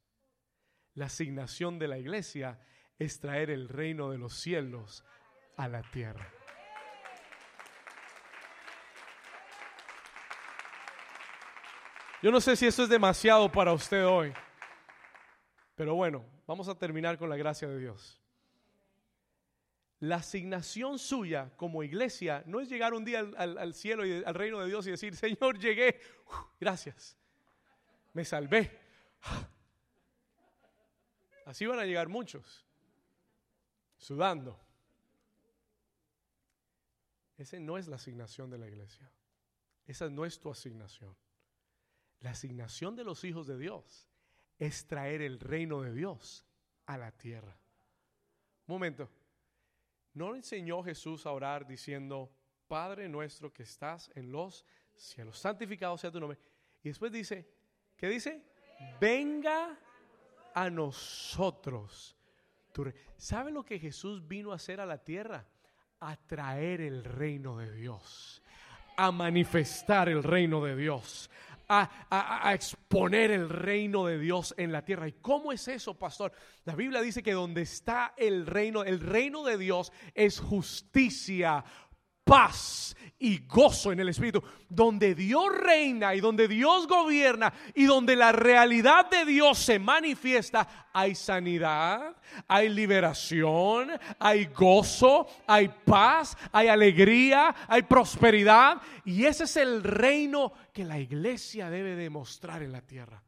La 0.93 1.06
asignación 1.06 1.80
de 1.80 1.88
la 1.88 1.97
iglesia 1.97 2.60
es 2.99 3.20
traer 3.20 3.49
el 3.49 3.68
reino 3.68 4.12
de 4.12 4.18
los 4.18 4.34
cielos 4.36 5.04
a 5.58 5.68
la 5.68 5.82
tierra. 5.82 6.32
Yo 12.22 12.32
no 12.32 12.39
sé 12.39 12.56
si 12.56 12.68
eso 12.68 12.84
es 12.84 12.89
demasiado 12.89 13.51
para 13.51 13.74
usted 13.74 14.06
hoy, 14.06 14.34
pero 15.76 15.95
bueno, 15.95 16.26
vamos 16.47 16.70
a 16.70 16.76
terminar 16.78 17.18
con 17.18 17.30
la 17.30 17.36
gracia 17.36 17.68
de 17.68 17.78
Dios. 17.78 18.22
La 20.04 20.18
asignación 20.18 20.99
suya 20.99 21.56
como 21.56 21.82
iglesia 21.82 22.43
no 22.45 22.60
es 22.60 22.68
llegar 22.68 22.93
un 22.93 23.06
día 23.06 23.20
al, 23.20 23.74
cielo 23.74 24.06
y 24.06 24.22
al 24.22 24.36
reino 24.36 24.60
de 24.60 24.68
Dios 24.68 24.86
y 24.86 24.91
decir, 24.91 25.16
Señor, 25.16 25.58
llegué, 25.58 25.97
gracias, 26.60 27.16
me 28.12 28.26
salvé. 28.26 28.82
Así 31.45 31.66
van 31.66 31.80
a 31.80 31.86
llegar 31.86 32.10
muchos, 32.10 32.66
sudando. 33.95 34.60
Esa 37.38 37.58
no 37.60 37.78
es 37.78 37.88
la 37.88 37.95
asignación 37.95 38.49
de 38.49 38.58
la 38.58 38.68
iglesia. 38.68 39.10
Esa 39.86 40.10
no 40.10 40.26
es 40.26 40.38
tu 40.38 40.51
asignación. 40.51 41.16
La 42.20 42.32
asignación 42.32 42.97
de 42.97 43.06
los 43.06 43.24
hijos 43.24 43.47
de 43.47 43.58
Dios 43.58 44.10
es 44.60 44.86
traer 44.86 45.22
el 45.22 45.39
reino 45.39 45.82
de 45.82 45.93
Dios 45.93 46.45
a 46.88 46.97
la 46.97 47.14
tierra. 47.14 47.58
Un 48.68 48.76
momento. 48.76 49.22
¿No 50.14 50.36
enseñó 50.36 50.84
Jesús 50.84 51.26
a 51.26 51.32
orar 51.32 51.66
diciendo, 51.66 52.32
Padre 52.68 53.09
nuestro 53.09 53.51
que 53.51 53.64
estás 53.64 54.11
en 54.16 54.32
los 54.32 54.66
cielos, 54.95 55.39
santificado 55.39 55.97
sea 55.97 56.11
tu 56.11 56.20
nombre? 56.20 56.39
Y 56.84 56.89
después 56.89 57.11
dice, 57.11 57.47
¿qué 57.97 58.07
dice? 58.07 58.43
Venga 58.99 59.78
a 60.53 60.70
nosotros. 60.70 62.16
¿Sabe 63.18 63.51
lo 63.51 63.64
que 63.64 63.80
Jesús 63.80 64.28
vino 64.28 64.51
a 64.51 64.55
hacer 64.55 64.80
a 64.80 64.86
la 64.86 64.97
tierra? 64.97 65.45
A 65.99 66.18
traer 66.18 66.82
el 66.82 67.03
reino 67.03 67.57
de 67.57 67.72
Dios, 67.72 68.43
a 68.97 69.11
manifestar 69.11 70.09
el 70.09 70.24
reino 70.24 70.64
de 70.64 70.76
Dios, 70.76 71.30
a, 71.82 72.53
exponer 72.53 73.32
el 73.32 73.49
reino 73.49 74.05
de 74.05 74.19
Dios 74.19 74.53
en 74.57 74.71
la 74.71 74.84
tierra. 74.86 75.07
¿Y 75.07 75.13
cómo 75.13 75.51
es 75.51 75.67
eso, 75.67 75.97
pastor? 75.97 76.32
La 76.65 76.76
Biblia 76.76 77.01
dice 77.01 77.24
que 77.24 77.34
donde 77.34 77.61
está 77.61 78.13
el 78.17 78.45
reino, 78.45 78.84
el 78.84 78.99
reino 78.99 79.43
de 79.43 79.57
Dios 79.57 79.91
es 80.13 80.39
justicia, 80.39 81.63
paz 82.24 82.95
y 83.19 83.45
gozo 83.47 83.93
en 83.93 84.01
el 84.01 84.09
Espíritu. 84.09 84.43
Donde 84.67 85.15
Dios 85.15 85.45
reina 85.55 86.13
y 86.13 86.19
donde 86.19 86.47
Dios 86.47 86.88
gobierna 86.88 87.53
y 87.74 87.86
donde 87.86 88.15
la 88.15 88.34
realidad 88.34 89.09
de 89.09 89.24
Dios 89.24 89.59
se 89.59 89.80
manifiesta, 89.80 90.89
hay 90.91 91.15
sanidad, 91.15 92.17
hay 92.47 92.67
liberación, 92.69 93.91
hay 94.19 94.45
gozo, 94.45 95.28
hay 95.47 95.69
paz, 95.86 96.38
hay 96.51 96.67
alegría, 96.67 97.55
hay 97.67 97.84
prosperidad. 97.84 98.82
Y 99.05 99.26
ese 99.26 99.45
es 99.45 99.55
el 99.55 99.84
reino 99.84 100.51
que 100.74 100.84
la 100.84 100.99
iglesia 100.99 101.69
debe 101.69 101.95
demostrar 101.95 102.61
en 102.61 102.74
la 102.74 102.82
tierra. 102.82 103.24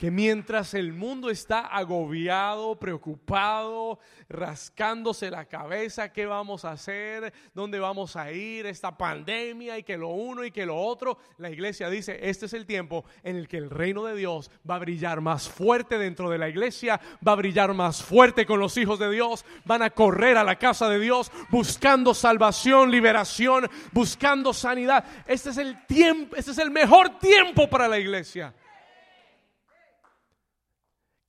Que 0.00 0.10
mientras 0.10 0.72
el 0.72 0.94
mundo 0.94 1.28
está 1.28 1.66
agobiado, 1.66 2.76
preocupado, 2.76 3.98
rascándose 4.30 5.30
la 5.30 5.44
cabeza, 5.44 6.10
¿qué 6.10 6.24
vamos 6.24 6.64
a 6.64 6.70
hacer? 6.70 7.34
¿Dónde 7.52 7.78
vamos 7.78 8.16
a 8.16 8.32
ir? 8.32 8.64
Esta 8.64 8.96
pandemia 8.96 9.76
y 9.76 9.82
que 9.82 9.98
lo 9.98 10.08
uno 10.08 10.42
y 10.42 10.52
que 10.52 10.64
lo 10.64 10.74
otro, 10.80 11.18
la 11.36 11.50
iglesia 11.50 11.90
dice, 11.90 12.18
este 12.22 12.46
es 12.46 12.54
el 12.54 12.64
tiempo 12.64 13.04
en 13.22 13.36
el 13.36 13.46
que 13.46 13.58
el 13.58 13.68
reino 13.68 14.02
de 14.02 14.16
Dios 14.16 14.50
va 14.68 14.76
a 14.76 14.78
brillar 14.78 15.20
más 15.20 15.50
fuerte 15.50 15.98
dentro 15.98 16.30
de 16.30 16.38
la 16.38 16.48
iglesia, 16.48 16.98
va 17.26 17.32
a 17.32 17.36
brillar 17.36 17.74
más 17.74 18.02
fuerte 18.02 18.46
con 18.46 18.58
los 18.58 18.78
hijos 18.78 18.98
de 18.98 19.10
Dios, 19.10 19.44
van 19.66 19.82
a 19.82 19.90
correr 19.90 20.38
a 20.38 20.44
la 20.44 20.56
casa 20.56 20.88
de 20.88 20.98
Dios 20.98 21.30
buscando 21.50 22.14
salvación, 22.14 22.90
liberación, 22.90 23.68
buscando 23.92 24.54
sanidad. 24.54 25.04
Este 25.26 25.50
es 25.50 25.58
el 25.58 25.84
tiempo, 25.84 26.36
este 26.36 26.52
es 26.52 26.58
el 26.58 26.70
mejor 26.70 27.18
tiempo 27.18 27.68
para 27.68 27.86
la 27.86 27.98
iglesia 27.98 28.54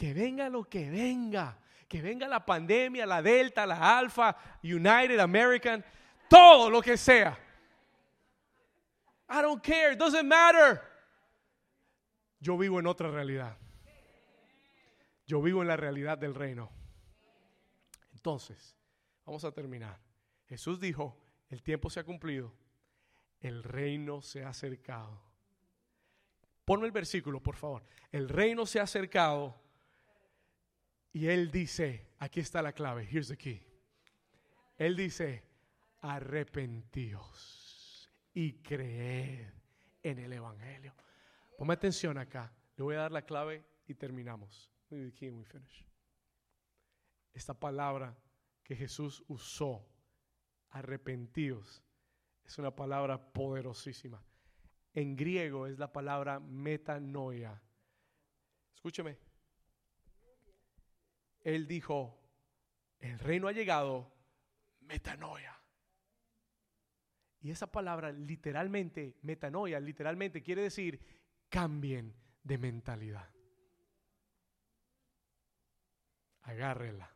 que 0.02 0.16
venga 0.16 0.49
lo 0.49 0.64
que 0.64 0.89
venga, 0.89 1.60
que 1.88 2.02
venga 2.02 2.28
la 2.28 2.43
pandemia, 2.43 3.06
la 3.06 3.22
Delta, 3.22 3.68
la 3.68 3.99
Alfa, 3.99 4.36
United 4.64 5.20
American, 5.20 5.86
todo 6.28 6.72
lo 6.72 6.82
que 6.82 6.97
sea. 6.97 7.38
I 9.30 9.43
don't 9.43 9.62
care, 9.62 9.93
it 9.93 9.99
doesn't 9.99 10.28
matter. 10.28 10.82
Yo 12.39 12.58
vivo 12.58 12.80
en 12.80 12.88
otra 12.88 13.12
realidad. 13.12 13.56
Yo 15.28 15.39
vivo 15.39 15.62
en 15.62 15.68
la 15.68 15.78
realidad 15.78 16.18
del 16.18 16.34
reino. 16.34 16.72
Entonces, 18.12 18.76
vamos 19.24 19.45
a 19.45 19.52
terminar. 19.52 19.99
Jesús 20.47 20.80
dijo, 20.80 21.16
el 21.47 21.62
tiempo 21.62 21.91
se 21.91 21.99
ha 21.99 22.04
cumplido, 22.04 22.52
el 23.39 23.62
reino 23.62 24.24
se 24.24 24.43
ha 24.43 24.49
acercado. 24.49 25.22
Ponme 26.66 26.88
el 26.88 26.91
versículo, 26.91 27.39
por 27.39 27.56
favor. 27.56 27.84
El 28.12 28.30
reino 28.30 28.66
se 28.66 28.80
ha 28.80 28.84
acercado 28.84 29.61
y 31.14 31.28
él 31.28 31.51
dice, 31.51 32.07
aquí 32.20 32.39
está 32.39 32.62
la 32.62 32.74
clave, 32.74 33.07
here's 33.09 33.28
the 33.28 33.38
key. 33.38 33.62
Él 34.78 34.95
dice, 34.95 35.43
arrepentíos 35.99 37.32
y 38.34 38.53
creed 38.62 39.49
en 40.01 40.20
el 40.20 40.34
Evangelio. 40.34 40.95
Ponme 41.57 41.74
atención 41.74 42.18
acá, 42.18 42.53
le 42.76 42.84
voy 42.84 42.95
a 42.95 42.99
dar 42.99 43.12
la 43.12 43.24
clave 43.24 43.64
y 43.88 43.93
terminamos. 43.93 44.72
Esta 47.34 47.53
palabra 47.53 48.18
que 48.64 48.76
Jesús 48.76 49.24
usó, 49.28 49.88
arrepentíos, 50.70 51.84
es 52.45 52.57
una 52.57 52.76
palabra 52.76 53.32
poderosísima. 53.32 54.24
En 54.93 55.16
griego 55.16 55.68
es 55.68 55.80
la 55.80 55.91
palabra 55.91 56.39
metanoia. 56.39 57.62
Escúcheme, 58.74 59.18
él 61.44 61.68
dijo, 61.68 62.20
el 63.00 63.20
reino 63.20 63.48
ha 63.48 63.52
llegado, 63.52 64.12
metanoia. 64.82 65.58
Y 67.42 67.50
esa 67.50 67.72
palabra 67.72 68.12
literalmente, 68.12 69.18
metanoia, 69.24 69.80
literalmente 69.80 70.44
quiere 70.44 70.62
decir 70.64 71.00
cambien 71.50 72.16
de 72.44 72.58
mentalidad. 72.58 73.30
Agárrela. 76.44 77.12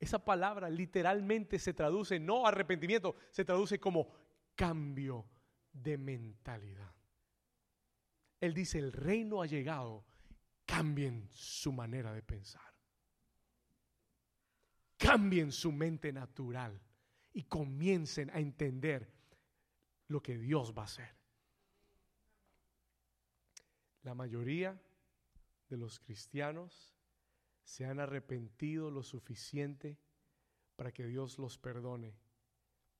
Esa 0.00 0.24
palabra 0.24 0.68
literalmente 0.68 1.60
se 1.60 1.74
traduce 1.74 2.18
no 2.18 2.44
arrepentimiento, 2.44 3.14
se 3.30 3.44
traduce 3.44 3.78
como 3.78 4.12
cambio 4.56 5.26
de 5.72 5.96
mentalidad. 5.96 6.92
Él 8.40 8.52
dice, 8.52 8.80
el 8.80 8.92
reino 8.92 9.40
ha 9.40 9.46
llegado, 9.46 10.04
cambien 10.72 11.28
su 11.30 11.70
manera 11.70 12.14
de 12.14 12.22
pensar. 12.22 12.72
Cambien 14.96 15.52
su 15.52 15.70
mente 15.70 16.10
natural 16.14 16.80
y 17.34 17.42
comiencen 17.42 18.30
a 18.30 18.38
entender 18.38 19.12
lo 20.08 20.22
que 20.22 20.38
Dios 20.38 20.72
va 20.76 20.82
a 20.82 20.86
hacer. 20.86 21.14
La 24.02 24.14
mayoría 24.14 24.80
de 25.68 25.76
los 25.76 26.00
cristianos 26.00 26.96
se 27.64 27.84
han 27.84 28.00
arrepentido 28.00 28.90
lo 28.90 29.02
suficiente 29.02 29.98
para 30.74 30.90
que 30.90 31.06
Dios 31.06 31.38
los 31.38 31.58
perdone, 31.58 32.16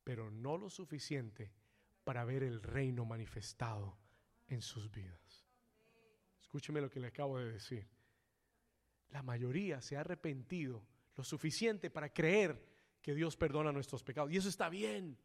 pero 0.05 0.31
no 0.31 0.59
lo 0.59 0.69
suficiente 0.69 1.55
para 2.05 2.27
ver 2.27 2.43
el 2.43 2.63
reino 2.63 3.07
manifestado 3.07 3.97
en 4.49 4.61
sus 4.61 4.91
vidas. 4.91 5.22
Escúcheme 6.53 6.83
lo 6.83 6.91
que 6.91 7.01
le 7.01 7.07
acabo 7.07 7.39
de 7.39 7.51
decir. 7.51 7.89
La 9.09 9.23
mayoría 9.23 9.81
se 9.81 9.97
ha 9.97 10.01
arrepentido 10.01 10.87
lo 11.17 11.25
suficiente 11.25 11.89
para 11.89 12.13
creer 12.13 12.63
que 13.01 13.15
Dios 13.15 13.39
perdona 13.39 13.73
nuestros 13.73 14.05
pecados. 14.05 14.31
Y 14.31 14.37
eso 14.37 14.51
está 14.51 14.69
bien. 14.69 15.17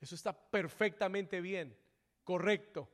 Eso 0.00 0.14
está 0.14 0.32
perfectamente 0.32 1.42
bien, 1.42 1.76
correcto. 2.24 2.90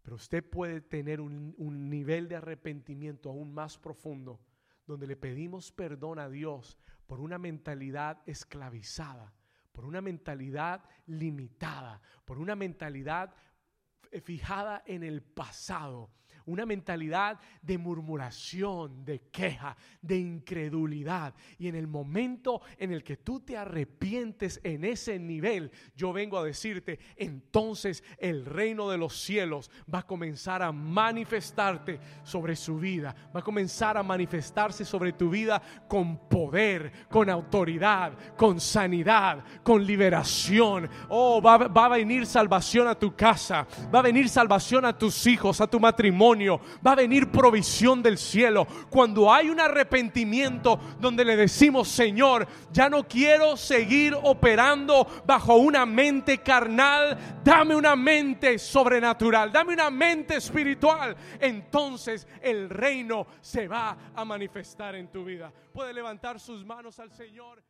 Pero 0.00 0.16
usted 0.16 0.42
puede 0.42 0.80
tener 0.80 1.20
un, 1.20 1.54
un, 1.58 1.90
nivel 1.90 2.28
de 2.28 2.36
arrepentimiento 2.36 3.28
aún 3.28 3.52
más 3.52 3.76
profundo, 3.76 4.40
donde 4.86 5.06
le 5.06 5.16
pedimos 5.16 5.70
perdón 5.70 6.18
a 6.18 6.30
Dios 6.30 6.78
por 7.06 7.20
una 7.20 7.36
mentalidad 7.36 8.22
esclavizada, 8.24 9.34
por 9.70 9.84
una 9.84 10.00
mentalidad 10.00 10.82
limitada, 11.04 12.00
por 12.24 12.38
una 12.38 12.56
mentalidad 12.56 13.34
fijada 14.20 14.82
en 14.86 15.02
el 15.02 15.22
pasado, 15.22 16.10
una 16.46 16.66
mentalidad 16.66 17.38
de 17.62 17.78
murmuración, 17.78 19.04
de 19.04 19.20
queja, 19.30 19.76
de 20.02 20.18
incredulidad. 20.18 21.34
Y 21.58 21.68
en 21.68 21.74
el 21.74 21.86
momento 21.86 22.60
en 22.78 22.92
el 22.92 23.02
que 23.02 23.16
tú 23.16 23.40
te 23.40 23.56
arrepientes 23.56 24.60
en 24.62 24.84
ese 24.84 25.18
nivel, 25.18 25.70
yo 25.96 26.12
vengo 26.12 26.38
a 26.38 26.44
decirte, 26.44 26.98
entonces 27.16 28.02
el 28.18 28.44
reino 28.44 28.90
de 28.90 28.98
los 28.98 29.16
cielos 29.20 29.70
va 29.92 30.00
a 30.00 30.06
comenzar 30.06 30.62
a 30.62 30.72
manifestarte 30.72 32.00
sobre 32.22 32.56
su 32.56 32.78
vida, 32.78 33.14
va 33.34 33.40
a 33.40 33.44
comenzar 33.44 33.96
a 33.96 34.02
manifestarse 34.02 34.84
sobre 34.84 35.12
tu 35.12 35.30
vida 35.30 35.60
con 35.88 36.28
poder, 36.28 37.08
con 37.08 37.30
autoridad, 37.30 38.12
con 38.36 38.60
sanidad, 38.60 39.44
con 39.62 39.84
liberación. 39.84 40.88
Oh, 41.08 41.40
va, 41.40 41.56
va 41.68 41.86
a 41.86 41.90
venir 41.90 42.26
salvación 42.26 42.88
a 42.88 42.94
tu 42.94 43.14
casa, 43.14 43.66
va 43.94 44.00
a 44.00 44.02
venir 44.02 44.28
salvación 44.28 44.84
a 44.84 44.96
tus 44.96 45.26
hijos, 45.26 45.60
a 45.60 45.66
tu 45.66 45.80
va 46.34 46.92
a 46.92 46.96
venir 46.96 47.30
provisión 47.30 48.02
del 48.02 48.18
cielo. 48.18 48.66
Cuando 48.90 49.32
hay 49.32 49.48
un 49.50 49.60
arrepentimiento 49.60 50.78
donde 51.00 51.24
le 51.24 51.36
decimos, 51.36 51.88
Señor, 51.88 52.46
ya 52.72 52.88
no 52.88 53.08
quiero 53.08 53.56
seguir 53.56 54.14
operando 54.22 55.06
bajo 55.26 55.56
una 55.56 55.86
mente 55.86 56.38
carnal, 56.38 57.16
dame 57.42 57.74
una 57.74 57.96
mente 57.96 58.58
sobrenatural, 58.58 59.50
dame 59.50 59.72
una 59.72 59.90
mente 59.90 60.36
espiritual. 60.36 61.16
Entonces 61.40 62.28
el 62.42 62.68
reino 62.68 63.26
se 63.40 63.66
va 63.66 63.96
a 64.14 64.24
manifestar 64.24 64.94
en 64.94 65.08
tu 65.08 65.24
vida. 65.24 65.50
Puede 65.72 65.94
levantar 65.94 66.38
sus 66.38 66.64
manos 66.64 66.98
al 67.00 67.10
Señor. 67.10 67.64